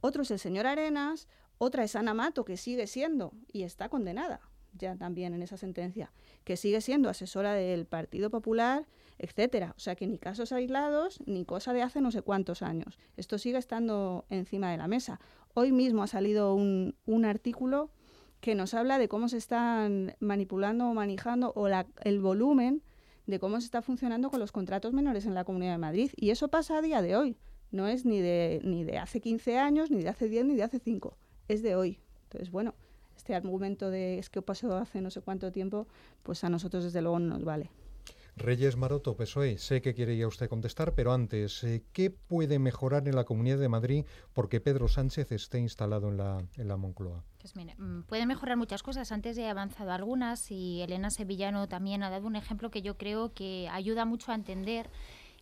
otro 0.00 0.22
es 0.22 0.30
el 0.30 0.38
señor 0.38 0.66
Arenas, 0.66 1.26
otra 1.58 1.82
es 1.82 1.96
Ana 1.96 2.14
Mato, 2.14 2.44
que 2.44 2.56
sigue 2.56 2.86
siendo 2.86 3.32
y 3.52 3.64
está 3.64 3.88
condenada 3.88 4.47
ya 4.74 4.96
también 4.96 5.34
en 5.34 5.42
esa 5.42 5.56
sentencia, 5.56 6.12
que 6.44 6.56
sigue 6.56 6.80
siendo 6.80 7.08
asesora 7.08 7.52
del 7.54 7.86
Partido 7.86 8.30
Popular, 8.30 8.86
etcétera. 9.18 9.74
O 9.76 9.80
sea 9.80 9.96
que 9.96 10.06
ni 10.06 10.18
casos 10.18 10.52
aislados, 10.52 11.18
ni 11.26 11.44
cosa 11.44 11.72
de 11.72 11.82
hace 11.82 12.00
no 12.00 12.10
sé 12.10 12.22
cuántos 12.22 12.62
años. 12.62 12.98
Esto 13.16 13.38
sigue 13.38 13.58
estando 13.58 14.24
encima 14.30 14.70
de 14.70 14.76
la 14.76 14.86
mesa. 14.88 15.20
Hoy 15.54 15.72
mismo 15.72 16.02
ha 16.02 16.06
salido 16.06 16.54
un, 16.54 16.94
un 17.06 17.24
artículo 17.24 17.90
que 18.40 18.54
nos 18.54 18.74
habla 18.74 18.98
de 18.98 19.08
cómo 19.08 19.28
se 19.28 19.36
están 19.36 20.14
manipulando 20.20 20.88
o 20.88 20.94
manejando 20.94 21.52
o 21.56 21.68
la- 21.68 21.86
el 22.04 22.20
volumen 22.20 22.82
de 23.26 23.40
cómo 23.40 23.60
se 23.60 23.64
está 23.66 23.82
funcionando 23.82 24.30
con 24.30 24.38
los 24.40 24.52
contratos 24.52 24.92
menores 24.92 25.26
en 25.26 25.34
la 25.34 25.44
Comunidad 25.44 25.72
de 25.72 25.78
Madrid. 25.78 26.10
Y 26.16 26.30
eso 26.30 26.48
pasa 26.48 26.78
a 26.78 26.82
día 26.82 27.02
de 27.02 27.16
hoy. 27.16 27.36
No 27.72 27.88
es 27.88 28.06
ni 28.06 28.20
de, 28.20 28.60
ni 28.62 28.84
de 28.84 28.98
hace 28.98 29.20
15 29.20 29.58
años, 29.58 29.90
ni 29.90 30.02
de 30.02 30.08
hace 30.08 30.28
10, 30.28 30.46
ni 30.46 30.54
de 30.54 30.62
hace 30.62 30.78
5. 30.78 31.16
Es 31.48 31.62
de 31.62 31.74
hoy. 31.74 31.98
Entonces, 32.22 32.50
bueno, 32.50 32.74
este 33.18 33.34
argumento 33.34 33.90
de 33.90 34.18
es 34.18 34.30
que 34.30 34.40
pasó 34.42 34.76
hace 34.76 35.00
no 35.00 35.10
sé 35.10 35.20
cuánto 35.20 35.50
tiempo, 35.50 35.86
pues 36.22 36.44
a 36.44 36.48
nosotros 36.48 36.84
desde 36.84 37.02
luego 37.02 37.18
no 37.18 37.34
nos 37.34 37.44
vale. 37.44 37.68
Reyes 38.36 38.76
Maroto, 38.76 39.16
PSOE, 39.16 39.58
sé 39.58 39.82
que 39.82 39.94
quiere 39.94 40.16
ya 40.16 40.28
usted 40.28 40.48
contestar, 40.48 40.94
pero 40.94 41.12
antes, 41.12 41.64
eh, 41.64 41.82
¿qué 41.92 42.10
puede 42.10 42.60
mejorar 42.60 43.08
en 43.08 43.16
la 43.16 43.24
Comunidad 43.24 43.58
de 43.58 43.68
Madrid 43.68 44.04
porque 44.32 44.60
Pedro 44.60 44.86
Sánchez 44.86 45.32
esté 45.32 45.58
instalado 45.58 46.08
en 46.08 46.18
la, 46.18 46.38
en 46.56 46.68
la 46.68 46.76
Moncloa? 46.76 47.24
Pues 47.40 47.56
mire, 47.56 47.74
mm, 47.76 48.02
pueden 48.02 48.28
mejorar 48.28 48.56
muchas 48.56 48.84
cosas. 48.84 49.10
Antes 49.10 49.36
he 49.38 49.48
avanzado 49.48 49.90
algunas 49.90 50.52
y 50.52 50.82
Elena 50.82 51.10
Sevillano 51.10 51.66
también 51.68 52.04
ha 52.04 52.10
dado 52.10 52.28
un 52.28 52.36
ejemplo 52.36 52.70
que 52.70 52.80
yo 52.80 52.96
creo 52.96 53.34
que 53.34 53.68
ayuda 53.72 54.04
mucho 54.04 54.30
a 54.30 54.36
entender 54.36 54.88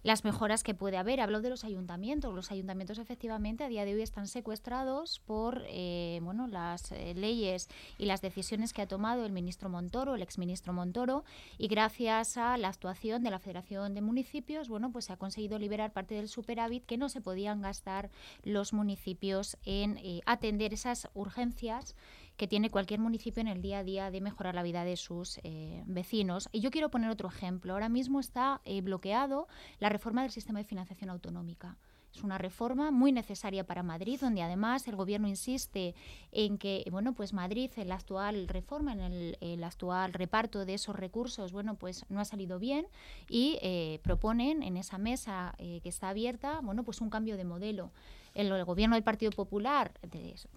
las 0.07 0.25
mejoras 0.25 0.63
que 0.63 0.73
puede 0.73 0.99
haber. 0.99 1.21
Hablo 1.21 1.41
de 1.41 1.51
los 1.51 1.65
ayuntamientos. 1.65 2.33
Los 2.33 2.53
ayuntamientos 2.53 2.99
efectivamente 2.99 3.65
a 3.65 3.69
día 3.69 3.85
de 3.85 3.93
hoy 3.93 4.03
están 4.03 4.29
secuestrados 4.29 5.21
por 5.27 5.65
eh, 5.67 6.21
bueno, 6.23 6.47
las 6.47 6.93
eh, 6.93 7.13
leyes 7.17 7.69
y 7.99 8.07
las 8.07 8.23
decisiones 8.23 8.73
que 8.73 8.83
ha 8.83 8.87
tomado 8.87 9.27
el 9.27 9.33
ministro 9.33 9.69
Montoro, 9.69 10.15
el 10.15 10.23
exministro 10.23 10.73
Montoro, 10.73 11.25
y 11.59 11.67
gracias 11.67 12.37
a 12.37 12.57
la 12.57 12.69
actuación 12.69 13.25
de 13.25 13.31
la 13.33 13.41
Federación 13.41 13.95
de 13.95 14.01
Municipios, 14.01 14.69
bueno, 14.69 14.93
pues 14.93 15.07
se 15.07 15.13
ha 15.13 15.17
conseguido 15.17 15.59
liberar 15.59 15.93
parte 15.93 16.15
del 16.15 16.29
superávit 16.29 16.87
que 16.87 16.99
no 16.99 17.09
se 17.09 17.21
podían 17.21 17.61
gastar 17.61 18.09
los 18.45 18.73
municipios 18.73 19.57
en 19.65 19.99
eh, 19.99 20.21
atender 20.25 20.73
esas 20.73 21.09
urgencias 21.15 21.97
que 22.37 22.47
tiene 22.47 22.71
cualquier 22.71 23.01
municipio 23.01 23.41
en 23.41 23.49
el 23.49 23.63
día 23.63 23.79
a 23.79 23.85
día 23.85 24.11
de 24.11 24.21
mejorar 24.21 24.55
la 24.55 24.63
vida 24.63 24.85
de 24.85 24.97
sus 24.97 25.39
eh, 25.43 25.83
vecinos. 25.87 26.49
Y 26.53 26.61
yo 26.61 26.71
quiero 26.71 26.91
poner 26.91 27.11
otro 27.11 27.29
ejemplo. 27.29 27.73
Ahora 27.73 27.89
mismo 27.89 28.21
está 28.21 28.61
eh, 28.65 28.81
bloqueado 28.81 29.49
la 29.79 29.89
reforma 29.89 30.23
del 30.23 30.31
sistema 30.31 30.59
de 30.59 30.65
financiación 30.65 31.11
autonómica. 31.11 31.79
Es 32.15 32.23
una 32.23 32.39
reforma 32.39 32.91
muy 32.91 33.13
necesaria 33.13 33.67
para 33.67 33.83
Madrid, 33.83 34.19
donde 34.19 34.41
además 34.41 34.89
el 34.89 34.97
gobierno 34.97 35.29
insiste 35.29 35.95
en 36.33 36.57
que, 36.57 36.87
bueno, 36.91 37.13
pues 37.13 37.35
Madrid, 37.35 37.71
en 37.77 37.89
la 37.89 37.97
actual 37.97 38.49
reforma, 38.49 38.95
en 38.95 39.37
el, 39.39 39.65
actual 39.65 40.15
reparto 40.15 40.65
de 40.65 40.75
esos 40.75 40.97
recursos, 40.97 41.53
bueno, 41.53 41.75
pues 41.75 42.07
no 42.09 42.21
ha 42.21 42.25
salido 42.25 42.59
bien 42.59 42.87
y 43.29 43.59
eh, 43.61 44.01
proponen 44.03 44.63
en 44.63 44.79
esa 44.79 44.97
mesa 44.97 45.55
que 45.59 45.83
está 45.85 46.09
abierta, 46.09 46.61
bueno, 46.63 46.85
pues 46.85 47.03
un 47.03 47.11
cambio 47.11 47.37
de 47.37 47.45
modelo 47.45 47.91
el, 48.37 48.65
gobierno 48.65 48.97
del 48.97 49.03
Partido 49.03 49.33
Popular 49.33 49.93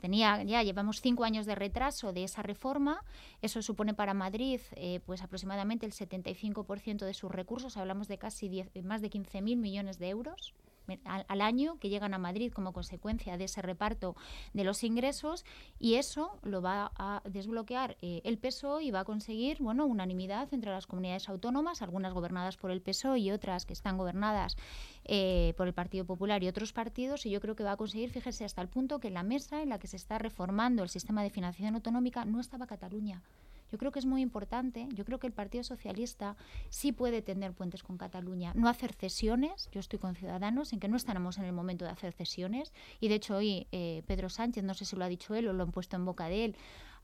tenía 0.02 0.44
ya 0.44 0.64
llevamos 0.64 1.02
cinco 1.02 1.24
años 1.24 1.46
de 1.46 1.56
retraso 1.56 2.14
de 2.14 2.24
esa 2.24 2.42
reforma. 2.42 3.04
Eso 3.42 3.62
supone 3.62 3.94
para 3.94 4.14
Madrid 4.14 4.60
eh, 4.76 5.00
pues 5.06 5.22
aproximadamente 5.22 5.86
el 5.86 5.94
75% 5.94 7.06
de 7.06 7.14
sus 7.14 7.32
recursos. 7.32 7.78
Hablamos 7.78 8.08
de 8.08 8.18
casi 8.18 8.64
más 8.84 9.02
de 9.02 9.10
15.000 9.10 9.56
millones 9.58 10.00
de 10.00 10.10
euros 10.10 10.54
al, 11.06 11.42
año 11.42 11.78
que 11.80 11.90
llegan 11.90 12.14
a 12.14 12.18
Madrid 12.18 12.52
como 12.52 12.74
consecuencia 12.74 13.38
de 13.38 13.46
ese 13.46 13.62
reparto 13.62 14.16
de 14.54 14.64
los 14.64 14.84
ingresos 14.84 15.46
y 15.80 15.96
eso 15.96 16.40
lo 16.44 16.62
va 16.62 16.92
a 16.96 17.22
desbloquear 17.26 17.98
eh, 18.02 18.22
el 18.24 18.38
PSOE 18.38 18.84
y 18.84 18.92
va 18.92 19.02
a 19.02 19.06
conseguir 19.06 19.58
bueno 19.60 19.86
unanimidad 19.86 20.54
entre 20.54 20.72
las 20.72 20.88
comunidades 20.88 21.30
autónomas, 21.30 21.82
algunas 21.82 22.14
gobernadas 22.14 22.58
por 22.58 22.72
el 22.72 22.82
PSOE 22.82 23.20
y 23.20 23.32
otras 23.32 23.66
que 23.66 23.74
están 23.74 23.98
gobernadas 23.98 24.58
eh, 25.06 25.54
por 25.58 25.68
el 25.68 25.74
Partido 25.74 26.06
Popular 26.06 26.44
y 26.44 26.48
otros 26.48 26.74
partidos 26.74 27.26
y 27.26 27.30
yo 27.30 27.40
creo 27.42 27.56
que 27.56 27.64
va 27.64 27.74
a 27.74 27.78
conseguir, 27.78 28.10
fíjese, 28.10 28.46
hasta 28.46 28.62
el 28.62 28.68
punto 28.68 29.00
que 29.00 29.10
en 29.10 29.14
la 29.16 29.24
mesa 29.24 29.62
en 29.62 29.70
la 29.70 29.80
que 29.80 29.88
se 29.88 29.98
está 29.98 30.18
reformando 30.18 30.84
el 30.84 30.90
sistema 30.90 31.24
de 31.24 31.30
financiación 31.30 31.76
autonómica 31.76 32.26
no 32.26 32.40
estaba 32.40 32.68
Cataluña. 32.68 33.22
Yo 33.72 33.78
creo 33.78 33.92
que 33.92 34.00
es 34.00 34.06
muy 34.06 34.22
importante, 34.22 34.88
yo 34.94 35.06
creo 35.06 35.20
que 35.20 35.28
el 35.28 35.34
Partido 35.34 35.64
Socialista 35.64 36.36
sí 36.70 36.92
puede 36.92 37.22
tener 37.22 37.54
puentes 37.54 37.84
con 37.84 37.98
Cataluña, 37.98 38.52
no 38.56 38.68
hacer 38.68 38.94
cesiones, 38.94 39.70
yo 39.72 39.80
estoy 39.80 40.00
con 40.00 40.16
Ciudadanos 40.16 40.74
en 40.74 40.80
que 40.80 40.88
no 40.88 40.98
estamos 40.98 41.38
en 41.38 41.46
el 41.46 41.54
momento 41.54 41.86
de 41.86 41.92
hacer 41.92 42.14
cesiones 42.14 42.74
y 43.00 43.08
de 43.08 43.16
hecho 43.16 43.38
hoy 43.38 43.68
eh, 43.72 44.04
Pedro 44.08 44.30
Sánchez, 44.30 44.64
no 44.64 44.74
sé 44.74 44.86
si 44.86 44.96
lo 44.96 45.06
ha 45.06 45.10
dicho 45.10 45.36
él 45.36 45.48
o 45.48 45.54
lo 45.54 45.64
han 45.64 45.72
puesto 45.72 45.96
en 45.96 46.06
boca 46.06 46.28
de 46.28 46.46
él, 46.46 46.56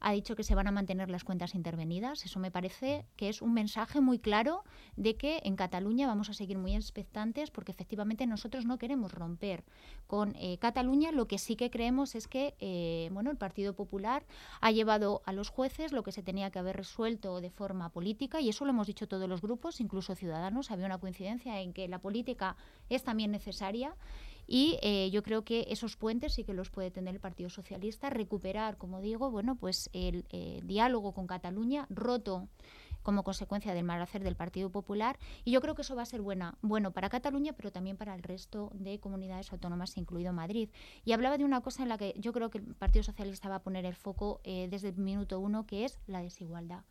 ha 0.05 0.11
dicho 0.11 0.35
que 0.35 0.43
se 0.43 0.53
van 0.53 0.67
a 0.67 0.71
mantener 0.71 1.09
las 1.09 1.23
cuentas 1.23 1.55
intervenidas. 1.55 2.25
Eso 2.25 2.39
me 2.39 2.51
parece 2.51 3.07
que 3.15 3.27
es 3.27 3.41
un 3.41 3.55
mensaje 3.55 4.01
muy 4.01 4.19
claro 4.19 4.63
de 4.97 5.15
que 5.15 5.41
en 5.43 5.55
Cataluña 5.55 6.05
vamos 6.05 6.29
a 6.29 6.33
seguir 6.33 6.59
muy 6.59 6.75
expectantes 6.75 7.49
porque 7.49 7.71
efectivamente 7.71 8.27
nosotros 8.27 8.67
no 8.67 8.77
queremos 8.77 9.11
romper 9.11 9.63
con 10.05 10.35
eh, 10.35 10.59
Cataluña. 10.59 11.11
Lo 11.11 11.27
que 11.27 11.39
sí 11.39 11.55
que 11.55 11.71
creemos 11.71 12.13
es 12.13 12.27
que 12.27 12.53
eh, 12.59 13.09
bueno, 13.13 13.31
el 13.31 13.37
Partido 13.37 13.73
Popular 13.73 14.27
ha 14.61 14.69
llevado 14.69 15.23
a 15.25 15.33
los 15.33 15.49
jueces 15.49 15.91
lo 15.91 16.03
que 16.03 16.11
se 16.11 16.21
tenía 16.21 16.51
que 16.51 16.59
haber 16.59 16.77
resuelto 16.77 17.41
de 17.41 17.49
forma 17.49 17.89
política 17.89 18.39
y 18.41 18.49
eso 18.49 18.63
lo 18.63 18.69
hemos 18.69 18.85
dicho 18.85 19.07
todos 19.07 19.27
los 19.27 19.41
grupos, 19.41 19.81
incluso 19.81 20.13
Ciudadanos. 20.13 20.69
Había 20.69 20.85
una 20.85 20.99
coincidencia 20.99 21.61
en 21.61 21.73
que 21.73 21.87
la 21.87 21.97
política 21.97 22.57
es 22.89 23.01
también 23.01 23.31
necesaria 23.31 23.95
y 24.47 24.77
eh, 24.81 25.09
yo 25.11 25.23
creo 25.23 25.43
que 25.43 25.67
esos 25.69 25.97
puentes 25.97 26.33
sí 26.33 26.43
que 26.43 26.53
los 26.53 26.69
puede 26.69 26.91
tener 26.91 27.15
el 27.15 27.21
Partido 27.21 27.49
Socialista, 27.49 28.09
recuperar, 28.09 28.77
como 28.77 29.01
digo, 29.01 29.31
bueno, 29.31 29.55
pues 29.55 29.89
el 29.93 30.25
diálogo 30.63 31.13
con 31.13 31.27
Cataluña 31.27 31.87
roto 31.89 32.47
como 33.05 33.23
consecuencia 33.23 33.73
del 33.75 33.85
mal 33.85 34.01
hacer 34.01 34.23
del 34.23 34.35
Partido 34.35 34.71
Popular. 34.71 35.17
Y 35.45 35.51
yo 35.51 35.61
creo 35.61 35.75
que 35.75 35.83
eso 35.83 35.95
va 35.95 36.01
a 36.01 36.07
ser 36.07 36.21
buena, 36.21 36.57
bueno 36.61 36.91
para 36.91 37.07
Cataluña 37.07 37.53
pero 37.53 37.71
también 37.71 37.97
para 37.97 38.15
el 38.15 38.23
resto 38.23 38.71
de 38.73 38.99
comunidades 38.99 39.53
autónomas 39.53 39.95
incluido 39.95 40.33
Madrid. 40.33 40.69
Y 41.05 41.13
hablaba 41.13 41.37
de 41.37 41.45
una 41.45 41.61
cosa 41.61 41.83
en 41.83 41.89
la 41.89 41.97
que 41.97 42.15
yo 42.17 42.33
creo 42.33 42.49
que 42.49 42.57
el 42.57 42.75
Partido 42.75 43.03
Socialista 43.03 43.47
va 43.47 43.57
a 43.57 43.63
poner 43.63 43.85
el 43.85 43.95
foco 43.95 44.41
eh, 44.43 44.67
desde 44.69 44.89
el 44.89 44.97
minuto 44.97 45.39
uno 45.39 45.67
que 45.67 45.85
es 45.85 45.99
la 46.07 46.21
desigualdad 46.21 46.83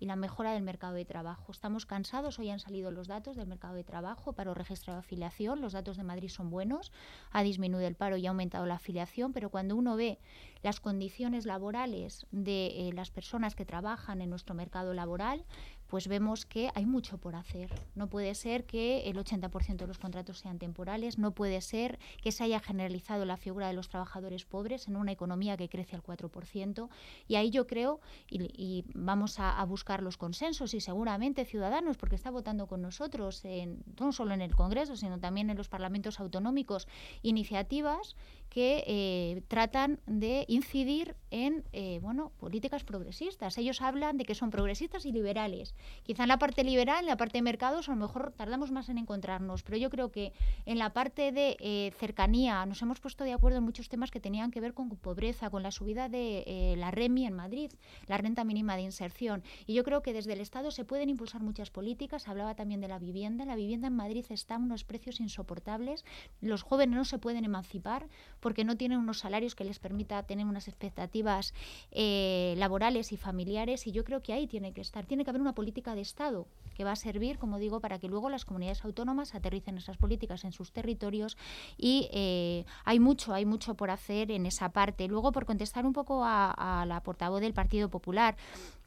y 0.00 0.06
la 0.06 0.16
mejora 0.16 0.52
del 0.52 0.62
mercado 0.62 0.94
de 0.94 1.04
trabajo. 1.04 1.52
Estamos 1.52 1.86
cansados, 1.86 2.38
hoy 2.38 2.50
han 2.50 2.58
salido 2.58 2.90
los 2.90 3.06
datos 3.06 3.36
del 3.36 3.46
mercado 3.46 3.74
de 3.74 3.84
trabajo, 3.84 4.32
paro 4.32 4.54
registrado 4.54 4.98
afiliación, 4.98 5.60
los 5.60 5.74
datos 5.74 5.98
de 5.98 6.02
Madrid 6.02 6.30
son 6.30 6.50
buenos, 6.50 6.90
ha 7.30 7.42
disminuido 7.42 7.86
el 7.86 7.94
paro 7.94 8.16
y 8.16 8.26
ha 8.26 8.30
aumentado 8.30 8.64
la 8.66 8.76
afiliación, 8.76 9.32
pero 9.32 9.50
cuando 9.50 9.76
uno 9.76 9.96
ve 9.96 10.18
las 10.62 10.80
condiciones 10.80 11.44
laborales 11.46 12.26
de 12.32 12.88
eh, 12.88 12.92
las 12.94 13.10
personas 13.10 13.54
que 13.54 13.66
trabajan 13.66 14.22
en 14.22 14.30
nuestro 14.30 14.54
mercado 14.54 14.94
laboral, 14.94 15.44
pues 15.90 16.06
vemos 16.06 16.46
que 16.46 16.70
hay 16.74 16.86
mucho 16.86 17.18
por 17.18 17.34
hacer. 17.34 17.68
No 17.96 18.08
puede 18.08 18.36
ser 18.36 18.64
que 18.64 19.10
el 19.10 19.16
80% 19.16 19.76
de 19.76 19.86
los 19.88 19.98
contratos 19.98 20.38
sean 20.38 20.60
temporales, 20.60 21.18
no 21.18 21.32
puede 21.32 21.60
ser 21.60 21.98
que 22.22 22.30
se 22.30 22.44
haya 22.44 22.60
generalizado 22.60 23.24
la 23.24 23.36
figura 23.36 23.66
de 23.66 23.74
los 23.74 23.88
trabajadores 23.88 24.44
pobres 24.44 24.86
en 24.86 24.96
una 24.96 25.10
economía 25.10 25.56
que 25.56 25.68
crece 25.68 25.96
al 25.96 26.02
4%. 26.04 26.88
Y 27.26 27.34
ahí 27.34 27.50
yo 27.50 27.66
creo, 27.66 28.00
y, 28.30 28.84
vamos 28.94 29.40
a, 29.40 29.62
buscar 29.64 30.02
los 30.02 30.16
consensos 30.16 30.74
y 30.74 30.80
seguramente 30.80 31.44
Ciudadanos, 31.44 31.96
porque 31.96 32.14
está 32.14 32.30
votando 32.30 32.68
con 32.68 32.82
nosotros, 32.82 33.44
en, 33.44 33.82
no 33.98 34.12
solo 34.12 34.32
en 34.32 34.42
el 34.42 34.54
Congreso, 34.54 34.96
sino 34.96 35.18
también 35.18 35.50
en 35.50 35.56
los 35.56 35.68
parlamentos 35.68 36.20
autonómicos, 36.20 36.86
iniciativas 37.22 38.14
que 38.50 38.84
eh, 38.86 39.42
tratan 39.48 40.00
de 40.06 40.44
incidir 40.48 41.16
en 41.30 41.64
eh, 41.72 42.00
bueno, 42.02 42.32
políticas 42.38 42.82
progresistas. 42.82 43.56
Ellos 43.56 43.80
hablan 43.80 44.18
de 44.18 44.24
que 44.24 44.34
son 44.34 44.50
progresistas 44.50 45.06
y 45.06 45.12
liberales. 45.12 45.74
Quizá 46.02 46.24
en 46.24 46.28
la 46.28 46.38
parte 46.38 46.64
liberal, 46.64 47.04
en 47.04 47.06
la 47.06 47.16
parte 47.16 47.38
de 47.38 47.42
mercados, 47.42 47.88
a 47.88 47.92
lo 47.92 47.98
mejor 47.98 48.32
tardamos 48.36 48.72
más 48.72 48.88
en 48.88 48.98
encontrarnos, 48.98 49.62
pero 49.62 49.78
yo 49.78 49.88
creo 49.88 50.10
que 50.10 50.32
en 50.66 50.78
la 50.78 50.92
parte 50.92 51.30
de 51.30 51.56
eh, 51.60 51.92
cercanía 51.98 52.66
nos 52.66 52.82
hemos 52.82 52.98
puesto 53.00 53.22
de 53.22 53.32
acuerdo 53.32 53.58
en 53.58 53.64
muchos 53.64 53.88
temas 53.88 54.10
que 54.10 54.18
tenían 54.18 54.50
que 54.50 54.60
ver 54.60 54.74
con 54.74 54.90
pobreza, 54.90 55.48
con 55.48 55.62
la 55.62 55.70
subida 55.70 56.08
de 56.08 56.74
la 56.76 56.90
REMI 56.90 57.26
en 57.26 57.34
Madrid, 57.34 57.70
la 58.08 58.18
renta 58.18 58.42
mínima 58.42 58.74
de 58.74 58.82
inserción. 58.82 59.44
Y 59.66 59.74
yo 59.74 59.84
creo 59.84 60.02
que 60.02 60.12
desde 60.12 60.32
el 60.32 60.40
Estado 60.40 60.72
se 60.72 60.84
pueden 60.84 61.08
impulsar 61.08 61.40
muchas 61.40 61.70
políticas. 61.70 62.26
Hablaba 62.26 62.56
también 62.56 62.80
de 62.80 62.88
la 62.88 62.98
vivienda. 62.98 63.44
La 63.44 63.54
vivienda 63.54 63.86
en 63.86 63.94
Madrid 63.94 64.26
está 64.30 64.56
a 64.56 64.58
unos 64.58 64.84
precios 64.84 65.20
insoportables. 65.20 66.04
Los 66.40 66.62
jóvenes 66.62 66.96
no 66.96 67.04
se 67.04 67.18
pueden 67.18 67.44
emancipar 67.44 68.08
porque 68.40 68.64
no 68.64 68.76
tienen 68.76 68.98
unos 68.98 69.20
salarios 69.20 69.54
que 69.54 69.64
les 69.64 69.78
permita 69.78 70.22
tener 70.24 70.46
unas 70.46 70.68
expectativas 70.68 71.54
eh, 71.92 72.54
laborales 72.56 73.12
y 73.12 73.16
familiares 73.16 73.86
y 73.86 73.92
yo 73.92 74.04
creo 74.04 74.22
que 74.22 74.32
ahí 74.32 74.46
tiene 74.46 74.72
que 74.72 74.80
estar, 74.80 75.06
tiene 75.06 75.24
que 75.24 75.30
haber 75.30 75.42
una 75.42 75.54
política 75.54 75.94
de 75.94 76.00
Estado 76.00 76.46
que 76.74 76.84
va 76.84 76.92
a 76.92 76.96
servir, 76.96 77.38
como 77.38 77.58
digo, 77.58 77.80
para 77.80 77.98
que 77.98 78.08
luego 78.08 78.30
las 78.30 78.44
comunidades 78.44 78.84
autónomas 78.84 79.34
aterricen 79.34 79.76
esas 79.76 79.96
políticas 79.96 80.44
en 80.44 80.52
sus 80.52 80.72
territorios 80.72 81.36
y 81.76 82.08
eh, 82.12 82.64
hay 82.84 83.00
mucho, 83.00 83.34
hay 83.34 83.44
mucho 83.44 83.74
por 83.74 83.90
hacer 83.90 84.30
en 84.30 84.46
esa 84.46 84.70
parte. 84.70 85.06
Luego, 85.08 85.32
por 85.32 85.46
contestar 85.46 85.86
un 85.86 85.92
poco 85.92 86.22
a, 86.24 86.84
la 86.86 87.02
portavoz 87.02 87.40
del 87.40 87.52
Partido 87.52 87.88
Popular, 87.90 88.36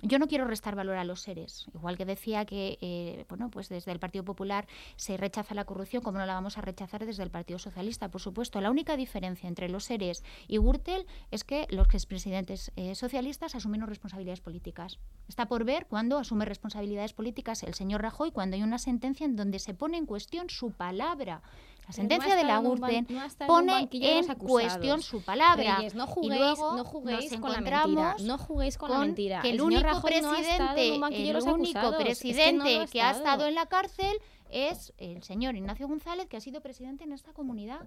yo 0.03 0.19
no 0.19 0.27
quiero 0.27 0.45
restar 0.45 0.75
valor 0.75 0.97
a 0.97 1.05
los 1.05 1.21
seres, 1.21 1.65
igual 1.73 1.97
que 1.97 2.05
decía 2.05 2.45
que, 2.45 2.77
eh, 2.81 3.25
bueno, 3.29 3.49
pues 3.49 3.69
desde 3.69 3.91
el 3.91 3.99
Partido 3.99 4.25
Popular 4.25 4.67
se 4.97 5.15
rechaza 5.15 5.55
la 5.55 5.63
corrupción, 5.63 6.03
como 6.03 6.19
no 6.19 6.25
la 6.25 6.33
vamos 6.33 6.57
a 6.57 6.61
rechazar 6.61 7.05
desde 7.05 7.23
el 7.23 7.31
Partido 7.31 7.57
Socialista, 7.57 8.11
por 8.11 8.19
supuesto. 8.19 8.59
La 8.59 8.69
única 8.69 8.97
diferencia 8.97 9.47
entre 9.47 9.69
los 9.69 9.85
seres 9.85 10.23
y 10.47 10.57
Gürtel 10.57 11.05
es 11.31 11.45
que 11.45 11.67
los 11.69 11.87
expresidentes 11.93 12.71
eh, 12.75 12.95
socialistas 12.95 13.55
asumieron 13.55 13.87
responsabilidades 13.87 14.41
políticas. 14.41 14.99
Está 15.29 15.47
por 15.47 15.63
ver 15.63 15.85
cuándo 15.87 16.17
asume 16.17 16.43
responsabilidades 16.43 17.13
políticas 17.13 17.63
el 17.63 17.73
señor 17.73 18.01
Rajoy, 18.01 18.31
cuando 18.31 18.57
hay 18.57 18.63
una 18.63 18.79
sentencia 18.79 19.25
en 19.25 19.37
donde 19.37 19.59
se 19.59 19.73
pone 19.73 19.97
en 19.97 20.05
cuestión 20.05 20.49
su 20.49 20.71
palabra. 20.71 21.41
La 21.87 21.93
sentencia 21.93 22.35
de 22.35 22.43
la 22.43 22.59
Gürtel 22.59 23.05
pone 23.45 23.89
en 23.91 24.25
cuestión 24.35 25.01
su 25.01 25.21
palabra. 25.23 25.79
no 25.93 26.07
juguéis, 26.07 26.33
y 26.33 26.39
luego 26.39 26.75
no 26.75 26.85
juguéis 26.85 27.37
con 27.37 27.51
la 27.51 27.61
mentira. 27.61 28.15
No 28.21 28.37
juguéis 28.37 28.77
con, 28.77 28.91
la 28.91 28.99
mentira. 28.99 29.41
Que 29.41 29.49
el, 29.49 29.61
único 29.61 30.01
presidente, 30.01 30.95
el 31.11 31.41
único 31.41 31.97
presidente 31.97 32.85
que 32.91 33.01
ha 33.01 33.11
estado 33.11 33.47
en 33.47 33.55
la 33.55 33.65
cárcel 33.65 34.17
es 34.49 34.93
el 34.97 35.23
señor 35.23 35.55
Ignacio 35.55 35.87
González, 35.87 36.27
que 36.27 36.37
ha 36.37 36.41
sido 36.41 36.61
presidente 36.61 37.03
en 37.03 37.11
esta 37.11 37.33
comunidad 37.33 37.81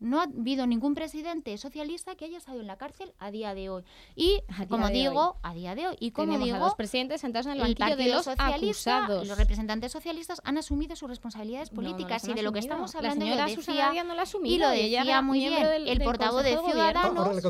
No 0.00 0.20
ha 0.20 0.24
habido 0.24 0.66
ningún 0.66 0.94
presidente 0.94 1.56
socialista 1.58 2.14
que 2.14 2.24
haya 2.26 2.38
estado 2.38 2.60
en 2.60 2.66
la 2.66 2.76
cárcel 2.76 3.12
a 3.18 3.30
día 3.30 3.54
de 3.54 3.70
hoy. 3.70 3.84
Y, 4.14 4.42
como 4.68 4.88
digo, 4.88 5.36
a 5.42 5.54
día 5.54 5.74
de 5.74 5.88
hoy. 5.88 5.96
Y 6.00 6.10
como 6.10 6.38
digo, 6.38 6.58
los 6.58 6.74
presidentes 6.74 7.20
sentados 7.20 7.46
en 7.46 7.52
el 7.52 7.60
banquillo 7.60 7.96
de 7.96 8.08
los 8.08 8.28
acusados. 8.28 9.26
Los 9.26 9.38
representantes 9.38 9.92
socialistas 9.92 10.40
han 10.44 10.58
asumido 10.58 10.96
sus 10.96 11.08
responsabilidades 11.08 11.70
políticas 11.70 12.26
y 12.28 12.34
de 12.34 12.42
lo 12.42 12.52
que 12.52 12.58
estamos 12.58 12.94
hablando 12.94 13.24
la 13.24 13.34
lo 13.34 13.46
decía, 13.46 14.04
no 14.04 14.14
la 14.14 14.24
y 14.44 14.58
lo 14.58 14.68
decía 14.68 15.22
muy 15.22 15.40
bien 15.40 15.66
el 15.86 16.02
portavoz 16.02 16.42
de 16.44 16.58
Ciudadanos 16.58 17.42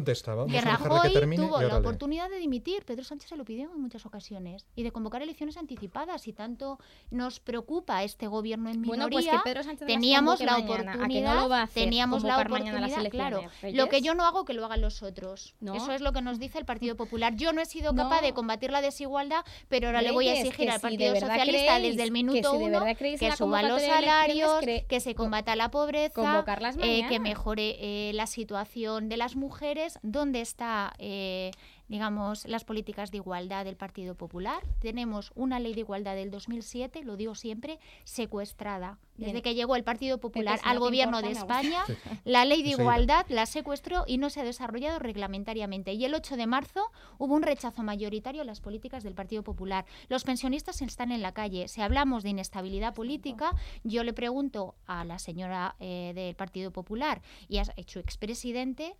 que 0.48 0.60
Rajoy 0.60 1.12
tuvo 1.36 1.60
la 1.60 1.78
oportunidad 1.78 2.30
de 2.30 2.38
dimitir. 2.38 2.84
Pedro 2.84 3.04
Sánchez 3.04 3.30
se 3.30 3.36
lo 3.36 3.44
pidió 3.44 3.70
en 3.72 3.80
muchas 3.80 4.06
ocasiones 4.06 4.66
y 4.74 4.82
de 4.82 4.92
convocar 4.92 5.22
elecciones 5.22 5.56
anticipadas. 5.56 6.26
Y 6.28 6.32
tanto 6.32 6.78
nos 7.10 7.40
preocupa 7.40 8.02
este 8.02 8.26
gobierno 8.26 8.70
en 8.70 8.80
minoría, 8.80 9.06
bueno, 9.06 9.10
pues 9.10 9.26
que 9.26 9.38
Pedro 9.44 9.62
Sánchez 9.62 9.86
teníamos 9.86 10.40
la 10.40 10.58
mañana, 10.58 10.92
oportunidad, 10.92 11.34
no 11.34 11.40
lo 11.42 11.48
va 11.48 11.60
a 11.60 11.62
hacer, 11.64 11.84
teníamos 11.84 12.22
la 12.22 12.33
oportunidad, 12.40 13.10
claro. 13.10 13.42
Lo 13.72 13.88
que 13.88 14.00
yo 14.00 14.14
no 14.14 14.24
hago 14.24 14.44
que 14.44 14.54
lo 14.54 14.64
hagan 14.64 14.80
los 14.80 15.02
otros. 15.02 15.54
¿No? 15.60 15.74
Eso 15.74 15.92
es 15.92 16.00
lo 16.00 16.12
que 16.12 16.22
nos 16.22 16.38
dice 16.38 16.58
el 16.58 16.64
Partido 16.64 16.96
Popular. 16.96 17.34
Yo 17.36 17.52
no 17.52 17.60
he 17.60 17.66
sido 17.66 17.94
capaz 17.94 18.20
de 18.22 18.32
combatir 18.32 18.70
la 18.70 18.80
desigualdad, 18.80 19.44
pero 19.68 19.88
ahora 19.88 20.02
le 20.02 20.12
voy 20.12 20.28
a 20.28 20.34
exigir 20.34 20.70
al 20.70 20.80
Partido 20.80 21.14
Socialista 21.14 21.78
desde 21.78 22.02
el 22.02 22.10
minuto 22.10 22.52
que 22.52 22.58
si 22.58 22.64
uno 22.64 22.84
que 23.18 23.32
suban 23.36 23.68
los 23.68 23.82
salarios, 23.82 24.64
que 24.88 25.00
se 25.00 25.14
combata 25.14 25.56
la 25.56 25.70
pobreza, 25.70 26.44
eh, 26.82 27.06
que 27.08 27.20
mejore 27.20 27.76
eh, 27.80 28.12
la 28.14 28.26
situación 28.26 29.08
de 29.08 29.16
las 29.16 29.36
mujeres. 29.36 29.98
¿Dónde 30.02 30.40
está 30.40 30.92
eh, 30.98 31.50
digamos, 31.88 32.46
las 32.46 32.64
políticas 32.64 33.10
de 33.10 33.18
igualdad 33.18 33.64
del 33.64 33.76
Partido 33.76 34.14
Popular. 34.14 34.62
Tenemos 34.80 35.32
una 35.34 35.60
ley 35.60 35.74
de 35.74 35.80
igualdad 35.80 36.14
del 36.14 36.30
2007, 36.30 37.04
lo 37.04 37.16
digo 37.16 37.34
siempre, 37.34 37.78
secuestrada. 38.04 38.98
Desde 39.16 39.42
que 39.42 39.54
llegó 39.54 39.76
el 39.76 39.84
Partido 39.84 40.18
Popular 40.18 40.58
al 40.64 40.80
gobierno 40.80 41.22
de 41.22 41.30
España, 41.30 41.84
la 42.24 42.44
ley 42.44 42.64
de 42.64 42.70
igualdad 42.70 43.24
la 43.28 43.46
secuestró 43.46 44.04
y 44.08 44.18
no 44.18 44.28
se 44.28 44.40
ha 44.40 44.44
desarrollado 44.44 44.98
reglamentariamente. 44.98 45.92
Y 45.92 46.04
el 46.04 46.14
8 46.14 46.36
de 46.36 46.48
marzo 46.48 46.90
hubo 47.18 47.34
un 47.34 47.42
rechazo 47.42 47.84
mayoritario 47.84 48.42
a 48.42 48.44
las 48.44 48.60
políticas 48.60 49.04
del 49.04 49.14
Partido 49.14 49.44
Popular. 49.44 49.84
Los 50.08 50.24
pensionistas 50.24 50.82
están 50.82 51.12
en 51.12 51.22
la 51.22 51.32
calle. 51.32 51.68
Si 51.68 51.80
hablamos 51.80 52.24
de 52.24 52.30
inestabilidad 52.30 52.92
política, 52.92 53.52
yo 53.84 54.02
le 54.02 54.12
pregunto 54.12 54.74
a 54.86 55.04
la 55.04 55.20
señora 55.20 55.76
eh, 55.78 56.12
del 56.14 56.34
Partido 56.34 56.72
Popular 56.72 57.22
y 57.48 57.58
a 57.58 57.64
su 57.64 58.00
expresidente, 58.00 58.96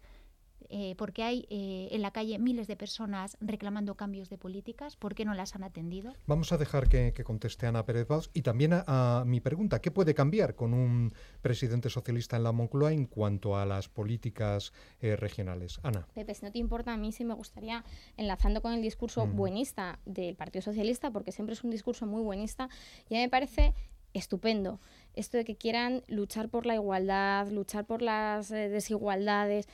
eh, 0.77 0.97
porque 0.99 1.23
hay 1.23 1.47
eh, 1.51 1.87
en 1.93 2.03
la 2.03 2.11
calle 2.11 2.37
miles 2.41 2.67
de 2.67 2.75
personas 2.75 3.37
reclamando 3.41 3.95
cambios 3.95 4.29
de 4.29 4.39
políticas, 4.39 4.97
¿por 4.97 5.15
qué 5.15 5.25
no 5.25 5.33
las 5.33 5.55
han 5.55 5.63
atendido? 5.63 6.13
Vamos 6.27 6.51
a 6.51 6.59
dejar 6.59 6.89
que, 6.89 7.13
conteste 7.23 7.69
Ana 7.69 7.87
Pérez 7.87 8.09
Baus 8.09 8.29
y 8.35 8.43
también 8.43 8.73
a, 8.75 9.23
mi 9.25 9.41
pregunta, 9.41 9.81
¿qué 9.81 9.93
puede 9.93 10.15
cambiar 10.15 10.57
con 10.57 10.75
un 10.75 11.15
presidente 11.43 11.91
socialista 11.91 12.37
en 12.37 12.43
la 12.43 12.51
Moncloa 12.51 12.93
en 12.93 13.07
cuanto 13.07 13.57
a 13.57 13.65
las 13.65 13.89
políticas 13.89 14.73
eh, 15.01 15.15
regionales? 15.15 15.79
Ana. 15.85 16.09
Pepe, 16.13 16.35
si 16.35 16.45
no 16.45 16.51
te 16.51 16.59
importa, 16.59 16.93
a 16.93 16.97
mí 16.97 17.13
sí 17.13 17.25
me 17.25 17.35
gustaría, 17.35 17.85
enlazando 18.17 18.61
con 18.61 18.73
el 18.73 18.83
discurso 18.83 19.27
mm. 19.27 19.37
buenista 19.37 20.01
del 20.07 20.35
Partido 20.35 20.63
Socialista, 20.63 21.13
porque 21.13 21.31
siempre 21.31 21.53
es 21.53 21.63
un 21.63 21.71
discurso 21.71 22.05
muy 22.05 22.23
buenista, 22.23 22.69
ya 23.09 23.19
me 23.19 23.29
parece 23.29 23.75
estupendo. 24.13 24.81
Esto 25.15 25.37
de 25.37 25.45
que 25.45 25.57
quieran 25.57 26.03
luchar 26.09 26.49
por 26.49 26.67
la 26.67 26.75
igualdad, 26.75 27.49
luchar 27.49 27.85
por 27.85 28.03
las 28.03 28.49
desigualdades, 28.49 29.69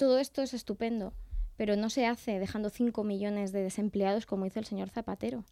todo 0.00 0.18
esto 0.18 0.40
es 0.40 0.54
estupendo, 0.54 1.12
pero 1.58 1.76
no 1.76 1.90
se 1.90 2.06
hace 2.06 2.38
dejando 2.38 2.70
5 2.70 3.04
millones 3.04 3.52
de 3.52 3.62
desempleados 3.62 4.24
como 4.24 4.46
hizo 4.46 4.58
el 4.58 4.64
señor 4.64 4.88
Zapatero. 4.88 5.44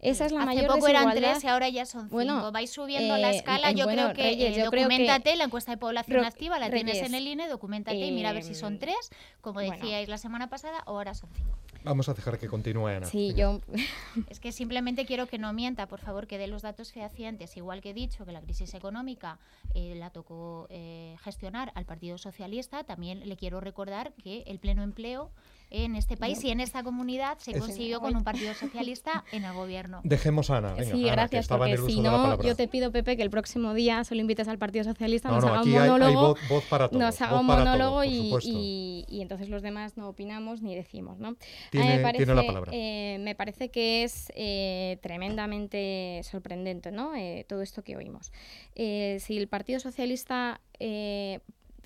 Esa 0.00 0.26
es 0.26 0.32
la 0.32 0.40
Hace 0.40 0.46
mayor 0.46 0.66
poco 0.66 0.86
desigualdad. 0.86 1.16
eran 1.16 1.32
tres 1.34 1.44
y 1.44 1.48
ahora 1.48 1.68
ya 1.68 1.86
son 1.86 2.02
cinco. 2.02 2.14
Bueno, 2.14 2.52
Vais 2.52 2.70
subiendo 2.70 3.16
la 3.16 3.32
eh, 3.32 3.36
escala. 3.36 3.72
yo 3.72 3.86
creo 3.86 4.12
que 4.12 4.22
Reyes, 4.22 4.56
eh, 4.56 4.60
yo 4.62 4.70
creo 4.70 4.84
documentate 4.84 5.36
la 5.36 5.44
encuesta 5.44 5.72
de 5.72 5.78
población 5.78 6.24
activa, 6.24 6.58
la 6.58 6.70
tienes 6.70 6.98
en 6.98 7.14
el 7.14 7.26
INE, 7.26 7.48
documentate 7.48 7.98
y 7.98 8.12
mira 8.12 8.30
a 8.30 8.32
ver 8.32 8.42
si 8.42 8.54
son 8.54 8.74
eh, 8.74 8.78
tres, 8.80 9.10
como 9.40 9.60
decíais 9.60 10.08
la 10.08 10.18
semana 10.18 10.48
pasada, 10.48 10.82
o 10.86 10.90
ahora 10.90 11.14
son 11.14 11.30
cinco. 11.34 11.56
Vamos 11.86 12.08
a 12.08 12.14
dejar 12.14 12.36
que 12.36 12.48
continúe 12.48 12.88
Ana. 12.88 13.06
Sí, 13.06 13.32
yo... 13.36 13.60
es 14.28 14.40
que 14.40 14.50
simplemente 14.50 15.06
quiero 15.06 15.28
que 15.28 15.38
no 15.38 15.52
mienta, 15.52 15.86
por 15.86 16.00
favor, 16.00 16.26
que 16.26 16.36
dé 16.36 16.48
los 16.48 16.62
datos 16.62 16.92
fehacientes. 16.92 17.56
Igual 17.56 17.80
que 17.80 17.90
he 17.90 17.94
dicho 17.94 18.26
que 18.26 18.32
la 18.32 18.40
crisis 18.40 18.74
económica 18.74 19.38
eh, 19.72 19.94
la 19.94 20.10
tocó 20.10 20.66
eh, 20.68 21.14
gestionar 21.22 21.70
al 21.76 21.84
Partido 21.84 22.18
Socialista, 22.18 22.82
también 22.82 23.28
le 23.28 23.36
quiero 23.36 23.60
recordar 23.60 24.12
que 24.14 24.42
el 24.48 24.58
pleno 24.58 24.82
empleo 24.82 25.30
en 25.70 25.96
este 25.96 26.16
país 26.16 26.42
y 26.44 26.50
en 26.50 26.60
esta 26.60 26.82
comunidad 26.82 27.38
se 27.38 27.58
consiguió 27.58 28.00
con 28.00 28.14
un 28.16 28.24
partido 28.24 28.54
socialista 28.54 29.24
en 29.32 29.44
el 29.44 29.52
gobierno. 29.52 30.00
Dejemos 30.04 30.50
a 30.50 30.58
Ana. 30.58 30.74
Venga, 30.74 30.94
sí, 30.94 31.04
Ana, 31.04 31.12
gracias, 31.12 31.48
porque 31.48 31.76
si 31.78 32.00
no, 32.00 32.40
yo 32.42 32.54
te 32.54 32.68
pido, 32.68 32.92
Pepe, 32.92 33.16
que 33.16 33.22
el 33.22 33.30
próximo 33.30 33.74
día 33.74 34.04
solo 34.04 34.20
invites 34.20 34.48
al 34.48 34.58
Partido 34.58 34.84
Socialista, 34.84 35.28
no, 35.28 35.36
nos 35.36 35.44
no, 35.44 35.50
haga 35.50 35.60
aquí 35.60 35.70
un 35.70 35.78
monólogo. 35.78 36.36
Hay, 36.40 36.48
voz, 36.48 36.64
para 36.64 36.88
todos, 36.88 37.00
nos 37.00 37.20
haga 37.20 37.40
un 37.40 37.46
monólogo 37.46 38.04
y, 38.04 38.34
y, 38.42 39.04
y, 39.08 39.20
entonces 39.20 39.48
los 39.48 39.62
demás 39.62 39.96
no 39.96 40.08
opinamos 40.08 40.62
ni 40.62 40.74
decimos, 40.74 41.18
¿no? 41.18 41.36
Tiene, 41.70 41.96
me 41.96 42.02
parece, 42.02 42.24
tiene 42.24 42.40
la 42.40 42.46
palabra. 42.46 42.70
Eh, 42.74 43.18
me 43.20 43.34
parece 43.34 43.70
que 43.70 44.04
es 44.04 44.32
eh, 44.34 44.98
tremendamente 45.02 46.20
sorprendente, 46.22 46.90
¿no? 46.92 47.14
Eh, 47.14 47.44
todo 47.48 47.62
esto 47.62 47.82
que 47.82 47.96
oímos. 47.96 48.32
Eh, 48.74 49.18
si 49.20 49.36
el 49.36 49.48
Partido 49.48 49.80
Socialista 49.80 50.60
eh, 50.78 51.40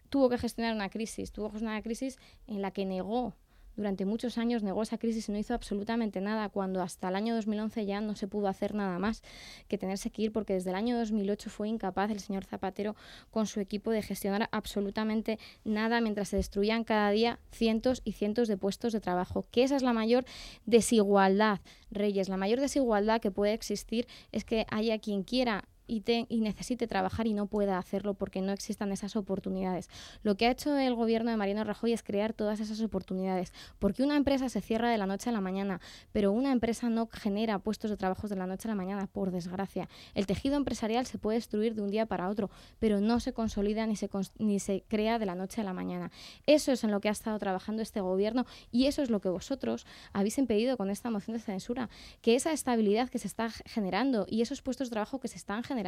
tuvo 0.09 0.28
que 0.28 0.39
gestionar 0.39 0.74
una 0.74 0.91
crisis, 0.91 1.33
tuvo 1.33 1.47
que 1.47 1.53
gestionar 1.53 1.76
una 1.76 1.83
crisis 1.83 2.18
en 2.47 2.62
la 2.62 2.70
que 2.70 2.85
negó 2.85 3.35
durante 3.76 4.04
muchos 4.04 4.38
años 4.38 4.62
negó 4.62 4.82
esa 4.82 4.98
crisis 4.98 5.28
y 5.28 5.32
no 5.32 5.38
hizo 5.38 5.54
absolutamente 5.54 6.20
nada, 6.20 6.48
cuando 6.48 6.82
hasta 6.82 7.08
el 7.08 7.16
año 7.16 7.34
2011 7.34 7.86
ya 7.86 8.00
no 8.00 8.14
se 8.14 8.28
pudo 8.28 8.48
hacer 8.48 8.74
nada 8.74 8.98
más 8.98 9.22
que 9.68 9.78
tenerse 9.78 10.10
que 10.10 10.22
ir, 10.22 10.32
porque 10.32 10.54
desde 10.54 10.70
el 10.70 10.76
año 10.76 10.98
2008 10.98 11.50
fue 11.50 11.68
incapaz 11.68 12.10
el 12.10 12.20
señor 12.20 12.44
Zapatero 12.44 12.96
con 13.30 13.46
su 13.46 13.60
equipo 13.60 13.90
de 13.90 14.02
gestionar 14.02 14.48
absolutamente 14.52 15.38
nada 15.64 16.00
mientras 16.00 16.28
se 16.28 16.36
destruían 16.36 16.84
cada 16.84 17.10
día 17.10 17.38
cientos 17.50 18.02
y 18.04 18.12
cientos 18.12 18.48
de 18.48 18.56
puestos 18.56 18.92
de 18.92 19.00
trabajo, 19.00 19.46
que 19.50 19.62
esa 19.62 19.76
es 19.76 19.82
la 19.82 19.92
mayor 19.92 20.24
desigualdad, 20.66 21.60
Reyes, 21.90 22.28
la 22.28 22.36
mayor 22.36 22.60
desigualdad 22.60 23.20
que 23.20 23.30
puede 23.30 23.52
existir 23.52 24.06
es 24.32 24.44
que 24.44 24.66
haya 24.70 24.98
quien 24.98 25.22
quiera 25.22 25.64
y, 25.91 26.41
necesite 26.41 26.86
trabajar 26.86 27.26
y 27.26 27.34
no 27.34 27.47
pueda 27.47 27.78
hacerlo 27.78 28.14
porque 28.14 28.41
no 28.41 28.53
existan 28.53 28.93
esas 28.93 29.16
oportunidades. 29.16 29.88
Lo 30.22 30.36
que 30.36 30.47
ha 30.47 30.51
hecho 30.51 30.76
el 30.76 30.95
gobierno 30.95 31.30
de 31.30 31.36
Mariano 31.36 31.64
Rajoy 31.64 31.93
es 31.93 32.03
crear 32.03 32.32
todas 32.32 32.61
esas 32.61 32.80
oportunidades, 32.80 33.53
porque 33.78 34.03
una 34.03 34.16
empresa 34.16 34.49
se 34.49 34.61
cierra 34.61 34.91
de 34.91 34.99
la 34.99 35.07
noche 35.07 35.30
a 35.30 35.32
la 35.32 35.41
mañana, 35.41 35.80
pero 36.12 36.32
una 36.32 36.53
empresa 36.53 36.88
no 36.88 37.09
genera 37.12 37.59
puestos 37.59 37.91
de 37.91 37.97
trabajo 37.97 38.28
de 38.28 38.36
la 38.36 38.47
noche 38.47 38.68
a 38.68 38.70
la 38.70 38.76
mañana, 38.76 39.07
por 39.07 39.30
desgracia. 39.32 39.88
El 40.14 40.26
tejido 40.26 40.57
empresarial 40.57 41.07
se 41.07 41.18
puede 41.18 41.38
destruir 41.38 41.74
de 41.74 41.82
un 41.82 41.91
día 41.91 42.07
para 42.07 42.28
otro, 42.28 42.51
pero 42.78 43.01
no 43.01 43.18
se 43.18 43.32
consolida 43.32 43.86
ni 43.86 43.97
se, 43.97 44.09
ni 44.38 44.61
se 44.61 44.84
crea 44.86 45.18
de 45.18 45.26
la 45.26 45.34
noche 45.34 45.61
a 45.61 45.64
la 45.64 45.72
mañana. 45.72 46.12
Eso 46.47 46.72
es 46.72 46.84
en 46.84 46.91
lo 46.91 47.01
que 47.01 47.09
ha 47.09 47.12
estado 47.12 47.38
trabajando 47.38 47.82
este 47.82 48.01
gobierno 48.01 48.47
y 48.70 48.86
eso 48.86 49.03
es 49.03 49.11
lo 49.11 49.20
que 49.20 49.28
vosotros 49.28 49.86
habéis 50.12 50.38
impedido 50.38 50.76
con 50.76 50.91
esta 50.91 51.11
moción 51.11 51.36
de 51.36 51.43
censura, 51.43 51.88
que 52.22 52.36
esa 52.36 52.53
estabilidad 52.53 53.09
que 53.09 53.18
se 53.18 53.26
está 53.26 53.51
generando 53.51 54.26
y 54.28 54.43
esos 54.43 54.62
puestos 54.62 54.88
de 54.88 54.95
trabajo 54.95 55.18
que 55.18 55.28
se 55.28 55.36
están 55.36 55.64
generando 55.64 55.80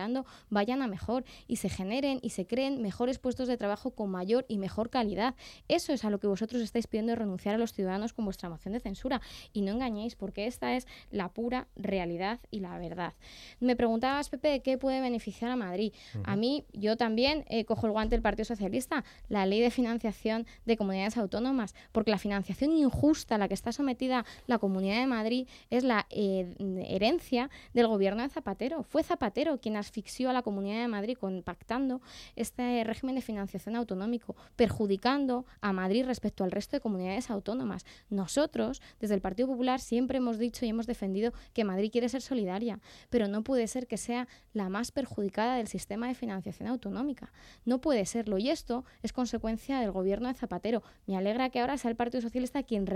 vayan 0.50 0.82
a 0.82 0.86
mejor 0.86 1.24
y 1.46 1.56
se 1.56 1.68
generen 1.68 2.18
y 2.22 2.30
se 2.30 2.46
creen 2.46 2.82
mejores 2.82 3.18
puestos 3.18 3.48
de 3.48 3.56
trabajo 3.56 3.90
con 3.90 4.10
mayor 4.10 4.44
y 4.48 4.58
mejor 4.58 4.90
calidad. 4.90 5.34
Eso 5.68 5.92
es 5.92 6.04
a 6.04 6.10
lo 6.10 6.18
que 6.18 6.26
vosotros 6.26 6.62
estáis 6.62 6.86
pidiendo 6.86 7.14
renunciar 7.14 7.54
a 7.54 7.58
los 7.58 7.72
ciudadanos 7.72 8.12
con 8.12 8.24
vuestra 8.24 8.48
moción 8.48 8.74
de 8.74 8.80
censura. 8.80 9.20
Y 9.52 9.62
no 9.62 9.72
engañéis, 9.72 10.16
porque 10.16 10.46
esta 10.46 10.76
es 10.76 10.86
la 11.10 11.28
pura 11.28 11.68
realidad 11.76 12.40
y 12.50 12.60
la 12.60 12.78
verdad. 12.78 13.14
Me 13.60 13.76
preguntabas, 13.76 14.28
Pepe, 14.28 14.48
de 14.48 14.60
qué 14.60 14.78
puede 14.78 15.00
beneficiar 15.00 15.50
a 15.50 15.56
Madrid. 15.56 15.92
A 16.24 16.36
mí, 16.36 16.64
yo 16.72 16.96
también 16.96 17.44
eh, 17.48 17.64
cojo 17.64 17.86
el 17.86 17.92
guante 17.92 18.14
del 18.14 18.22
Partido 18.22 18.44
Socialista, 18.44 19.04
la 19.28 19.46
ley 19.46 19.60
de 19.60 19.70
financiación 19.70 20.46
de 20.64 20.76
comunidades 20.76 21.16
autónomas, 21.16 21.74
porque 21.92 22.10
la 22.10 22.18
financiación 22.18 22.72
injusta 22.72 23.36
a 23.36 23.38
la 23.38 23.48
que 23.48 23.54
está 23.54 23.72
sometida 23.72 24.24
la 24.46 24.58
Comunidad 24.58 25.00
de 25.00 25.06
Madrid 25.06 25.48
es 25.70 25.84
la 25.84 26.06
eh, 26.10 26.54
herencia 26.88 27.50
del 27.74 27.86
gobierno 27.86 28.22
de 28.22 28.28
Zapatero. 28.28 28.82
Fue 28.84 29.02
Zapatero 29.02 29.58
quien 29.58 29.76
asfixió 29.82 30.30
a 30.30 30.32
la 30.32 30.42
Comunidad 30.42 30.80
de 30.80 30.88
Madrid 30.88 31.18
compactando 31.18 32.00
este 32.36 32.82
régimen 32.84 33.14
de 33.14 33.20
financiación 33.20 33.76
autonómico, 33.76 34.34
perjudicando 34.56 35.44
a 35.60 35.72
Madrid 35.72 36.06
respecto 36.06 36.44
al 36.44 36.50
resto 36.50 36.76
de 36.76 36.80
comunidades 36.80 37.30
autónomas. 37.30 37.84
Nosotros, 38.08 38.80
desde 38.98 39.14
el 39.14 39.20
Partido 39.20 39.48
Popular, 39.48 39.80
siempre 39.80 40.18
hemos 40.18 40.38
dicho 40.38 40.64
y 40.64 40.70
hemos 40.70 40.86
defendido 40.86 41.32
que 41.52 41.64
Madrid 41.64 41.90
quiere 41.92 42.08
ser 42.08 42.22
solidaria, 42.22 42.80
pero 43.10 43.28
no 43.28 43.42
puede 43.42 43.66
ser 43.66 43.86
que 43.86 43.96
sea 43.96 44.28
la 44.52 44.68
más 44.68 44.90
perjudicada 44.92 45.56
del 45.56 45.68
sistema 45.68 46.08
de 46.08 46.14
financiación 46.14 46.68
autonómica. 46.68 47.32
No 47.64 47.80
puede 47.80 48.06
serlo. 48.06 48.38
Y 48.38 48.50
esto 48.50 48.84
es 49.02 49.12
consecuencia 49.12 49.80
del 49.80 49.90
gobierno 49.90 50.28
de 50.28 50.34
Zapatero. 50.34 50.82
Me 51.06 51.16
alegra 51.16 51.50
que 51.50 51.60
ahora 51.60 51.76
sea 51.76 51.90
el 51.90 51.96
Partido 51.96 52.22
Socialista 52.22 52.62
quien, 52.62 52.86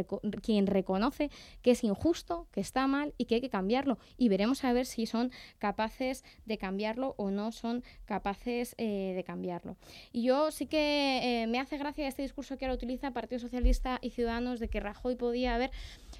quien 0.42 0.66
reconoce 0.66 1.30
que 1.62 1.72
es 1.72 1.84
injusto, 1.84 2.46
que 2.52 2.60
está 2.60 2.86
mal 2.86 3.14
y 3.18 3.26
que 3.26 3.36
hay 3.36 3.40
que 3.40 3.50
cambiarlo. 3.50 3.98
Y 4.16 4.28
veremos 4.28 4.64
a 4.64 4.72
ver 4.72 4.86
si 4.86 5.06
son 5.06 5.30
capaces 5.58 6.24
de 6.44 6.58
cambiar 6.58 6.75
o 7.16 7.30
no 7.30 7.52
son 7.52 7.82
capaces 8.04 8.74
eh, 8.78 9.12
de 9.14 9.24
cambiarlo. 9.24 9.76
Y 10.12 10.22
yo 10.22 10.50
sí 10.50 10.66
que 10.66 11.42
eh, 11.42 11.46
me 11.46 11.58
hace 11.58 11.78
gracia 11.78 12.06
este 12.06 12.22
discurso 12.22 12.56
que 12.56 12.64
ahora 12.64 12.74
utiliza 12.74 13.10
Partido 13.10 13.38
Socialista 13.38 13.98
y 14.02 14.10
Ciudadanos 14.10 14.60
de 14.60 14.68
que 14.68 14.80
Rajoy 14.80 15.16
podía 15.16 15.54
haber... 15.54 15.70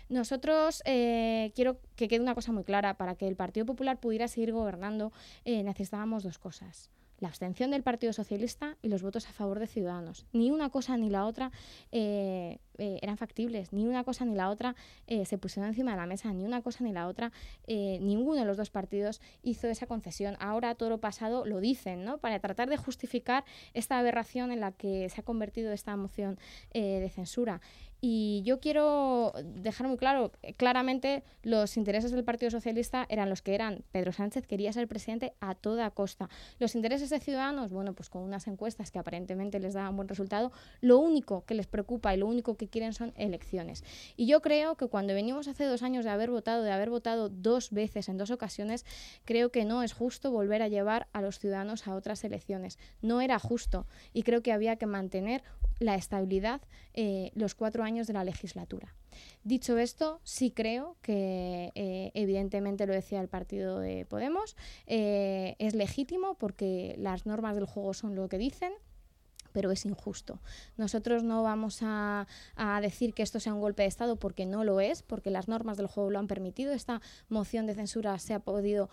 Nosotros 0.09 0.83
eh, 0.85 1.53
quiero 1.55 1.79
que 1.97 2.09
quede 2.09 2.21
una 2.21 2.35
cosa 2.35 2.53
muy 2.53 2.65
clara, 2.65 2.95
para 2.95 3.15
que 3.17 3.27
el 3.27 3.37
Partido 3.37 3.67
Popular 3.67 3.99
pudiera 3.99 4.29
seguir 4.29 4.53
gobernando 4.53 5.13
necesitábamos 5.45 6.23
dos 6.23 6.39
cosas 6.39 6.91
la 7.19 7.29
abstención 7.29 7.71
del 7.71 7.83
Partido 7.83 8.13
Socialista 8.13 8.77
y 8.83 8.89
los 8.89 9.03
votos 9.03 9.27
a 9.29 9.33
favor 9.33 9.59
de 9.59 9.67
Ciudadanos. 9.67 10.27
Ni 10.33 10.51
una 10.51 10.71
cosa 10.71 10.97
ni 10.97 11.11
la 11.11 11.27
otra 11.27 11.51
eh, 11.93 12.59
eh, 12.79 12.99
eran 13.03 13.17
factibles, 13.17 13.73
ni 13.73 13.87
una 13.87 14.05
cosa 14.05 14.25
ni 14.25 14.35
la 14.35 14.51
otra 14.51 14.75
eh, 15.07 15.25
se 15.25 15.39
pusieron 15.39 15.69
encima 15.69 15.93
de 15.93 15.97
la 15.97 16.07
mesa, 16.07 16.33
ni 16.33 16.45
una 16.45 16.63
cosa 16.63 16.85
ni 16.85 16.93
la 16.93 17.09
otra, 17.09 17.33
ninguno 17.67 18.41
de 18.41 18.47
los 18.47 18.57
dos 18.57 18.71
partidos 18.71 19.21
hizo 19.43 19.69
esa 19.69 19.87
concesión. 19.87 20.37
Ahora 20.41 20.75
todo 20.75 20.91
lo 20.91 20.99
pasado 20.99 21.47
lo 21.47 21.61
dicen, 21.61 22.05
¿no? 22.05 22.19
Para 22.19 22.39
tratar 22.39 22.69
de 22.69 22.77
justificar 22.77 23.45
esta 23.75 23.99
aberración 23.99 24.53
en 24.53 24.61
la 24.61 24.73
que 24.73 25.09
se 25.09 25.21
ha 25.21 25.25
convertido 25.25 25.73
esta 25.73 25.97
moción 25.97 26.39
de 26.73 27.11
censura. 27.15 27.61
Y 28.09 28.41
yo 28.45 28.61
quiero 28.61 29.33
dejar 29.43 29.89
muy 29.89 29.97
claro, 29.97 30.31
claramente 30.57 31.25
los 31.43 31.77
intereses 31.77 32.13
del 32.13 32.23
Partido 32.23 32.53
Socialista 32.53 33.05
eran 33.09 33.29
los 33.29 33.43
que 33.43 33.53
eran. 33.53 33.83
Pedro 33.91 34.13
Sánchez 34.13 34.47
quería 34.47 34.73
ser 34.73 34.87
presidente 34.87 35.33
a 35.41 35.57
toda 35.57 35.91
costa. 35.91 36.29
Los 36.61 36.77
intereses 36.77 37.11
de 37.11 37.19
Ciudadanos, 37.19 37.73
bueno, 37.73 37.95
pues 37.95 38.09
con 38.09 38.23
unas 38.23 38.47
encuestas 38.47 38.93
que 38.93 39.01
aparentemente 39.01 39.59
les 39.59 39.75
daban 39.75 39.97
buen 39.97 40.07
resultado, 40.07 40.53
lo 40.81 40.99
único 40.99 41.45
que 41.47 41.55
les 41.57 41.67
preocupa 41.67 42.15
y 42.15 42.19
lo 42.19 42.29
único 42.29 42.57
que 42.57 42.69
quieren 42.69 42.93
son 42.93 43.13
elecciones. 43.17 43.83
Y 44.17 44.29
yo 44.29 44.41
creo 44.41 44.77
que 44.77 44.87
cuando 44.87 45.13
venimos 45.13 45.49
hace 45.49 45.65
dos 45.65 45.83
años 45.83 46.05
de 46.05 46.13
haber 46.13 46.31
votado, 46.31 46.63
de 46.63 46.71
haber 46.71 46.91
votado 46.91 47.29
dos 47.29 47.73
veces 47.73 48.09
en 48.09 48.19
dos 48.19 48.31
ocasiones, 48.31 48.87
creo 49.25 49.51
que 49.51 49.65
no 49.65 49.83
es 49.83 49.93
justo 49.93 50.31
volver 50.31 50.63
a 50.63 50.69
llevar 50.69 51.09
a 51.13 51.23
los 51.23 51.41
ciudadanos 51.41 51.89
a 51.89 51.97
otras 51.97 52.23
elecciones. 52.23 52.79
No 53.03 53.21
era 53.21 53.41
justo 53.41 53.85
y 54.13 54.23
creo 54.23 54.45
que 54.45 54.53
había 54.53 54.77
que 54.77 54.87
mantener 54.87 55.43
la 55.79 55.95
estabilidad 55.95 56.61
eh, 56.95 57.31
los 57.35 57.55
cuatro 57.55 57.85
años 57.85 58.07
de 58.07 58.15
la 58.15 58.25
legislatura. 58.25 58.95
Dicho 59.45 59.79
esto, 59.79 60.21
sí 60.25 60.51
creo 60.51 60.97
que, 61.03 61.73
eh, 61.75 62.11
evidentemente 62.15 62.87
lo 62.87 62.93
decía 62.93 63.21
el 63.21 63.29
partido 63.29 63.79
de 63.81 64.07
Podemos, 64.07 64.57
eh, 64.87 65.57
es 65.59 65.75
legítimo 65.75 66.35
porque 66.35 66.95
las 66.99 67.27
normas 67.27 67.55
del 67.55 67.67
juego 67.67 67.95
son 67.95 68.15
lo 68.15 68.29
que 68.29 68.39
dicen, 68.39 68.73
pero 69.53 69.71
es 69.71 69.87
injusto. 69.87 70.41
Nosotros 70.77 71.23
no 71.23 71.43
vamos 71.43 71.79
a, 71.83 72.27
a, 72.57 72.81
decir 72.81 73.15
que 73.15 73.23
esto 73.23 73.41
sea 73.41 73.55
un 73.55 73.61
golpe 73.61 73.83
de 73.83 73.89
Estado 73.89 74.17
porque 74.17 74.45
no 74.45 74.65
lo 74.65 74.81
es, 74.81 75.03
porque 75.03 75.31
las 75.31 75.49
normas 75.49 75.79
del 75.79 75.87
juego 75.87 76.11
lo 76.11 76.19
han 76.19 76.27
permitido. 76.27 76.73
Esta 76.73 77.01
moción 77.29 77.67
de 77.67 77.75
censura 77.75 78.19
se 78.19 78.35
ha 78.35 78.41
podido 78.41 78.91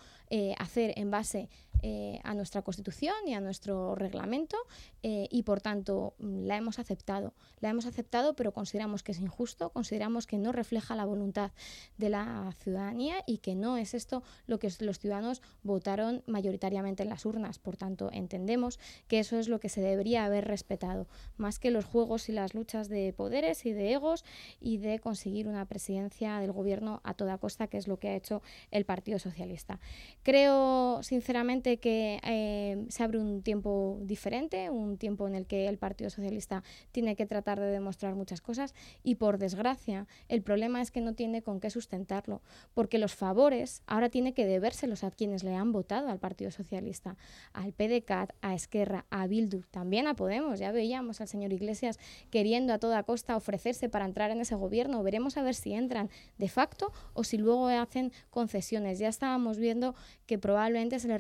hacer 0.58 0.94
en 0.96 1.12
base 1.12 1.50
eh, 1.86 2.22
a 2.24 2.34
nuestra 2.34 2.62
Constitución 2.62 3.14
y 3.28 3.34
a 3.34 3.42
nuestro 3.42 3.94
reglamento 3.94 4.56
eh, 5.04 5.28
y 5.30 5.44
por 5.44 5.60
tanto 5.60 6.14
mm, 6.18 6.46
la 6.46 6.56
hemos 6.56 6.80
aceptado. 6.80 7.34
La 7.60 7.70
hemos 7.70 7.86
aceptado 7.86 8.38
pero 8.38 8.54
consideramos 8.54 9.04
que 9.04 9.12
es 9.12 9.20
injusto, 9.20 9.70
consideramos 9.70 10.26
que 10.26 10.38
no 10.38 10.54
refleja 10.54 10.96
la 10.96 11.04
voluntad 11.04 11.52
de 11.98 12.10
la 12.10 12.54
ciudadanía 12.58 13.16
y 13.28 13.40
que 13.40 13.54
no 13.56 13.76
es 13.76 13.94
esto 13.94 14.24
lo 14.48 14.60
que 14.60 14.72
los 14.80 14.98
ciudadanos 14.98 15.42
votaron 15.62 16.24
mayoritariamente 16.26 17.04
en 17.04 17.10
las 17.10 17.26
urnas. 17.26 17.60
Por 17.60 17.76
tanto, 17.76 18.10
entendemos 18.14 18.80
que 19.10 19.20
eso 19.20 19.38
es 19.38 19.50
lo 19.50 19.60
que 19.60 19.68
se 19.68 19.82
debería 19.82 20.24
haber 20.24 20.46
respetado, 20.46 21.08
más 21.36 21.60
que 21.60 21.70
los 21.70 21.84
juegos 21.84 22.30
y 22.30 22.32
las 22.32 22.54
luchas 22.54 22.88
de 22.88 23.12
poderes 23.12 23.66
y 23.66 23.74
de 23.74 23.92
egos 23.92 24.24
y 24.62 24.78
de 24.78 25.00
conseguir 25.00 25.50
una 25.50 25.66
presidencia 25.66 26.40
del 26.40 26.54
gobierno 26.54 27.02
a 27.04 27.14
toda 27.14 27.38
costa, 27.38 27.68
que 27.68 27.78
es 27.78 27.90
lo 27.90 27.98
que 27.98 28.08
ha 28.08 28.16
hecho 28.16 28.42
el 28.72 28.86
Partido 28.86 29.20
Socialista. 29.20 29.82
Creo 30.24 31.04
sinceramente 31.04 31.73
que 31.78 32.20
eh, 32.24 32.86
se 32.90 33.04
abre 33.04 33.20
un 33.20 33.42
tiempo 33.42 34.00
diferente, 34.02 34.70
un 34.70 34.98
tiempo 34.98 35.28
en 35.28 35.36
el 35.36 35.46
que 35.46 35.68
el 35.68 35.78
Partido 35.78 36.10
Socialista 36.10 36.64
tiene 36.92 37.16
que 37.16 37.26
tratar 37.26 37.60
de 37.60 37.68
demostrar 37.68 38.16
muchas 38.16 38.42
cosas 38.42 38.74
y 39.04 39.16
por 39.16 39.38
desgracia 39.38 40.08
el 40.28 40.42
problema 40.42 40.82
es 40.82 40.92
que 40.92 41.02
no 41.02 41.14
tiene 41.14 41.42
con 41.42 41.60
qué 41.60 41.70
sustentarlo, 41.70 42.42
porque 42.74 42.98
los 42.98 43.16
favores 43.16 43.82
ahora 43.88 44.10
tiene 44.10 44.34
que 44.34 44.46
debérselos 44.46 45.04
a 45.04 45.12
quienes 45.12 45.44
le 45.44 45.56
han 45.56 45.72
votado 45.72 46.10
al 46.10 46.20
Partido 46.20 46.52
Socialista, 46.52 47.18
al 47.54 47.74
PDCAT, 47.74 48.32
a 48.42 48.54
Esquerra, 48.54 49.06
a 49.10 49.28
Bildu, 49.28 49.64
también 49.72 50.08
a 50.08 50.16
Podemos. 50.16 50.60
Ya 50.60 50.72
veíamos 50.72 51.22
al 51.22 51.28
señor 51.28 51.54
Iglesias 51.54 52.00
queriendo 52.30 52.74
a 52.74 52.80
toda 52.80 53.04
costa 53.04 53.36
ofrecerse 53.36 53.90
para 53.90 54.06
entrar 54.06 54.32
en 54.32 54.42
ese 54.42 54.56
gobierno. 54.56 55.04
Veremos 55.04 55.38
a 55.38 55.44
ver 55.44 55.56
si 55.56 55.74
entran 55.74 56.10
de 56.38 56.50
facto 56.50 56.92
o 57.14 57.24
si 57.24 57.38
luego 57.38 57.68
hacen 57.68 58.12
concesiones. 58.30 59.00
Ya 59.00 59.08
estábamos 59.08 59.58
viendo 59.58 59.96
que 60.26 60.38
probablemente 60.38 61.00
se 61.00 61.08
les 61.08 61.20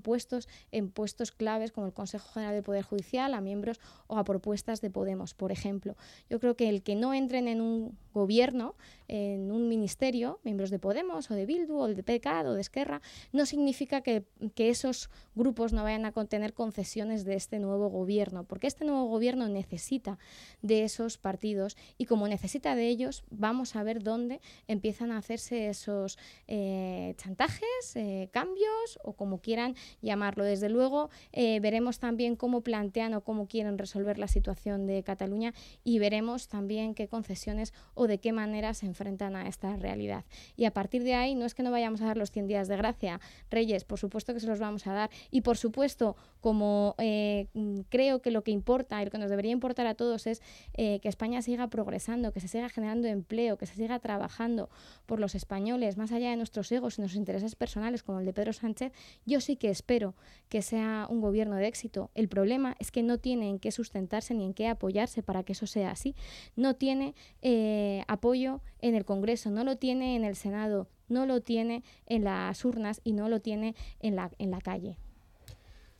puestos 0.00 0.48
en 0.72 0.90
puestos 0.90 1.32
claves 1.32 1.72
como 1.72 1.86
el 1.86 1.92
Consejo 1.92 2.28
General 2.32 2.54
del 2.54 2.62
Poder 2.62 2.84
Judicial, 2.84 3.34
a 3.34 3.40
miembros 3.40 3.80
o 4.06 4.18
a 4.18 4.24
propuestas 4.24 4.80
de 4.80 4.90
Podemos, 4.90 5.34
por 5.34 5.52
ejemplo. 5.52 5.96
Yo 6.30 6.40
creo 6.40 6.56
que 6.56 6.68
el 6.68 6.82
que 6.82 6.94
no 6.94 7.14
entren 7.14 7.48
en 7.48 7.60
un 7.60 7.96
gobierno, 8.12 8.74
en 9.08 9.52
un 9.52 9.68
ministerio, 9.68 10.40
miembros 10.44 10.70
de 10.70 10.78
Podemos 10.78 11.30
o 11.30 11.34
de 11.34 11.46
Bildu 11.46 11.76
o 11.78 11.88
de 11.88 12.02
PECAD 12.02 12.48
o 12.48 12.54
de 12.54 12.60
Esquerra, 12.60 13.02
no 13.32 13.46
significa 13.46 14.00
que, 14.00 14.24
esos 14.56 15.10
grupos 15.34 15.72
no 15.72 15.82
vayan 15.82 16.06
a 16.06 16.12
contener 16.12 16.54
concesiones 16.54 17.24
de 17.24 17.34
este 17.34 17.58
nuevo 17.58 17.88
gobierno, 17.88 18.44
porque 18.44 18.66
este 18.66 18.84
nuevo 18.84 19.04
gobierno 19.06 19.48
necesita 19.48 20.18
de 20.62 20.84
esos 20.84 21.18
partidos 21.18 21.76
y 21.98 22.06
como 22.06 22.26
necesita 22.28 22.74
de 22.74 22.88
ellos, 22.88 23.24
vamos 23.30 23.76
a 23.76 23.82
ver 23.82 24.02
dónde 24.02 24.40
empiezan 24.68 25.12
a 25.12 25.18
hacerse 25.18 25.68
esos 25.68 26.18
eh, 26.48 27.14
chantajes, 27.18 27.94
eh, 27.94 28.30
cambios 28.32 28.98
o 29.02 29.12
como 29.12 29.38
quieran 29.38 29.76
llamarlo. 30.00 30.44
Desde 30.44 30.70
luego, 30.70 31.10
eh, 31.32 31.60
veremos 31.60 31.98
también 31.98 32.36
cómo 32.36 32.62
plantean 32.62 33.14
o 33.14 33.22
cómo 33.22 33.46
quieren 33.46 33.76
resolver 33.76 34.18
la 34.18 34.28
situación 34.28 34.86
de 34.86 35.02
Cataluña 35.02 35.52
y 35.82 35.98
veremos 35.98 36.48
también 36.48 36.94
qué 36.94 37.08
concesiones 37.08 37.74
o 37.94 38.06
de 38.06 38.18
qué 38.18 38.32
manera 38.32 38.72
se 38.74 38.86
enfrentan 38.94 39.34
a 39.36 39.48
esta 39.48 39.76
realidad. 39.76 40.24
Y 40.56 40.64
a 40.64 40.70
partir 40.72 41.02
de 41.02 41.14
ahí, 41.14 41.34
no 41.34 41.44
es 41.44 41.54
que 41.54 41.62
no 41.62 41.70
vayamos 41.70 42.00
a 42.00 42.06
dar 42.06 42.16
los 42.16 42.30
100 42.30 42.46
días 42.46 42.68
de 42.68 42.76
gracia, 42.76 43.20
Reyes, 43.50 43.84
por 43.84 43.98
supuesto 43.98 44.32
que 44.32 44.40
se 44.40 44.46
los 44.46 44.60
vamos 44.60 44.86
a 44.86 44.92
dar. 44.92 45.10
Y 45.30 45.40
por 45.40 45.56
supuesto, 45.56 46.16
como 46.40 46.94
eh, 46.98 47.48
creo 47.88 48.22
que 48.22 48.30
lo 48.30 48.42
que 48.44 48.50
importa 48.50 49.00
y 49.02 49.04
lo 49.04 49.10
que 49.10 49.18
nos 49.18 49.30
debería 49.30 49.52
importar 49.52 49.86
a 49.86 49.94
todos 49.94 50.26
es 50.26 50.42
eh, 50.74 51.00
que 51.00 51.08
España 51.08 51.42
siga 51.42 51.66
progresando, 51.68 52.32
que 52.32 52.40
se 52.40 52.48
siga 52.48 52.68
generando 52.68 53.08
empleo, 53.08 53.58
que 53.58 53.66
se 53.66 53.74
siga 53.74 53.98
trabajando 53.98 54.70
por 55.06 55.20
los 55.20 55.34
españoles, 55.34 55.96
más 55.96 56.12
allá 56.12 56.30
de 56.30 56.36
nuestros 56.36 56.70
egos 56.70 56.98
y 56.98 57.02
nuestros 57.02 57.18
intereses 57.18 57.56
personales, 57.56 58.02
como 58.02 58.20
el 58.20 58.26
de 58.26 58.32
Pedro 58.32 58.52
Sánchez, 58.52 58.92
yo 59.26 59.40
sí 59.40 59.56
que 59.56 59.70
espero 59.70 60.14
que 60.48 60.62
sea 60.62 61.06
un 61.10 61.20
gobierno 61.20 61.56
de 61.56 61.66
éxito. 61.66 62.10
El 62.14 62.28
problema 62.28 62.76
es 62.78 62.90
que 62.90 63.02
no 63.02 63.18
tiene 63.18 63.48
en 63.48 63.58
qué 63.58 63.72
sustentarse 63.72 64.34
ni 64.34 64.44
en 64.44 64.54
qué 64.54 64.68
apoyarse 64.68 65.22
para 65.22 65.42
que 65.42 65.52
eso 65.52 65.66
sea 65.66 65.90
así. 65.90 66.14
No 66.56 66.74
tiene 66.74 67.14
eh, 67.42 68.04
apoyo 68.06 68.60
en 68.84 68.94
el 68.94 69.06
Congreso, 69.06 69.50
no 69.50 69.64
lo 69.64 69.78
tiene 69.78 70.14
en 70.14 70.24
el 70.24 70.36
Senado, 70.36 70.88
no 71.08 71.24
lo 71.24 71.40
tiene 71.40 71.82
en 72.06 72.24
las 72.24 72.64
urnas 72.66 73.00
y 73.02 73.14
no 73.14 73.30
lo 73.30 73.40
tiene 73.40 73.74
en 74.00 74.14
la, 74.14 74.30
en 74.38 74.50
la 74.50 74.60
calle. 74.60 74.98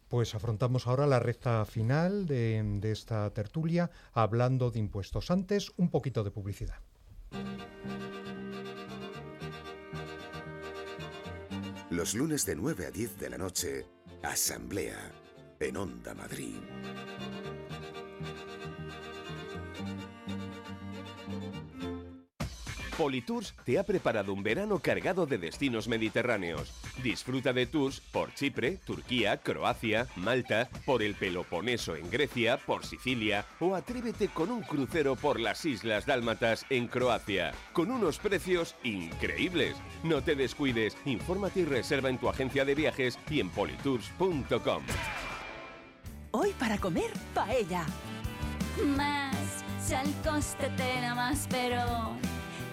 Pues 0.08 0.34
afrontamos 0.34 0.86
ahora 0.86 1.06
la 1.06 1.18
recta 1.18 1.64
final 1.64 2.26
de, 2.26 2.62
de 2.80 2.92
esta 2.92 3.30
tertulia 3.30 3.90
hablando 4.12 4.70
de 4.70 4.80
impuestos. 4.80 5.30
Antes, 5.30 5.72
un 5.78 5.88
poquito 5.88 6.22
de 6.24 6.30
publicidad. 6.30 6.76
Los 11.88 12.14
lunes 12.14 12.44
de 12.44 12.54
9 12.54 12.86
a 12.86 12.90
10 12.90 13.18
de 13.18 13.30
la 13.30 13.38
noche, 13.38 13.86
Asamblea 14.22 15.10
en 15.58 15.76
Onda 15.78 16.14
Madrid. 16.14 16.56
Politours 22.96 23.54
te 23.64 23.78
ha 23.78 23.82
preparado 23.82 24.32
un 24.32 24.42
verano 24.42 24.78
cargado 24.78 25.26
de 25.26 25.38
destinos 25.38 25.88
mediterráneos. 25.88 26.72
Disfruta 27.02 27.52
de 27.52 27.66
tours 27.66 28.00
por 28.00 28.32
Chipre, 28.34 28.78
Turquía, 28.84 29.38
Croacia, 29.38 30.06
Malta, 30.16 30.68
por 30.86 31.02
el 31.02 31.14
Peloponeso 31.14 31.96
en 31.96 32.10
Grecia, 32.10 32.58
por 32.58 32.84
Sicilia 32.84 33.44
o 33.60 33.74
atrévete 33.74 34.28
con 34.28 34.50
un 34.50 34.62
crucero 34.62 35.16
por 35.16 35.40
las 35.40 35.64
Islas 35.64 36.06
Dálmatas 36.06 36.64
en 36.70 36.86
Croacia, 36.86 37.52
con 37.72 37.90
unos 37.90 38.18
precios 38.18 38.76
increíbles. 38.84 39.76
No 40.02 40.22
te 40.22 40.36
descuides, 40.36 40.96
infórmate 41.04 41.60
y 41.60 41.64
reserva 41.64 42.10
en 42.10 42.18
tu 42.18 42.28
agencia 42.28 42.64
de 42.64 42.74
viajes 42.74 43.18
y 43.28 43.40
en 43.40 43.50
politours.com. 43.50 44.82
Hoy 46.30 46.50
para 46.58 46.78
comer, 46.78 47.12
paella. 47.32 47.84
Más, 48.96 49.64
si 49.84 49.94
al 49.94 50.12
coste 50.22 50.68
te 50.76 51.00
da 51.00 51.14
más, 51.14 51.46
pero 51.48 52.16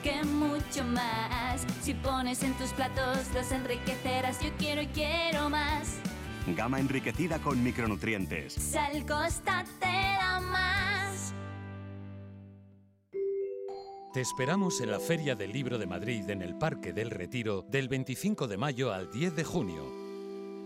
que 0.01 0.23
mucho 0.23 0.83
más. 0.83 1.65
Si 1.81 1.93
pones 1.93 2.43
en 2.43 2.53
tus 2.55 2.71
platos, 2.71 3.27
los 3.33 3.51
enriquecerás. 3.51 4.39
Yo 4.41 4.49
quiero 4.57 4.81
y 4.81 4.87
quiero 4.87 5.49
más. 5.49 5.99
Gama 6.47 6.79
enriquecida 6.79 7.39
con 7.39 7.63
micronutrientes. 7.63 8.53
Sal 8.53 9.05
Costa 9.05 9.63
te 9.79 9.85
da 9.85 10.39
más. 10.41 11.33
Te 14.13 14.21
esperamos 14.21 14.81
en 14.81 14.91
la 14.91 14.99
Feria 14.99 15.35
del 15.35 15.53
Libro 15.53 15.77
de 15.77 15.87
Madrid 15.87 16.29
en 16.29 16.41
el 16.41 16.57
Parque 16.57 16.91
del 16.91 17.11
Retiro 17.11 17.61
del 17.61 17.87
25 17.87 18.47
de 18.47 18.57
mayo 18.57 18.91
al 18.91 19.09
10 19.11 19.35
de 19.35 19.43
junio. 19.43 19.85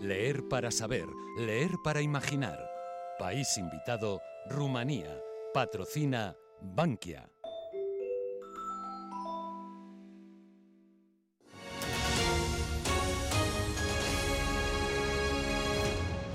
Leer 0.00 0.48
para 0.48 0.70
saber, 0.70 1.06
leer 1.38 1.70
para 1.84 2.00
imaginar. 2.00 2.58
País 3.18 3.56
invitado, 3.56 4.20
Rumanía. 4.50 5.20
Patrocina 5.54 6.36
Bankia. 6.60 7.30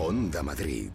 Onda 0.04 0.42
Madrid. 0.42 0.90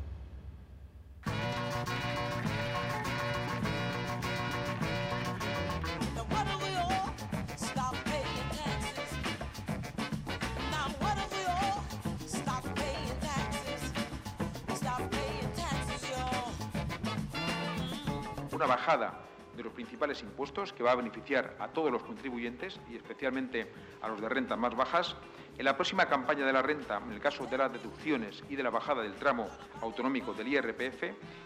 Una 18.53 18.67
bajada 18.67 19.21
de 19.57 19.63
los 19.63 19.73
principales 19.73 20.21
impuestos 20.23 20.73
que 20.73 20.83
va 20.83 20.91
a 20.91 20.95
beneficiar 20.97 21.57
a 21.61 21.69
todos 21.69 21.93
los 21.93 22.03
contribuyentes 22.03 22.81
y 22.91 22.97
especialmente 22.97 23.73
a 24.03 24.09
los 24.09 24.21
de 24.21 24.29
rentas 24.29 24.59
más 24.59 24.75
bajas. 24.75 25.17
En 25.59 25.65
la 25.65 25.75
próxima 25.75 26.07
campaña 26.07 26.45
de 26.45 26.53
la 26.53 26.61
renta, 26.61 26.99
en 26.99 27.13
el 27.13 27.21
caso 27.21 27.47
de 27.47 27.57
las 27.57 27.73
deducciones 27.73 28.43
y 28.51 28.57
de 28.57 28.63
la 28.63 28.69
bajada 28.69 29.03
del 29.03 29.15
tramo 29.15 29.49
autonómico 29.81 30.35
del 30.35 30.49
IRPF, 30.49 31.05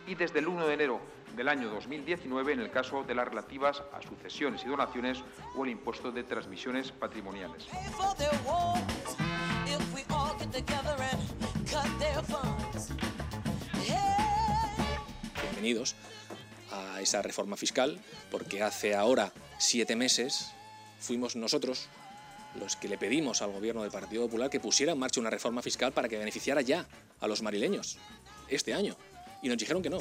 y 0.09 0.17
desde 0.17 0.41
el 0.41 0.49
1 0.49 0.67
de 0.67 0.75
enero 0.75 1.01
del 1.37 1.49
año 1.49 1.71
2019 1.71 2.55
en 2.55 2.61
el 2.61 2.71
caso 2.73 3.05
de 3.05 3.15
las 3.15 3.29
relativas 3.29 3.85
a 3.93 4.03
sucesiones 4.03 4.65
y 4.65 4.69
donaciones 4.69 5.23
o 5.55 5.65
el 5.65 5.71
impuesto 5.71 6.11
de 6.11 6.25
transmisiones 6.25 6.91
patrimoniales. 6.91 7.69
Bienvenidos 15.43 15.95
a 16.73 17.01
esa 17.01 17.23
reforma 17.23 17.57
fiscal, 17.57 18.01
porque 18.33 18.63
hace 18.65 18.97
ahora 18.97 19.33
siete 19.59 19.95
meses 19.95 20.53
fuimos 20.99 21.37
nosotros 21.37 21.89
los 22.59 22.77
que 22.77 22.89
le 22.89 22.99
pedimos 22.99 23.43
al 23.43 23.53
gobierno 23.53 23.83
del 23.83 23.91
Partido 23.91 24.23
Popular 24.23 24.51
que 24.51 24.61
pusiera 24.61 24.93
en 24.93 24.99
marcha 24.99 25.21
una 25.21 25.31
reforma 25.31 25.63
fiscal 25.63 25.93
para 25.93 26.09
que 26.09 26.19
beneficiara 26.19 26.61
ya 26.63 26.87
a 27.21 27.29
los 27.29 27.43
marileños 27.43 27.99
este 28.49 28.75
año. 28.75 28.97
Y 29.43 29.49
nos 29.49 29.57
dijeron 29.57 29.83
que 29.83 29.91
no. 29.91 29.99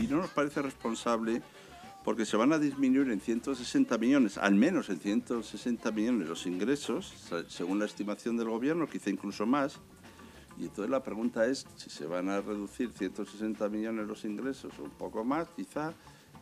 Y 0.00 0.06
no 0.08 0.16
nos 0.18 0.30
parece 0.30 0.62
responsable 0.62 1.42
porque 2.04 2.24
se 2.24 2.36
van 2.36 2.52
a 2.52 2.58
disminuir 2.60 3.10
en 3.10 3.20
160 3.20 3.98
millones, 3.98 4.38
al 4.38 4.54
menos 4.54 4.90
en 4.90 5.00
160 5.00 5.90
millones 5.90 6.28
los 6.28 6.46
ingresos, 6.46 7.12
según 7.48 7.80
la 7.80 7.84
estimación 7.84 8.36
del 8.36 8.48
gobierno, 8.48 8.88
quizá 8.88 9.10
incluso 9.10 9.44
más. 9.44 9.80
Y 10.58 10.64
entonces 10.64 10.90
la 10.90 11.02
pregunta 11.02 11.46
es 11.46 11.66
si 11.76 11.90
se 11.90 12.06
van 12.06 12.28
a 12.28 12.40
reducir 12.40 12.90
160 12.92 13.68
millones 13.68 14.06
los 14.06 14.24
ingresos, 14.24 14.72
o 14.78 14.84
un 14.84 14.90
poco 14.90 15.24
más, 15.24 15.48
quizá, 15.50 15.92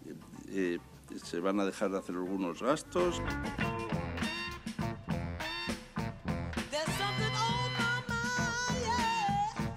eh, 0.07 0.15
eh, 0.51 0.79
se 1.23 1.41
van 1.41 1.59
a 1.61 1.65
dejar 1.65 1.91
de 1.91 1.99
hacer 1.99 2.15
algunos 2.15 2.63
gastos. 2.63 3.21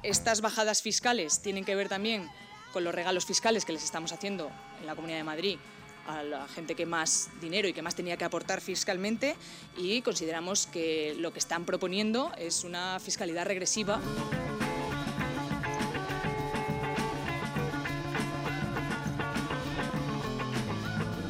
Estas 0.03 0.41
bajadas 0.41 0.81
fiscales 0.81 1.41
tienen 1.41 1.65
que 1.65 1.75
ver 1.75 1.89
también 1.89 2.29
con 2.71 2.83
los 2.83 2.93
regalos 2.93 3.25
fiscales 3.25 3.65
que 3.65 3.73
les 3.73 3.83
estamos 3.83 4.13
haciendo 4.13 4.49
en 4.79 4.85
la 4.85 4.95
Comunidad 4.95 5.17
de 5.17 5.23
Madrid 5.23 5.59
a 6.07 6.23
la 6.23 6.47
gente 6.47 6.75
que 6.75 6.85
más 6.85 7.29
dinero 7.41 7.67
y 7.67 7.73
que 7.73 7.81
más 7.81 7.95
tenía 7.95 8.17
que 8.17 8.25
aportar 8.25 8.61
fiscalmente 8.61 9.35
y 9.77 10.01
consideramos 10.01 10.67
que 10.67 11.15
lo 11.19 11.31
que 11.33 11.39
están 11.39 11.65
proponiendo 11.65 12.31
es 12.37 12.63
una 12.63 12.99
fiscalidad 12.99 13.45
regresiva. 13.45 13.99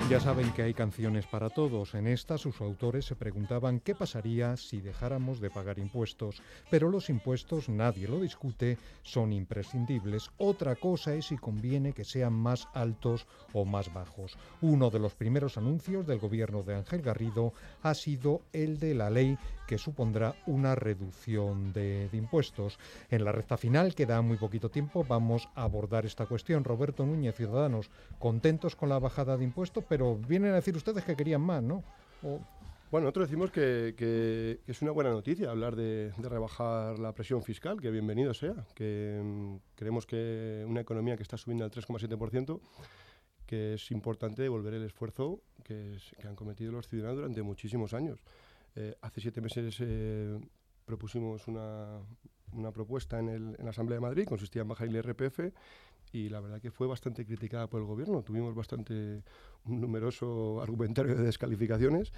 Ya 0.09 0.21
saben 0.21 0.53
que 0.53 0.61
hay 0.61 0.73
canciones 0.73 1.27
para 1.27 1.49
todos. 1.49 1.93
En 1.93 2.07
esta 2.07 2.37
sus 2.37 2.61
autores 2.61 3.03
se 3.03 3.17
preguntaban 3.17 3.81
qué 3.81 3.93
pasaría 3.93 4.55
si 4.55 4.79
dejáramos 4.79 5.41
de 5.41 5.49
pagar 5.49 5.79
impuestos. 5.79 6.41
Pero 6.71 6.89
los 6.89 7.09
impuestos, 7.09 7.67
nadie 7.67 8.07
lo 8.07 8.21
discute, 8.21 8.77
son 9.03 9.33
imprescindibles. 9.33 10.31
Otra 10.37 10.77
cosa 10.77 11.13
es 11.13 11.25
si 11.25 11.37
conviene 11.37 11.91
que 11.91 12.05
sean 12.05 12.31
más 12.31 12.69
altos 12.73 13.27
o 13.51 13.65
más 13.65 13.93
bajos. 13.93 14.37
Uno 14.61 14.89
de 14.91 14.99
los 14.99 15.13
primeros 15.13 15.57
anuncios 15.57 16.07
del 16.07 16.19
gobierno 16.19 16.63
de 16.63 16.75
Ángel 16.75 17.01
Garrido 17.01 17.51
ha 17.83 17.93
sido 17.93 18.43
el 18.53 18.79
de 18.79 18.95
la 18.95 19.09
ley 19.09 19.37
que 19.67 19.77
supondrá 19.77 20.33
una 20.47 20.73
reducción 20.73 21.73
de, 21.73 22.09
impuestos. 22.13 22.79
En 23.11 23.23
la 23.23 23.31
recta 23.31 23.57
final, 23.57 23.93
queda 23.93 24.21
muy 24.21 24.37
poquito 24.37 24.69
tiempo, 24.69 25.05
vamos 25.07 25.47
a 25.53 25.63
abordar 25.63 26.05
esta 26.05 26.25
cuestión. 26.25 26.63
Roberto 26.63 27.05
Núñez, 27.05 27.35
Ciudadanos, 27.35 27.91
contentos 28.17 28.75
con 28.75 28.89
la 28.89 28.97
bajada 28.97 29.37
de 29.37 29.43
impuestos, 29.43 29.83
pero 29.87 30.15
vienen 30.15 30.51
a 30.53 30.55
decir 30.55 30.75
ustedes 30.75 31.03
que 31.03 31.15
querían 31.15 31.41
más, 31.41 31.61
¿no? 31.61 31.83
Bueno, 32.89 33.03
nosotros 33.05 33.27
decimos 33.27 33.51
que, 33.51 34.59
es 34.65 34.81
una 34.81 34.91
buena 34.91 35.09
noticia 35.11 35.51
hablar 35.51 35.75
de, 35.75 36.13
de 36.17 36.29
rebajar 36.29 36.97
la 36.97 37.11
presión 37.11 37.43
fiscal, 37.43 37.81
que 37.81 37.91
bienvenido 37.91 38.33
sea, 38.33 38.65
que 38.73 39.21
mm, 39.21 39.55
creemos 39.75 40.05
que 40.05 40.65
una 40.65 40.79
economía 40.79 41.17
que 41.17 41.23
está 41.23 41.35
subiendo 41.37 41.65
al 41.65 41.71
3,7%, 41.71 42.61
que 43.45 43.73
es 43.73 43.91
importante 43.91 44.41
devolver 44.41 44.73
el 44.73 44.83
esfuerzo 44.83 45.41
que, 45.63 45.95
es- 45.95 46.15
que 46.19 46.27
han 46.27 46.35
cometido 46.35 46.71
los 46.71 46.87
ciudadanos 46.87 47.17
durante 47.17 47.41
muchísimos 47.41 47.93
años. 47.93 48.19
Eh, 48.79 48.95
hace 49.01 49.21
siete 49.21 49.41
meses 49.41 49.75
eh, 49.79 50.39
propusimos 50.85 51.47
una, 51.47 51.99
una 52.53 52.71
propuesta 52.71 53.17
en, 53.19 53.29
el- 53.29 53.55
en 53.57 53.65
la 53.65 53.71
Asamblea 53.71 53.95
de 53.97 54.01
Madrid, 54.01 54.25
consistía 54.25 54.61
en 54.61 54.67
bajar 54.67 54.87
el 54.87 54.95
IRPF, 54.95 55.39
y 56.13 56.29
la 56.29 56.39
verdad 56.39 56.61
que 56.61 56.69
fue 56.69 56.85
bastante 56.85 57.25
criticada 57.25 57.67
por 57.67 57.81
el 57.81 57.87
gobierno. 57.87 58.21
Tuvimos 58.21 58.53
bastante 58.53 59.23
un 59.65 59.81
numeroso 59.81 60.61
argumentario 60.61 61.15
de 61.15 61.23
descalificaciones 61.23 62.13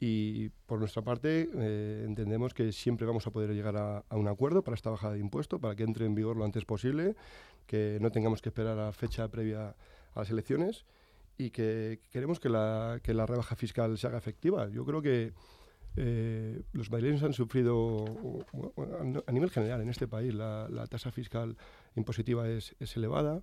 y 0.00 0.48
por 0.66 0.80
nuestra 0.80 1.02
parte 1.02 1.48
eh, 1.54 2.04
entendemos 2.04 2.52
que 2.52 2.72
siempre 2.72 3.06
vamos 3.06 3.26
a 3.28 3.30
poder 3.30 3.50
llegar 3.54 3.76
a, 3.76 4.04
un 4.16 4.26
acuerdo 4.26 4.62
para 4.64 4.74
esta 4.74 4.90
bajada 4.90 5.14
de 5.14 5.20
impuesto, 5.20 5.60
para 5.60 5.76
que 5.76 5.84
entre 5.84 6.04
en 6.04 6.16
vigor 6.16 6.36
lo 6.36 6.44
antes 6.44 6.64
posible, 6.64 7.14
que 7.66 7.98
no 8.00 8.10
tengamos 8.10 8.42
que 8.42 8.48
esperar 8.48 8.78
a 8.80 8.92
fecha 8.92 9.28
previa 9.28 9.68
a 10.14 10.18
las 10.18 10.30
elecciones 10.30 10.84
y 11.38 11.50
que 11.50 12.00
queremos 12.10 12.40
que 12.40 12.48
la, 12.48 12.98
que 13.04 13.14
la 13.14 13.24
rebaja 13.24 13.54
fiscal 13.54 13.96
se 13.96 14.08
haga 14.08 14.18
efectiva. 14.18 14.68
Yo 14.68 14.84
creo 14.84 15.00
que 15.00 15.32
eh, 15.96 16.62
los 16.72 16.90
madrileños 16.90 17.22
han 17.22 17.32
sufrido, 17.32 18.04
a 19.26 19.32
nivel 19.32 19.50
general 19.50 19.80
en 19.82 19.88
este 19.88 20.08
país, 20.08 20.34
la, 20.34 20.86
tasa 20.88 21.10
fiscal 21.10 21.56
impositiva 21.96 22.48
es, 22.48 22.74
elevada. 22.96 23.42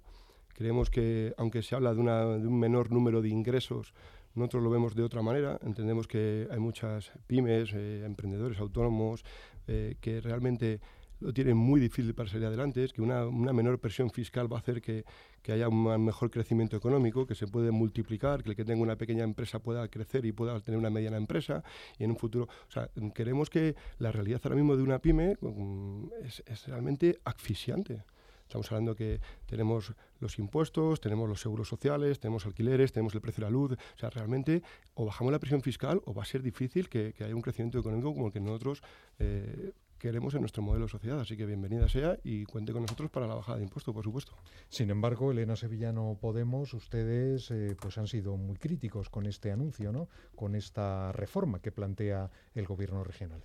Creemos 0.54 0.90
que, 0.90 1.34
aunque 1.38 1.62
se 1.62 1.76
habla 1.76 1.94
de, 1.94 2.02
una- 2.02 2.26
un 2.28 2.60
menor 2.60 2.92
número 2.92 3.22
de 3.22 3.30
ingresos, 3.30 3.94
nosotros 4.36 4.64
lo 4.64 4.70
vemos 4.70 4.96
de 4.96 5.04
otra 5.04 5.22
manera. 5.22 5.60
Entendemos 5.64 6.08
que 6.08 6.48
hay 6.52 6.60
muchas 6.60 7.12
pymes, 7.28 7.72
eh, 7.74 8.04
emprendedores 8.06 8.60
autónomos, 8.60 9.24
eh, 9.68 9.96
que 10.02 10.20
realmente 10.22 10.82
lo 11.20 11.34
tienen 11.34 11.58
muy 11.58 11.80
difícil 11.80 12.14
para 12.14 12.30
salir 12.30 12.48
adelante, 12.48 12.84
es 12.84 12.94
que 12.94 13.02
una, 13.02 13.26
una 13.26 13.54
menor 13.54 13.80
presión 13.80 14.10
fiscal 14.10 14.52
va 14.52 14.58
a 14.58 14.60
hacer 14.60 14.82
que, 14.82 15.06
que 15.42 15.52
haya 15.52 15.68
un 15.68 16.04
mejor 16.04 16.32
crecimiento 16.32 16.78
económico, 16.78 17.26
que 17.26 17.36
se 17.36 17.48
puede 17.48 17.72
multiplicar, 17.72 18.44
que 18.44 18.50
el 18.50 18.56
que 18.56 18.66
tenga 18.66 18.82
una 18.82 18.96
pequeña 18.96 19.24
empresa 19.24 19.60
pueda 19.60 19.88
crecer 19.88 20.26
y 20.26 20.32
pueda 20.32 20.60
tener 20.62 20.78
una 20.78 20.90
mediana 20.90 21.18
empresa 21.18 21.64
y 21.98 22.04
en 22.04 22.12
un 22.12 22.18
futuro, 22.18 22.46
o 22.46 22.72
sea, 22.72 22.90
queremos 23.14 23.50
que 23.50 23.76
la 23.98 24.12
realidad 24.12 24.42
ahora 24.44 24.56
mismo 24.56 24.76
de 24.76 24.84
una 24.84 25.00
pyme 25.00 25.38
mm, 25.42 26.08
es, 26.24 26.44
es 26.46 26.68
realmente 26.68 27.20
asfixiante. 27.24 28.04
Estamos 28.50 28.72
hablando 28.72 28.96
que 28.96 29.22
tenemos 29.46 29.94
los 30.20 30.40
impuestos, 30.40 31.00
tenemos 31.00 31.30
los 31.30 31.40
seguros 31.40 31.68
sociales, 31.68 32.20
tenemos 32.20 32.48
alquileres, 32.48 32.92
tenemos 32.92 33.14
el 33.14 33.22
precio 33.22 33.46
de 33.46 33.52
la 33.52 33.52
luz. 33.52 33.74
O 33.74 34.00
sea, 34.00 34.10
realmente 34.10 34.64
o 34.96 35.06
bajamos 35.06 35.32
la 35.32 35.38
presión 35.38 35.62
fiscal 35.62 36.02
o 36.06 36.16
va 36.16 36.24
a 36.24 36.26
ser 36.26 36.42
difícil 36.42 36.90
que, 36.90 37.14
que 37.14 37.26
haya 37.26 37.36
un 37.36 37.44
crecimiento 37.44 37.78
económico 37.78 38.12
como 38.12 38.26
el 38.26 38.34
que 38.34 38.40
nosotros 38.40 38.82
eh, 39.20 39.72
queremos 40.00 40.34
en 40.34 40.42
nuestro 40.42 40.64
modelo 40.64 40.86
de 40.86 40.92
sociedad. 40.92 41.20
Así 41.20 41.38
que 41.38 41.46
bienvenida 41.46 41.88
sea 41.88 42.18
y 42.24 42.46
cuente 42.46 42.72
con 42.72 42.82
nosotros 42.84 43.12
para 43.12 43.28
la 43.28 43.36
bajada 43.36 43.58
de 43.58 43.66
impuestos, 43.66 43.94
por 43.94 44.04
supuesto. 44.04 44.36
Sin 44.70 44.90
embargo, 44.90 45.32
Elena 45.32 45.56
Sevillano 45.56 46.18
Podemos, 46.20 46.74
ustedes 46.74 47.52
eh, 47.52 47.76
pues 47.80 47.98
han 47.98 48.08
sido 48.08 48.38
muy 48.38 48.58
críticos 48.58 49.10
con 49.10 49.28
este 49.28 49.52
anuncio, 49.52 49.92
¿no? 49.92 50.08
Con 50.36 50.56
esta 50.56 51.12
reforma 51.12 51.60
que 51.60 51.72
plantea 51.72 52.32
el 52.56 52.66
gobierno 52.66 53.04
regional. 53.04 53.44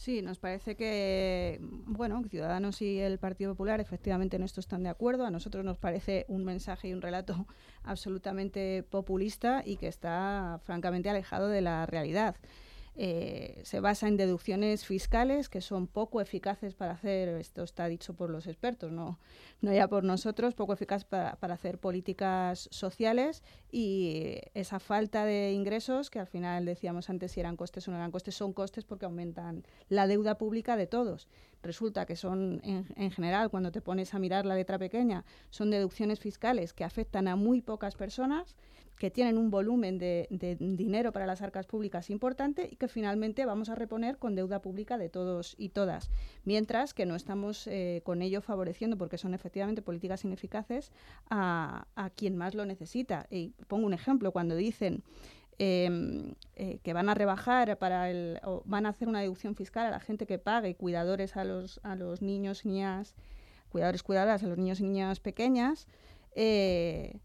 Sí, 0.00 0.22
nos 0.22 0.38
parece 0.38 0.76
que, 0.76 1.58
bueno, 1.60 2.22
Ciudadanos 2.24 2.80
y 2.80 3.00
el 3.00 3.18
Partido 3.18 3.52
Popular 3.52 3.80
efectivamente 3.80 4.36
en 4.36 4.42
esto 4.42 4.60
están 4.60 4.82
de 4.82 4.88
acuerdo. 4.88 5.26
A 5.26 5.30
nosotros 5.30 5.62
nos 5.62 5.76
parece 5.76 6.24
un 6.28 6.42
mensaje 6.42 6.88
y 6.88 6.94
un 6.94 7.02
relato 7.02 7.46
absolutamente 7.84 8.82
populista 8.82 9.62
y 9.62 9.76
que 9.76 9.88
está 9.88 10.58
francamente 10.64 11.10
alejado 11.10 11.48
de 11.48 11.60
la 11.60 11.84
realidad. 11.84 12.36
Eh, 12.96 13.60
se 13.64 13.80
basa 13.80 14.08
en 14.08 14.16
deducciones 14.16 14.84
fiscales 14.84 15.48
que 15.48 15.60
son 15.60 15.86
poco 15.86 16.20
eficaces 16.20 16.74
para 16.74 16.92
hacer, 16.92 17.28
esto 17.28 17.62
está 17.62 17.86
dicho 17.86 18.14
por 18.14 18.30
los 18.30 18.46
expertos, 18.46 18.90
no, 18.92 19.18
no 19.60 19.72
ya 19.72 19.88
por 19.88 20.04
nosotros, 20.04 20.54
poco 20.54 20.72
eficaz 20.72 21.04
para, 21.04 21.36
para 21.36 21.54
hacer 21.54 21.78
políticas 21.78 22.68
sociales 22.70 23.42
y 23.70 24.38
esa 24.54 24.80
falta 24.80 25.24
de 25.24 25.52
ingresos, 25.52 26.10
que 26.10 26.18
al 26.18 26.26
final 26.26 26.64
decíamos 26.64 27.08
antes 27.08 27.32
si 27.32 27.40
eran 27.40 27.56
costes 27.56 27.86
o 27.86 27.90
no 27.90 27.96
eran 27.96 28.10
costes, 28.10 28.34
son 28.34 28.52
costes 28.52 28.84
porque 28.84 29.06
aumentan 29.06 29.64
la 29.88 30.06
deuda 30.06 30.36
pública 30.36 30.76
de 30.76 30.86
todos. 30.86 31.28
Resulta 31.62 32.06
que 32.06 32.16
son, 32.16 32.60
en, 32.64 33.10
general, 33.10 33.50
cuando 33.50 33.72
te 33.72 33.80
pones 33.80 34.14
a 34.14 34.18
mirar 34.18 34.46
la 34.46 34.54
letra 34.54 34.78
pequeña, 34.78 35.24
son 35.50 35.70
deducciones 35.70 36.20
fiscales 36.20 36.72
que 36.72 36.84
afectan 36.84 37.28
a 37.28 37.36
muy 37.36 37.60
pocas 37.60 37.94
personas, 37.94 38.56
que 38.98 39.10
tienen 39.10 39.38
un 39.38 39.50
volumen 39.50 39.96
de, 39.96 40.28
dinero 40.60 41.10
para 41.10 41.26
las 41.26 41.40
arcas 41.40 41.66
públicas 41.66 42.10
importante 42.10 42.68
y 42.70 42.76
que 42.76 42.86
finalmente 42.86 43.46
vamos 43.46 43.70
a 43.70 43.74
reponer 43.74 44.18
con 44.18 44.34
deuda 44.34 44.60
pública 44.60 44.98
de 44.98 45.08
todos 45.08 45.54
y 45.56 45.70
todas. 45.70 46.10
Mientras 46.44 46.92
que 46.92 47.06
no 47.06 47.16
estamos 47.16 47.66
eh, 47.66 48.02
con 48.04 48.20
ello 48.20 48.42
favoreciendo, 48.42 48.98
porque 48.98 49.16
son 49.16 49.32
efectivamente 49.32 49.80
políticas 49.80 50.24
ineficaces, 50.26 50.92
a, 51.30 51.86
a 51.94 52.10
quien 52.10 52.36
más 52.36 52.54
lo 52.54 52.66
necesita. 52.66 53.26
Y 53.30 53.54
pongo 53.68 53.86
un 53.86 53.94
ejemplo, 53.94 54.32
cuando 54.32 54.54
dicen 54.54 55.02
Em, 55.62 56.36
eh, 56.56 56.78
que 56.82 56.94
van 56.94 57.10
a 57.10 57.14
rebajar 57.14 57.76
para 57.76 58.08
el, 58.10 58.40
o 58.44 58.62
van 58.64 58.86
a 58.86 58.88
hacer 58.88 59.08
una 59.08 59.20
deducción 59.20 59.54
fiscal 59.54 59.86
a 59.86 59.90
la 59.90 60.00
gente 60.00 60.24
que 60.24 60.38
pague 60.38 60.74
cuidadores 60.74 61.36
a 61.36 61.44
los, 61.44 61.80
a 61.82 61.96
los 61.96 62.22
niños 62.22 62.64
niñas, 62.64 63.14
cuidadores, 63.68 64.02
cuidadoras 64.02 64.42
a 64.42 64.46
los 64.46 64.56
niños 64.56 64.80
y 64.80 64.84
niñas 64.84 65.20
pequeñas, 65.20 65.86
eh, 66.34 67.18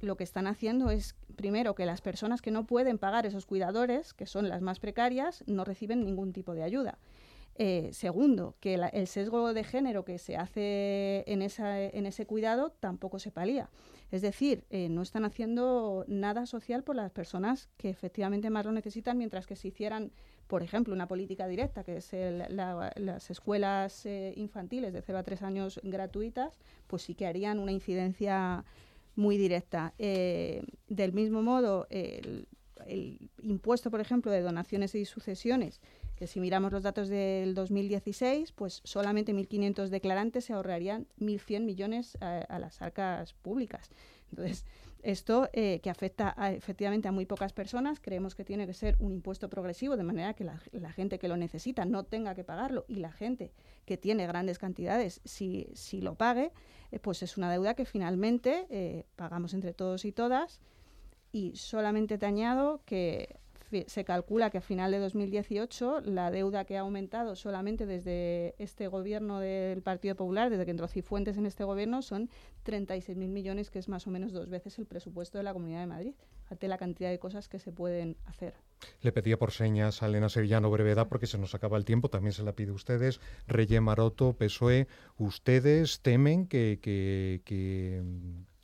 lo 0.00 0.16
que 0.16 0.22
están 0.22 0.46
haciendo 0.46 0.90
es, 0.90 1.16
primero, 1.34 1.74
que 1.74 1.84
las 1.84 2.00
personas 2.00 2.42
que 2.42 2.52
no 2.52 2.64
pueden 2.64 2.96
pagar 2.96 3.26
esos 3.26 3.44
cuidadores, 3.44 4.14
que 4.14 4.26
son 4.26 4.48
las 4.48 4.62
más 4.62 4.78
precarias, 4.78 5.42
no 5.48 5.64
reciben 5.64 6.04
ningún 6.04 6.32
tipo 6.32 6.54
de 6.54 6.62
ayuda. 6.62 6.98
Eh, 7.56 7.90
segundo, 7.92 8.56
que 8.58 8.74
el 8.74 9.06
sesgo 9.06 9.54
de 9.54 9.62
género 9.62 10.04
que 10.04 10.18
se 10.18 10.36
hace 10.36 11.22
en, 11.28 11.40
esa, 11.40 11.80
en 11.80 12.04
ese 12.04 12.26
cuidado 12.26 12.70
tampoco 12.80 13.20
se 13.20 13.30
palía. 13.30 13.70
Es 14.10 14.22
decir, 14.22 14.64
eh, 14.70 14.88
no 14.88 15.02
están 15.02 15.24
haciendo 15.24 16.04
nada 16.08 16.46
social 16.46 16.82
por 16.82 16.96
las 16.96 17.12
personas 17.12 17.68
que 17.76 17.90
efectivamente 17.90 18.50
más 18.50 18.64
lo 18.64 18.72
necesitan, 18.72 19.18
mientras 19.18 19.46
que 19.46 19.54
si 19.54 19.68
hicieran, 19.68 20.10
por 20.48 20.64
ejemplo, 20.64 20.92
una 20.94 21.06
política 21.06 21.46
directa, 21.46 21.84
que 21.84 21.98
es 21.98 22.12
las 22.12 23.30
escuelas 23.30 24.04
eh, 24.04 24.32
infantiles 24.36 24.92
de 24.92 25.02
0 25.02 25.18
a 25.18 25.22
3 25.22 25.42
años 25.42 25.80
gratuitas, 25.84 26.58
pues 26.88 27.02
sí 27.02 27.14
que 27.14 27.26
harían 27.26 27.60
una 27.60 27.70
incidencia 27.70 28.64
muy 29.14 29.38
directa. 29.38 29.94
Del 29.96 31.12
mismo 31.12 31.40
modo, 31.40 31.86
el 31.90 33.30
impuesto, 33.42 33.92
por 33.92 34.00
ejemplo, 34.00 34.32
de 34.32 34.42
donaciones 34.42 34.94
y 34.96 35.04
sucesiones, 35.04 35.80
que 36.16 36.26
si 36.26 36.40
miramos 36.40 36.72
los 36.72 36.82
datos 36.82 37.08
del 37.08 37.54
2016, 37.54 38.52
pues 38.52 38.80
solamente 38.84 39.34
1.500 39.34 39.88
declarantes 39.88 40.44
se 40.44 40.52
ahorrarían 40.52 41.06
1.100 41.18 41.60
millones 41.64 42.16
a, 42.20 42.58
las 42.58 42.80
arcas 42.82 43.34
públicas. 43.34 43.90
Entonces, 44.30 44.64
esto 45.02 45.50
eh, 45.52 45.80
que 45.82 45.90
afecta 45.90 46.34
efectivamente 46.54 47.08
a 47.08 47.12
muy 47.12 47.26
pocas 47.26 47.52
personas, 47.52 48.00
creemos 48.00 48.34
que 48.34 48.44
tiene 48.44 48.66
que 48.66 48.72
ser 48.72 48.96
un 49.00 49.12
impuesto 49.12 49.50
progresivo, 49.50 49.96
de 49.96 50.02
manera 50.02 50.34
que 50.34 50.44
la, 50.44 50.58
gente 50.92 51.18
que 51.18 51.28
lo 51.28 51.36
necesita 51.36 51.84
no 51.84 52.04
tenga 52.04 52.34
que 52.34 52.44
pagarlo 52.44 52.84
y 52.88 52.96
la 52.96 53.12
gente 53.12 53.52
que 53.84 53.96
tiene 53.96 54.26
grandes 54.26 54.58
cantidades, 54.58 55.20
si, 55.24 55.68
si 55.74 56.00
lo 56.00 56.14
pague, 56.14 56.52
eh, 56.90 56.98
pues 57.00 57.22
es 57.22 57.36
una 57.36 57.50
deuda 57.50 57.74
que 57.74 57.84
finalmente 57.84 58.66
eh, 58.70 59.04
pagamos 59.16 59.52
entre 59.52 59.74
todos 59.74 60.04
y 60.04 60.12
todas. 60.12 60.60
Y 61.32 61.56
solamente 61.56 62.16
te 62.16 62.26
añado 62.26 62.80
que 62.86 63.40
se 63.86 64.04
calcula 64.04 64.50
que 64.50 64.58
a 64.58 64.60
final 64.60 64.90
de 64.90 64.98
2018 64.98 66.00
la 66.02 66.30
deuda 66.30 66.64
que 66.64 66.76
ha 66.76 66.80
aumentado 66.80 67.36
solamente 67.36 67.86
desde 67.86 68.54
este 68.58 68.88
gobierno 68.88 69.40
del 69.40 69.82
Partido 69.82 70.14
Popular, 70.14 70.50
desde 70.50 70.64
que 70.64 70.70
entró 70.70 70.88
Cifuentes 70.88 71.36
en 71.36 71.46
este 71.46 71.64
gobierno, 71.64 72.02
son 72.02 72.30
36.000 72.64 73.16
millones, 73.28 73.70
que 73.70 73.78
es 73.78 73.88
más 73.88 74.06
o 74.06 74.10
menos 74.10 74.32
dos 74.32 74.48
veces 74.48 74.78
el 74.78 74.86
presupuesto 74.86 75.38
de 75.38 75.44
la 75.44 75.52
Comunidad 75.52 75.80
de 75.80 75.86
Madrid. 75.86 76.14
Fíjate 76.44 76.68
la 76.68 76.78
cantidad 76.78 77.10
de 77.10 77.18
cosas 77.18 77.48
que 77.48 77.58
se 77.58 77.72
pueden 77.72 78.16
hacer. 78.26 78.54
Le 79.00 79.12
pedía 79.12 79.38
por 79.38 79.50
señas 79.50 80.02
a 80.02 80.06
Elena 80.06 80.28
Sevillano 80.28 80.70
brevedad 80.70 81.08
porque 81.08 81.26
se 81.26 81.38
nos 81.38 81.54
acaba 81.54 81.78
el 81.78 81.84
tiempo, 81.84 82.10
también 82.10 82.32
se 82.32 82.42
la 82.42 82.52
pide 82.52 82.70
ustedes. 82.70 83.20
Reyes 83.46 83.80
Maroto, 83.80 84.34
PSOE, 84.34 84.86
ustedes 85.16 86.00
temen 86.00 86.46
que 86.46 86.78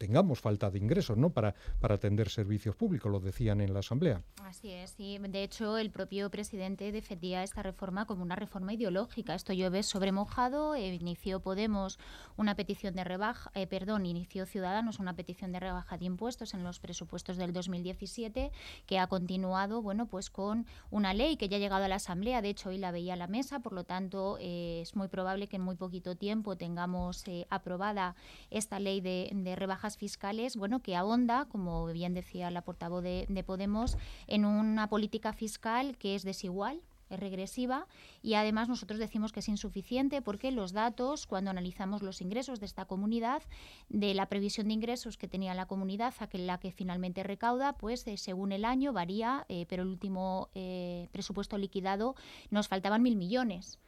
tengamos 0.00 0.40
falta 0.40 0.70
de 0.70 0.78
ingresos 0.78 1.18
¿no? 1.18 1.28
para, 1.28 1.54
para 1.78 1.96
atender 1.96 2.30
servicios 2.30 2.74
públicos, 2.74 3.12
lo 3.12 3.20
decían 3.20 3.60
en 3.60 3.74
la 3.74 3.80
Asamblea. 3.80 4.22
Así 4.42 4.70
es, 4.70 4.92
sí. 4.92 5.18
De 5.18 5.42
hecho, 5.42 5.76
el 5.76 5.90
propio 5.90 6.30
presidente 6.30 6.90
defendía 6.90 7.42
esta 7.42 7.62
reforma 7.62 8.06
como 8.06 8.22
una 8.22 8.34
reforma 8.34 8.72
ideológica. 8.72 9.34
Esto 9.34 9.52
llueve 9.52 9.82
sobre 9.82 10.10
mojado. 10.10 10.74
Eh, 10.74 10.94
inició 10.94 11.40
Podemos 11.40 11.98
una 12.38 12.54
petición 12.54 12.94
de 12.94 13.04
rebaja, 13.04 13.50
eh, 13.54 13.66
perdón, 13.66 14.06
inició 14.06 14.46
Ciudadanos 14.46 15.00
una 15.00 15.14
petición 15.16 15.52
de 15.52 15.60
rebaja 15.60 15.98
de 15.98 16.06
impuestos 16.06 16.54
en 16.54 16.64
los 16.64 16.80
presupuestos 16.80 17.36
del 17.36 17.52
2017, 17.52 18.52
que 18.86 18.98
ha 18.98 19.06
continuado, 19.06 19.82
bueno, 19.82 20.06
pues 20.06 20.30
con 20.30 20.66
una 20.90 21.12
ley 21.12 21.36
que 21.36 21.50
ya 21.50 21.58
ha 21.58 21.60
llegado 21.60 21.84
a 21.84 21.88
la 21.88 21.96
Asamblea. 21.96 22.40
De 22.40 22.48
hecho, 22.48 22.70
hoy 22.70 22.78
la 22.78 22.90
veía 22.90 23.16
la 23.16 23.26
mesa, 23.26 23.60
por 23.60 23.74
lo 23.74 23.84
tanto, 23.84 24.38
eh, 24.40 24.80
es 24.80 24.96
muy 24.96 25.08
probable 25.08 25.46
que 25.46 25.56
en 25.56 25.62
muy 25.62 25.76
poquito 25.76 26.16
tiempo 26.16 26.56
tengamos 26.56 27.24
aprobada 27.50 28.16
esta 28.48 28.80
ley 28.80 29.02
de, 29.02 29.30
de 29.34 29.56
rebajas 29.56 29.89
fiscales, 29.96 30.56
bueno, 30.56 30.80
que 30.80 30.96
ahonda, 30.96 31.46
como 31.46 31.86
bien 31.86 32.14
decía 32.14 32.50
la 32.50 32.62
portavoz 32.62 33.02
de, 33.02 33.44
Podemos, 33.46 33.96
en 34.26 34.44
una 34.44 34.88
política 34.88 35.32
fiscal 35.32 35.96
que 35.96 36.14
es 36.14 36.22
desigual, 36.22 36.82
es 37.08 37.18
regresiva 37.18 37.86
y 38.22 38.34
además 38.34 38.68
nosotros 38.68 39.00
decimos 39.00 39.32
que 39.32 39.40
es 39.40 39.48
insuficiente 39.48 40.22
porque 40.22 40.52
los 40.52 40.72
datos, 40.72 41.26
cuando 41.26 41.50
analizamos 41.50 42.02
los 42.02 42.20
ingresos 42.20 42.60
de 42.60 42.66
esta 42.66 42.84
comunidad, 42.84 43.42
de 43.88 44.14
la 44.14 44.26
previsión 44.26 44.68
de 44.68 44.74
ingresos 44.74 45.16
que 45.16 45.26
tenía 45.26 45.54
la 45.54 45.66
comunidad 45.66 46.14
a 46.20 46.28
que 46.28 46.38
la 46.38 46.58
que 46.58 46.70
finalmente 46.70 47.22
recauda, 47.22 47.72
pues 47.72 48.06
eh, 48.06 48.16
según 48.16 48.52
el 48.52 48.64
año 48.64 48.92
varía, 48.92 49.44
eh, 49.48 49.66
pero 49.68 49.82
el 49.82 49.88
último 49.88 50.50
eh, 50.54 51.08
presupuesto 51.10 51.58
liquidado 51.58 52.14
nos 52.50 52.68
faltaban 52.68 53.02
mil 53.02 53.16
millones 53.16 53.78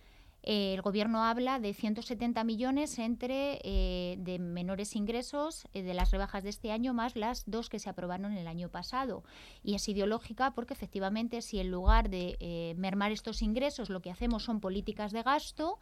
el 0.42 0.82
gobierno 0.82 1.24
habla 1.24 1.60
de 1.60 1.72
170 1.72 2.42
millones 2.42 2.98
entre 2.98 3.60
eh, 3.62 4.16
de 4.18 4.40
menores 4.40 4.96
ingresos 4.96 5.68
eh, 5.72 5.82
de 5.82 5.94
las 5.94 6.10
rebajas 6.10 6.42
de 6.42 6.50
este 6.50 6.72
año 6.72 6.92
más 6.94 7.14
las 7.14 7.44
dos 7.46 7.68
que 7.68 7.78
se 7.78 7.88
aprobaron 7.88 8.32
el 8.32 8.48
año 8.48 8.68
pasado. 8.68 9.22
Y 9.62 9.74
es 9.74 9.88
ideológica 9.88 10.50
porque 10.52 10.74
efectivamente 10.74 11.42
si 11.42 11.60
en 11.60 11.70
lugar 11.70 12.10
de 12.10 12.36
eh, 12.40 12.74
mermar 12.76 13.12
estos 13.12 13.40
ingresos 13.40 13.88
lo 13.88 14.02
que 14.02 14.10
hacemos 14.10 14.42
son 14.42 14.60
políticas 14.60 15.12
de 15.12 15.22
gasto, 15.22 15.78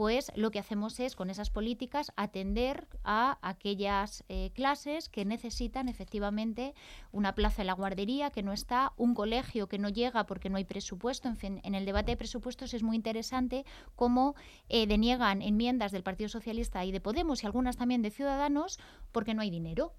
pues 0.00 0.32
lo 0.34 0.50
que 0.50 0.58
hacemos 0.58 0.98
es, 0.98 1.14
con 1.14 1.28
esas 1.28 1.50
políticas, 1.50 2.10
atender 2.16 2.88
a 3.04 3.36
aquellas 3.42 4.24
eh, 4.30 4.50
clases 4.54 5.10
que 5.10 5.26
necesitan 5.26 5.90
efectivamente 5.90 6.72
una 7.12 7.34
plaza 7.34 7.60
en 7.60 7.66
la 7.66 7.74
guardería 7.74 8.30
que 8.30 8.42
no 8.42 8.54
está, 8.54 8.94
un 8.96 9.12
colegio 9.12 9.68
que 9.68 9.78
no 9.78 9.90
llega 9.90 10.24
porque 10.24 10.48
no 10.48 10.56
hay 10.56 10.64
presupuesto. 10.64 11.28
En 11.28 11.36
fin, 11.36 11.60
en 11.64 11.74
el 11.74 11.84
debate 11.84 12.12
de 12.12 12.16
presupuestos 12.16 12.72
es 12.72 12.82
muy 12.82 12.96
interesante 12.96 13.66
cómo 13.94 14.36
eh, 14.70 14.86
deniegan 14.86 15.42
enmiendas 15.42 15.92
del 15.92 16.02
Partido 16.02 16.30
Socialista 16.30 16.82
y 16.86 16.92
de 16.92 17.02
Podemos 17.02 17.42
y 17.42 17.46
algunas 17.46 17.76
también 17.76 18.00
de 18.00 18.10
Ciudadanos 18.10 18.78
porque 19.12 19.34
no 19.34 19.42
hay 19.42 19.50
dinero. 19.50 19.92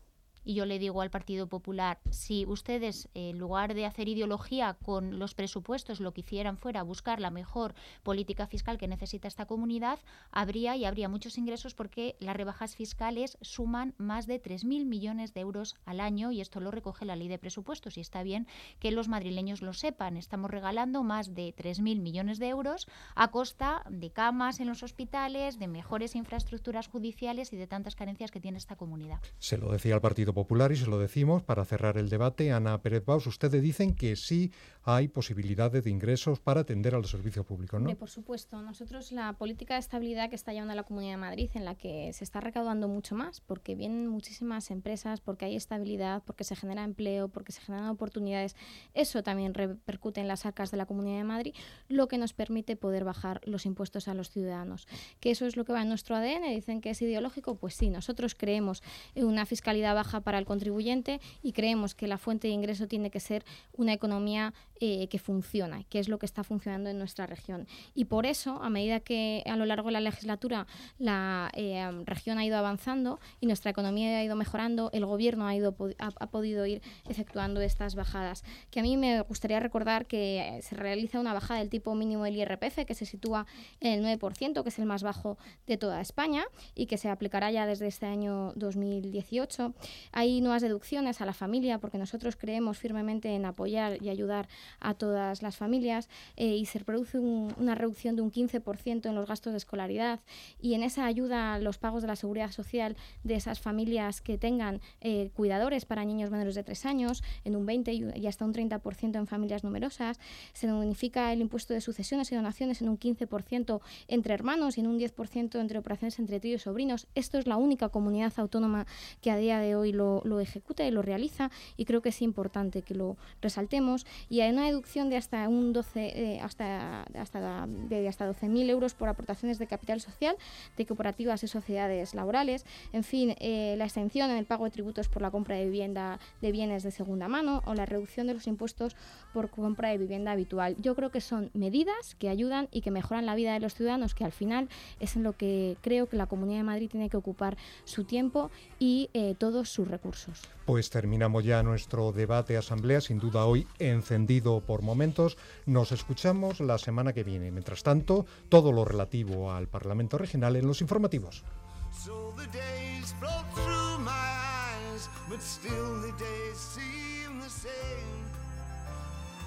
Y 0.44 0.56
yo 0.56 0.66
le 0.66 0.80
digo 0.80 1.02
al 1.02 1.12
Partido 1.12 1.48
Popular, 1.48 2.00
si 2.10 2.46
ustedes, 2.46 3.10
en 3.14 3.38
lugar 3.38 3.74
de 3.74 3.86
hacer 3.86 4.08
ideología 4.08 4.78
con 4.84 5.20
los 5.20 5.36
presupuestos, 5.36 6.00
lo 6.00 6.14
que 6.14 6.22
hicieran 6.22 6.58
fuera 6.58 6.84
buscar 6.84 7.20
la 7.20 7.30
mejor 7.30 7.76
política 8.04 8.48
fiscal 8.48 8.78
que 8.78 8.88
necesita 8.88 9.28
esta 9.28 9.46
comunidad, 9.46 10.00
habría 10.32 10.76
y 10.76 10.86
habría 10.86 11.10
muchos 11.10 11.38
ingresos 11.38 11.76
porque 11.76 12.16
las 12.20 12.36
rebajas 12.36 12.76
fiscales 12.76 13.38
suman 13.42 13.94
más 13.98 14.28
de 14.28 14.42
3.000 14.42 14.86
millones 14.86 15.34
de 15.34 15.42
euros 15.42 15.76
al 15.86 16.00
año 16.00 16.32
y 16.32 16.42
esto 16.42 16.60
lo 16.60 16.72
recoge 16.72 17.06
la 17.06 17.16
ley 17.16 17.28
de 17.28 17.38
presupuestos 17.38 17.98
y 17.98 18.02
está 18.02 18.24
bien 18.24 18.48
que 18.80 18.92
los 18.92 19.08
madrileños 19.08 19.62
lo 19.62 19.74
sepan. 19.74 20.18
Estamos 20.18 20.50
regalando 20.50 21.04
más 21.04 21.34
de 21.36 21.54
3.000 21.56 22.00
millones 22.02 22.40
de 22.40 22.50
euros 22.50 22.88
a 23.16 23.30
costa 23.30 23.84
de 23.90 24.12
camas 24.12 24.60
en 24.60 24.68
los 24.68 24.84
hospitales, 24.84 25.60
de 25.60 25.68
mejores 25.68 26.16
infraestructuras 26.16 26.88
judiciales 26.88 27.54
y 27.54 27.58
de 27.58 27.68
tantas 27.68 27.96
carencias 27.96 28.32
que 28.32 28.40
tiene 28.40 28.58
esta 28.58 28.76
comunidad. 28.76 29.20
Se 29.40 29.58
lo 29.58 29.72
decía 29.72 29.96
el 29.96 30.02
Partido 30.02 30.31
Popular 30.34 30.72
y 30.72 30.76
se 30.76 30.88
lo 30.88 31.00
decimos 31.00 31.44
para 31.44 31.66
cerrar 31.66 31.98
el 31.98 32.10
debate. 32.10 32.52
Ana 32.52 32.82
Pérez 32.82 33.06
Baus, 33.06 33.28
ustedes 33.28 33.62
dicen 33.62 33.96
que 33.96 34.16
sí 34.16 34.52
hay 34.84 35.08
posibilidades 35.08 35.84
de 35.84 35.90
ingresos 35.90 36.40
para 36.40 36.62
atender 36.62 36.96
a 36.96 37.00
los 37.00 37.12
servicios 37.12 37.46
públicos, 37.46 37.80
¿no? 37.80 37.96
por 37.96 38.10
supuesto. 38.10 38.62
Nosotros 38.62 39.12
la 39.12 39.34
política 39.34 39.76
de 39.76 39.80
estabilidad 39.80 40.30
que 40.30 40.36
está 40.36 40.54
llevando 40.54 40.74
la 40.74 40.84
Comunidad 40.84 41.14
de 41.14 41.18
Madrid, 41.18 41.50
en 41.54 41.66
la 41.66 41.76
que 41.76 42.12
se 42.14 42.24
está 42.24 42.40
recaudando 42.40 42.88
mucho 42.88 43.16
más, 43.16 43.42
porque 43.42 43.76
vienen 43.76 44.08
muchísimas 44.08 44.72
empresas, 44.72 45.22
porque 45.22 45.46
hay 45.46 45.56
estabilidad, 45.56 46.24
porque 46.26 46.44
se 46.44 46.56
genera 46.56 46.84
empleo, 46.84 47.28
porque 47.28 47.52
se 47.52 47.62
generan 47.62 47.90
oportunidades, 47.90 48.56
eso 48.94 49.22
también 49.22 49.54
repercute 49.54 50.20
en 50.20 50.28
las 50.28 50.46
arcas 50.46 50.72
de 50.72 50.78
la 50.78 50.86
Comunidad 50.86 51.18
de 51.18 51.26
Madrid, 51.26 51.56
lo 51.88 52.08
que 52.08 52.18
nos 52.18 52.34
permite 52.34 52.76
poder 52.76 53.04
bajar 53.04 53.42
los 53.46 53.66
impuestos 53.66 54.08
a 54.08 54.14
los 54.14 54.32
ciudadanos. 54.32 54.88
Que 55.20 55.32
eso 55.32 55.46
es 55.46 55.58
lo 55.58 55.66
que 55.66 55.74
va 55.74 55.84
en 55.84 55.90
nuestro 55.90 56.16
ADN, 56.16 56.50
dicen 56.56 56.82
que 56.82 56.90
es 56.90 57.02
ideológico, 57.02 57.56
pues 57.56 57.76
sí, 57.76 57.90
nosotros 57.90 58.34
creemos 58.36 58.82
en 59.14 59.26
una 59.26 59.46
fiscalidad 59.46 59.94
baja 59.94 60.21
para 60.22 60.38
el 60.38 60.46
contribuyente 60.46 61.20
y 61.42 61.54
creemos 61.54 61.96
que 61.96 62.08
la 62.08 62.18
fuente 62.18 62.48
de 62.48 62.54
ingreso 62.54 62.88
tiene 62.88 63.10
que 63.10 63.20
ser 63.20 63.44
una 63.74 63.94
economía 63.94 64.54
eh, 64.84 65.08
que 65.10 65.20
funciona, 65.20 65.84
que 65.90 66.00
es 66.00 66.10
lo 66.10 66.18
que 66.18 66.26
está 66.26 66.44
funcionando 66.44 66.90
en 66.90 66.98
nuestra 66.98 67.28
región. 67.28 67.68
Y 67.94 68.06
por 68.06 68.26
eso, 68.26 68.62
a 68.64 68.70
medida 68.72 69.00
que 69.00 69.44
a 69.46 69.56
lo 69.56 69.66
largo 69.66 69.90
de 69.90 69.94
la 69.94 70.00
legislatura 70.00 70.66
la 70.98 71.52
eh, 71.54 71.88
región 72.06 72.40
ha 72.40 72.46
ido 72.46 72.58
avanzando 72.58 73.20
y 73.40 73.46
nuestra 73.46 73.70
economía 73.70 74.18
ha 74.18 74.24
ido 74.24 74.36
mejorando, 74.36 74.90
el 74.92 75.06
gobierno 75.06 75.46
ha, 75.46 75.56
ido, 75.56 75.76
ha, 76.00 76.28
podido 76.28 76.66
ir 76.66 76.82
efectuando 77.08 77.62
estas 77.62 77.94
bajadas. 77.94 78.44
Que 78.72 78.80
a 78.80 78.84
mí 78.84 78.98
me 78.98 79.22
gustaría 79.22 79.60
recordar 79.60 80.08
que 80.08 80.60
se 80.64 80.76
realiza 80.76 81.20
una 81.20 81.34
bajada 81.34 81.60
del 81.60 81.70
tipo 81.70 81.94
mínimo 81.94 82.24
del 82.24 82.38
IRPF 82.38 82.86
que 82.88 82.96
se 82.96 83.06
sitúa 83.06 83.46
en 83.82 84.04
el 84.04 84.20
9%, 84.20 84.64
que 84.64 84.70
es 84.70 84.80
el 84.80 84.86
más 84.88 85.04
bajo 85.04 85.38
de 85.68 85.78
toda 85.78 86.02
España 86.02 86.44
y 86.74 86.88
que 86.88 86.98
se 86.98 87.10
aplicará 87.10 87.52
ya 87.52 87.68
desde 87.68 87.86
este 87.86 88.08
año 88.08 88.54
2018. 88.56 89.76
Hay 90.12 90.42
nuevas 90.42 90.62
deducciones 90.62 91.22
a 91.22 91.26
la 91.26 91.34
familia 91.34 91.80
porque 91.80 91.98
nosotros 91.98 92.36
creemos 92.36 92.78
firmemente 92.78 93.30
en 93.36 93.46
apoyar 93.46 94.02
y 94.02 94.10
ayudar 94.10 94.48
a 94.80 94.94
todas 94.94 95.42
las 95.42 95.58
familias 95.58 96.10
eh, 96.36 96.56
y 96.56 96.66
se 96.66 96.80
produce 96.80 97.20
una 97.20 97.76
reducción 97.76 98.16
de 98.16 98.22
un 98.22 98.32
15% 98.32 99.08
en 99.08 99.16
los 99.16 99.28
gastos 99.28 99.54
de 99.54 99.58
escolaridad 99.58 100.20
y 100.60 100.74
en 100.74 100.84
esa 100.84 101.06
ayuda 101.06 101.60
los 101.60 101.78
pagos 101.78 102.02
de 102.02 102.08
la 102.08 102.16
seguridad 102.16 102.52
social 102.52 102.96
de 103.24 103.36
esas 103.36 103.60
familias 103.60 104.22
que 104.22 104.38
tengan 104.38 104.82
eh, 105.02 105.32
cuidadores 105.36 105.86
para 105.86 106.06
niños 106.06 106.32
menores 106.32 106.56
de 106.56 106.64
3 106.64 106.86
años 106.86 107.24
en 107.44 107.56
un 107.56 107.66
20 107.66 107.94
y 107.94 108.28
hasta 108.28 108.46
un 108.46 108.54
30% 108.54 109.16
en 109.16 109.28
familias 109.28 109.64
numerosas. 109.64 110.20
Se 110.54 110.72
unifica 110.72 111.32
el 111.34 111.42
impuesto 111.42 111.74
de 111.74 111.82
sucesiones 111.82 112.32
y 112.32 112.36
donaciones 112.36 112.82
en 112.82 112.90
un 112.90 113.00
15% 113.00 113.82
entre 114.08 114.34
hermanos 114.34 114.78
y 114.78 114.82
en 114.82 114.88
un 114.88 115.00
10% 115.00 115.60
entre 115.60 115.80
operaciones 115.80 116.20
entre 116.20 116.40
tíos 116.40 116.62
y 116.62 116.64
sobrinos. 116.64 117.08
Esto 117.16 117.38
es 117.38 117.48
la 117.48 117.58
única 117.58 117.90
comunidad 117.90 118.34
autónoma 118.38 118.86
que 119.22 119.32
a 119.32 119.38
día 119.38 119.60
de 119.60 119.76
hoy 119.76 119.92
lo, 119.92 120.01
lo 120.24 120.40
ejecuta 120.40 120.86
y 120.86 120.92
lo 120.92 121.02
realiza 121.02 121.52
y 121.78 121.86
creo 121.86 122.02
que 122.02 122.10
es 122.10 122.22
importante 122.22 122.82
que 122.82 122.96
lo 122.96 123.18
resaltemos. 123.42 124.06
Y 124.30 124.42
hay 124.42 124.52
una 124.52 124.66
deducción 124.66 125.10
de 125.10 125.18
hasta 125.18 125.48
un 125.48 125.74
12, 125.74 126.36
eh, 126.36 126.40
hasta, 126.42 127.04
hasta, 127.04 127.68
de 127.68 128.08
hasta 128.08 128.30
12.000 128.30 128.70
euros 128.70 128.94
por 128.94 129.10
aportaciones 129.10 129.60
de 129.60 129.68
capital 129.68 130.02
social 130.02 130.36
de 130.78 130.86
cooperativas 130.86 131.44
y 131.44 131.48
sociedades 131.48 132.14
laborales. 132.14 132.66
En 132.94 133.04
fin, 133.04 133.36
eh, 133.40 133.76
la 133.78 133.86
exención 133.86 134.30
en 134.30 134.38
el 134.38 134.46
pago 134.46 134.66
de 134.66 134.72
tributos 134.72 135.10
por 135.10 135.22
la 135.22 135.32
compra 135.32 135.56
de 135.56 135.66
vivienda 135.66 136.20
de 136.42 136.52
bienes 136.52 136.84
de 136.84 136.92
segunda 136.92 137.28
mano 137.28 137.62
o 137.66 137.74
la 137.74 137.86
reducción 137.86 138.28
de 138.28 138.34
los 138.34 138.48
impuestos 138.48 138.96
por 139.34 139.50
compra 139.50 139.90
de 139.90 139.98
vivienda 139.98 140.32
habitual. 140.32 140.76
Yo 140.80 140.96
creo 140.96 141.12
que 141.12 141.22
son 141.22 141.50
medidas 141.54 142.16
que 142.16 142.30
ayudan 142.30 142.68
y 142.72 142.82
que 142.82 142.92
mejoran 142.92 143.26
la 143.26 143.36
vida 143.36 143.54
de 143.54 143.60
los 143.60 143.76
ciudadanos, 143.76 144.16
que 144.16 144.26
al 144.26 144.32
final 144.32 144.70
es 145.00 145.16
en 145.16 145.24
lo 145.24 145.34
que 145.34 145.78
creo 145.82 146.08
que 146.08 146.18
la 146.18 146.28
Comunidad 146.28 146.60
de 146.60 146.64
Madrid 146.64 146.90
tiene 146.90 147.10
que 147.10 147.18
ocupar 147.18 147.58
su 147.84 148.04
tiempo 148.04 148.52
y 148.80 149.10
eh, 149.14 149.36
todos 149.38 149.70
sus 149.70 149.88
recursos. 149.92 150.42
Pues 150.66 150.90
terminamos 150.90 151.44
ya 151.44 151.62
nuestro 151.62 152.12
debate 152.12 152.58
asamblea, 152.58 153.02
sin 153.02 153.20
duda 153.20 153.46
hoy 153.46 153.68
encendido 153.78 154.62
por 154.62 154.82
momentos. 154.82 155.38
Nos 155.66 155.92
escuchamos 155.92 156.60
la 156.60 156.78
semana 156.78 157.14
que 157.14 157.24
viene. 157.24 157.52
Mientras 157.52 157.84
tanto, 157.84 158.26
todo 158.50 158.72
lo 158.72 158.86
relativo 158.86 159.52
al 159.52 159.68
Parlamento 159.68 160.18
Regional 160.18 160.56
en 160.56 160.68
los 160.68 160.82
informativos. 160.82 161.44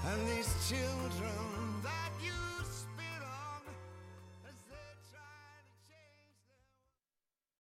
and 0.07 0.29
these 0.29 0.69
children 0.69 1.55